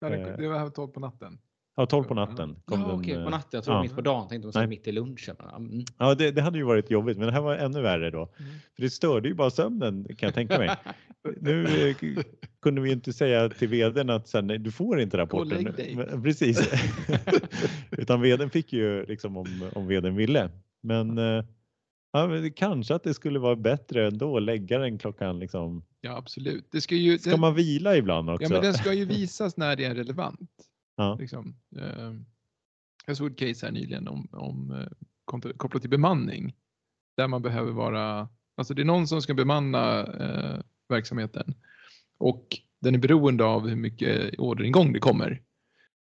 Ja, 0.00 0.08
det, 0.08 0.36
det 0.38 0.48
var 0.48 0.70
12 0.70 0.88
på 0.88 1.00
natten. 1.00 1.38
Ja, 1.76 1.86
12 1.86 2.04
på 2.04 2.14
natten. 2.14 2.56
Kom 2.64 2.80
ja, 2.80 2.86
den, 2.86 3.00
okej, 3.00 3.24
på 3.24 3.30
natten. 3.30 3.48
Jag 3.50 3.64
tror 3.64 3.76
ja. 3.76 3.82
mitt 3.82 3.94
på 3.94 4.00
dagen. 4.00 4.28
Tänkte 4.28 4.52
sa 4.52 4.66
mitt 4.66 4.88
i 4.88 4.92
lunchen. 4.92 5.36
Mm. 5.56 5.84
Ja, 5.98 6.14
det, 6.14 6.30
det, 6.30 6.42
hade 6.42 6.58
ju 6.58 6.64
varit 6.64 6.90
jobbigt, 6.90 7.18
men 7.18 7.26
det 7.26 7.32
här 7.32 7.40
var 7.40 7.56
ännu 7.56 7.80
värre 7.80 8.10
då. 8.10 8.18
Mm. 8.18 8.52
För 8.76 8.82
det 8.82 8.90
störde 8.90 9.28
ju 9.28 9.34
bara 9.34 9.50
sömnen 9.50 10.04
kan 10.04 10.26
jag 10.26 10.34
tänka 10.34 10.58
mig. 10.58 10.70
nu 11.40 11.88
eh, 11.90 11.96
kunde 12.62 12.80
vi 12.80 12.92
inte 12.92 13.12
säga 13.12 13.48
till 13.48 13.68
vdn 13.68 14.10
att 14.10 14.28
sen, 14.28 14.46
du 14.46 14.70
får 14.70 15.00
inte 15.00 15.18
rapporten. 15.18 15.74
Men, 15.94 16.22
precis. 16.22 16.72
Utan 17.90 18.22
vdn 18.22 18.50
fick 18.50 18.72
ju 18.72 19.06
liksom 19.06 19.36
om, 19.36 19.70
om 19.74 19.86
vdn 19.86 20.16
ville. 20.16 20.50
Men 20.82 21.18
eh, 21.18 21.44
Ja, 22.12 22.26
men 22.26 22.52
kanske 22.52 22.94
att 22.94 23.02
det 23.02 23.14
skulle 23.14 23.38
vara 23.38 23.56
bättre 23.56 24.06
ändå 24.06 24.36
att 24.36 24.42
lägga 24.42 24.78
den 24.78 24.98
klockan 24.98 25.38
liksom. 25.38 25.84
Ja, 26.00 26.16
absolut. 26.16 26.68
Det 26.70 26.80
ska, 26.80 26.94
ju, 26.94 27.18
ska 27.18 27.36
man 27.36 27.54
vila 27.54 27.96
ibland 27.96 28.30
också? 28.30 28.42
Ja, 28.42 28.48
men 28.48 28.62
den 28.62 28.74
ska 28.74 28.92
ju 28.92 29.04
visas 29.18 29.56
när 29.56 29.76
det 29.76 29.84
är 29.84 29.94
relevant. 29.94 30.50
Ja. 30.96 31.16
Liksom. 31.20 31.56
Eh, 31.76 32.12
jag 33.06 33.16
såg 33.16 33.30
ett 33.30 33.38
case 33.38 33.66
här 33.66 33.72
nyligen 33.72 34.08
om, 34.08 34.28
om 34.32 34.70
eh, 34.70 35.50
kopplat 35.56 35.82
till 35.82 35.90
bemanning 35.90 36.54
där 37.16 37.28
man 37.28 37.42
behöver 37.42 37.72
vara, 37.72 38.28
alltså 38.56 38.74
det 38.74 38.82
är 38.82 38.86
någon 38.86 39.08
som 39.08 39.22
ska 39.22 39.34
bemanna 39.34 40.00
eh, 40.00 40.60
verksamheten 40.88 41.54
och 42.18 42.46
den 42.80 42.94
är 42.94 42.98
beroende 42.98 43.44
av 43.44 43.68
hur 43.68 43.76
mycket 43.76 44.38
orderingång 44.38 44.92
det 44.92 44.98
kommer 44.98 45.42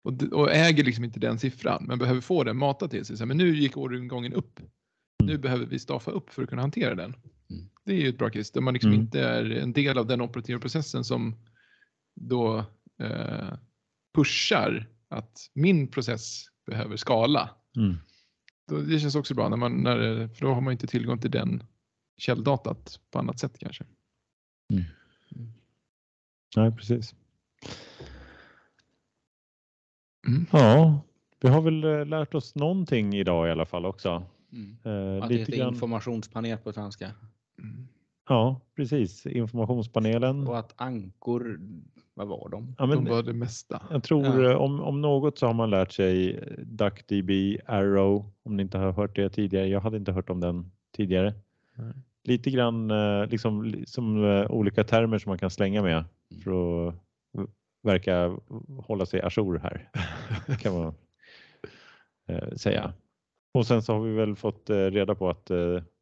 och, 0.05 0.23
och 0.33 0.53
äger 0.53 0.85
liksom 0.85 1.05
inte 1.05 1.21
den 1.21 1.39
siffran 1.39 1.85
men 1.89 1.99
behöver 1.99 2.21
få 2.21 2.45
den 2.45 2.57
matad 2.57 2.91
till 2.91 3.05
sig. 3.05 3.17
Så, 3.17 3.27
men 3.27 3.37
nu 3.37 3.57
gick 3.57 3.77
orderingången 3.77 4.33
upp. 4.33 4.61
Nu 5.29 5.35
mm. 5.35 5.41
behöver 5.41 5.67
vi 5.67 5.79
staffa 5.79 6.11
upp 6.11 6.31
för 6.31 6.43
att 6.43 6.49
kunna 6.49 6.63
hantera 6.63 6.95
den. 6.95 7.15
Mm. 7.51 7.69
Det 7.85 7.93
är 7.93 7.97
ju 7.97 8.09
ett 8.09 8.19
bra 8.19 8.31
case 8.31 8.51
där 8.55 8.61
man 8.61 8.75
liksom 8.75 8.91
mm. 8.91 9.01
inte 9.01 9.21
är 9.21 9.51
en 9.51 9.73
del 9.73 9.99
av 9.99 10.07
den 10.07 10.21
operativa 10.21 10.61
processen 10.61 11.05
som 11.05 11.37
då 12.15 12.65
eh, 13.03 13.55
pushar 14.15 14.87
att 15.09 15.51
min 15.55 15.89
process 15.89 16.45
behöver 16.67 16.97
skala. 16.97 17.51
Mm. 17.77 17.97
Då, 18.69 18.81
det 18.81 19.01
känns 19.01 19.15
också 19.15 19.35
bra, 19.35 19.49
när 19.49 19.57
man, 19.57 19.83
när, 19.83 20.29
för 20.29 20.47
då 20.47 20.55
har 20.55 20.61
man 20.61 20.73
inte 20.73 20.87
tillgång 20.87 21.19
till 21.19 21.31
den 21.31 21.63
källdatat 22.17 23.01
på 23.11 23.19
annat 23.19 23.39
sätt 23.39 23.59
kanske. 23.59 23.85
Mm. 24.73 24.85
Nej, 26.57 26.73
precis. 26.73 27.15
Mm. 30.27 30.47
Ja, 30.53 31.01
vi 31.41 31.49
har 31.49 31.63
väl 31.63 31.85
eh, 31.85 32.07
lärt 32.07 32.35
oss 32.35 32.55
någonting 32.55 33.15
idag 33.15 33.49
i 33.49 33.51
alla 33.51 33.67
fall 33.67 33.87
också. 33.87 34.27
Mm. 34.53 34.77
Eh, 34.85 35.23
att 35.23 35.29
det 35.29 35.37
heter 35.37 35.57
grann... 35.57 35.75
informationspanel 35.75 36.59
på 36.59 36.73
svenska. 36.73 37.11
Mm. 37.59 37.89
Ja, 38.29 38.61
precis. 38.77 39.27
Informationspanelen. 39.27 40.49
Och 40.49 40.59
att 40.59 40.73
ankor, 40.77 41.61
vad 42.15 42.29
var 42.29 42.49
de? 42.49 42.75
Ja, 42.79 42.87
men, 42.87 43.05
de 43.05 43.11
var 43.11 43.23
det 43.23 43.33
mesta. 43.33 43.83
Jag 43.91 44.03
tror 44.03 44.45
ja. 44.45 44.51
Eh, 44.51 44.57
om, 44.57 44.81
om 44.81 45.01
något 45.01 45.39
så 45.39 45.47
har 45.47 45.55
man 45.55 45.71
lärt 45.71 45.93
sig 45.93 46.37
eh, 46.37 46.43
DuckDB, 46.59 47.31
Arrow, 47.67 48.33
om 48.43 48.57
ni 48.57 48.63
inte 48.63 48.79
har 48.79 48.93
hört 48.93 49.17
det 49.17 49.31
tidigare. 49.31 49.67
Jag 49.67 49.81
hade 49.81 49.97
inte 49.97 50.13
hört 50.13 50.31
om 50.31 50.41
den 50.41 50.71
tidigare. 50.97 51.35
Nej. 51.75 51.93
Lite 52.25 52.51
grann 52.51 52.89
liksom, 53.29 53.75
som 53.87 54.25
olika 54.51 54.85
termer 54.85 55.19
som 55.19 55.31
man 55.31 55.39
kan 55.39 55.51
slänga 55.51 55.83
med 55.83 55.97
mm. 56.31 56.43
för 56.43 56.89
att 56.89 56.95
verka 57.83 58.37
hålla 58.79 59.07
sig 59.07 59.23
ajour 59.23 59.59
här. 59.59 59.91
kan 60.61 60.73
man 60.73 60.95
säga. 62.57 62.93
Och 63.59 63.67
sen 63.67 63.83
så 63.83 63.93
har 63.93 64.01
vi 64.01 64.13
väl 64.13 64.37
fått 64.37 64.71
reda 64.71 65.15
på 65.15 65.31
att 65.31 65.51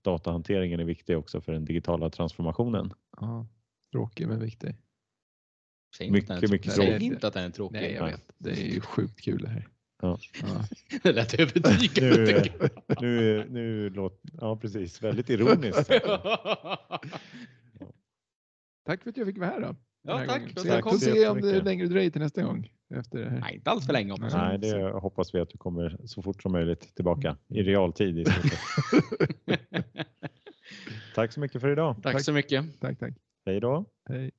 datahanteringen 0.02 0.80
är 0.80 0.84
viktig 0.84 1.18
också 1.18 1.40
för 1.40 1.52
den 1.52 1.64
digitala 1.64 2.10
transformationen. 2.10 2.92
Ja, 3.20 3.46
tråkig 3.92 4.28
men 4.28 4.40
viktig. 4.40 4.74
Säg 5.96 6.10
mycket, 6.10 6.30
inte, 6.30 6.52
mycket 6.52 6.72
Säg 6.72 7.02
inte 7.02 7.26
att 7.26 7.34
den 7.34 7.44
är 7.44 7.50
tråkig. 7.50 7.80
Nej, 7.80 7.92
jag 7.92 8.06
vet. 8.06 8.30
Det 8.38 8.50
är 8.50 8.74
ju 8.74 8.80
sjukt 8.80 9.20
kul 9.20 9.42
det 9.42 9.48
här. 9.48 9.68
Ja. 10.02 10.18
Ja. 10.42 10.64
det 11.02 11.12
lät 11.12 11.34
övertygande. 11.34 12.50
nu, 13.00 13.00
nu, 13.00 13.46
nu 13.50 13.90
låter, 13.90 14.30
ja 14.40 14.56
precis, 14.56 15.02
väldigt 15.02 15.30
ironiskt. 15.30 15.88
Tack 18.86 19.02
för 19.02 19.10
att 19.10 19.16
jag 19.16 19.26
fick 19.26 19.38
vara 19.38 19.50
här 19.50 19.60
då. 19.60 19.76
Ja, 20.02 20.24
tack. 20.26 20.42
Så 20.56 20.68
jag 20.68 20.84
får 20.84 20.98
se 20.98 21.28
om 21.28 21.40
det 21.40 21.62
längre 21.62 21.86
dröjer 21.86 22.10
till 22.10 22.20
nästa 22.20 22.42
gång. 22.42 22.70
Efter 22.94 23.18
det 23.18 23.30
här. 23.30 23.40
Nej, 23.40 23.54
inte 23.54 23.70
alls 23.70 23.86
för 23.86 23.92
länge 23.92 24.12
hoppas 24.12 24.34
Nej, 24.34 24.58
det 24.58 24.90
hoppas 24.90 25.34
vi 25.34 25.40
att 25.40 25.50
du 25.50 25.58
kommer 25.58 25.96
så 26.04 26.22
fort 26.22 26.42
som 26.42 26.52
möjligt 26.52 26.94
tillbaka 26.94 27.36
i 27.48 27.62
realtid. 27.62 28.18
I 28.18 28.24
tack 31.14 31.32
så 31.32 31.40
mycket 31.40 31.60
för 31.60 31.68
idag. 31.68 31.96
Tack, 32.02 32.12
tack 32.12 32.22
så 32.22 32.32
mycket. 32.32 32.80
Tack, 32.80 32.98
tack. 32.98 33.14
Hej 33.46 33.60
då. 33.60 33.84
Hej. 34.08 34.30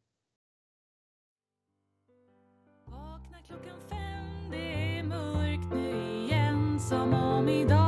Vakna 2.86 3.38
klockan 3.48 3.80
fem, 3.90 4.52
det 4.52 4.98
är 4.98 5.04
mörkt 5.04 5.74
nu 5.74 6.24
igen 6.26 6.80
som 6.80 7.14
om 7.14 7.50
idag 7.50 7.87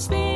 stops 0.00 0.29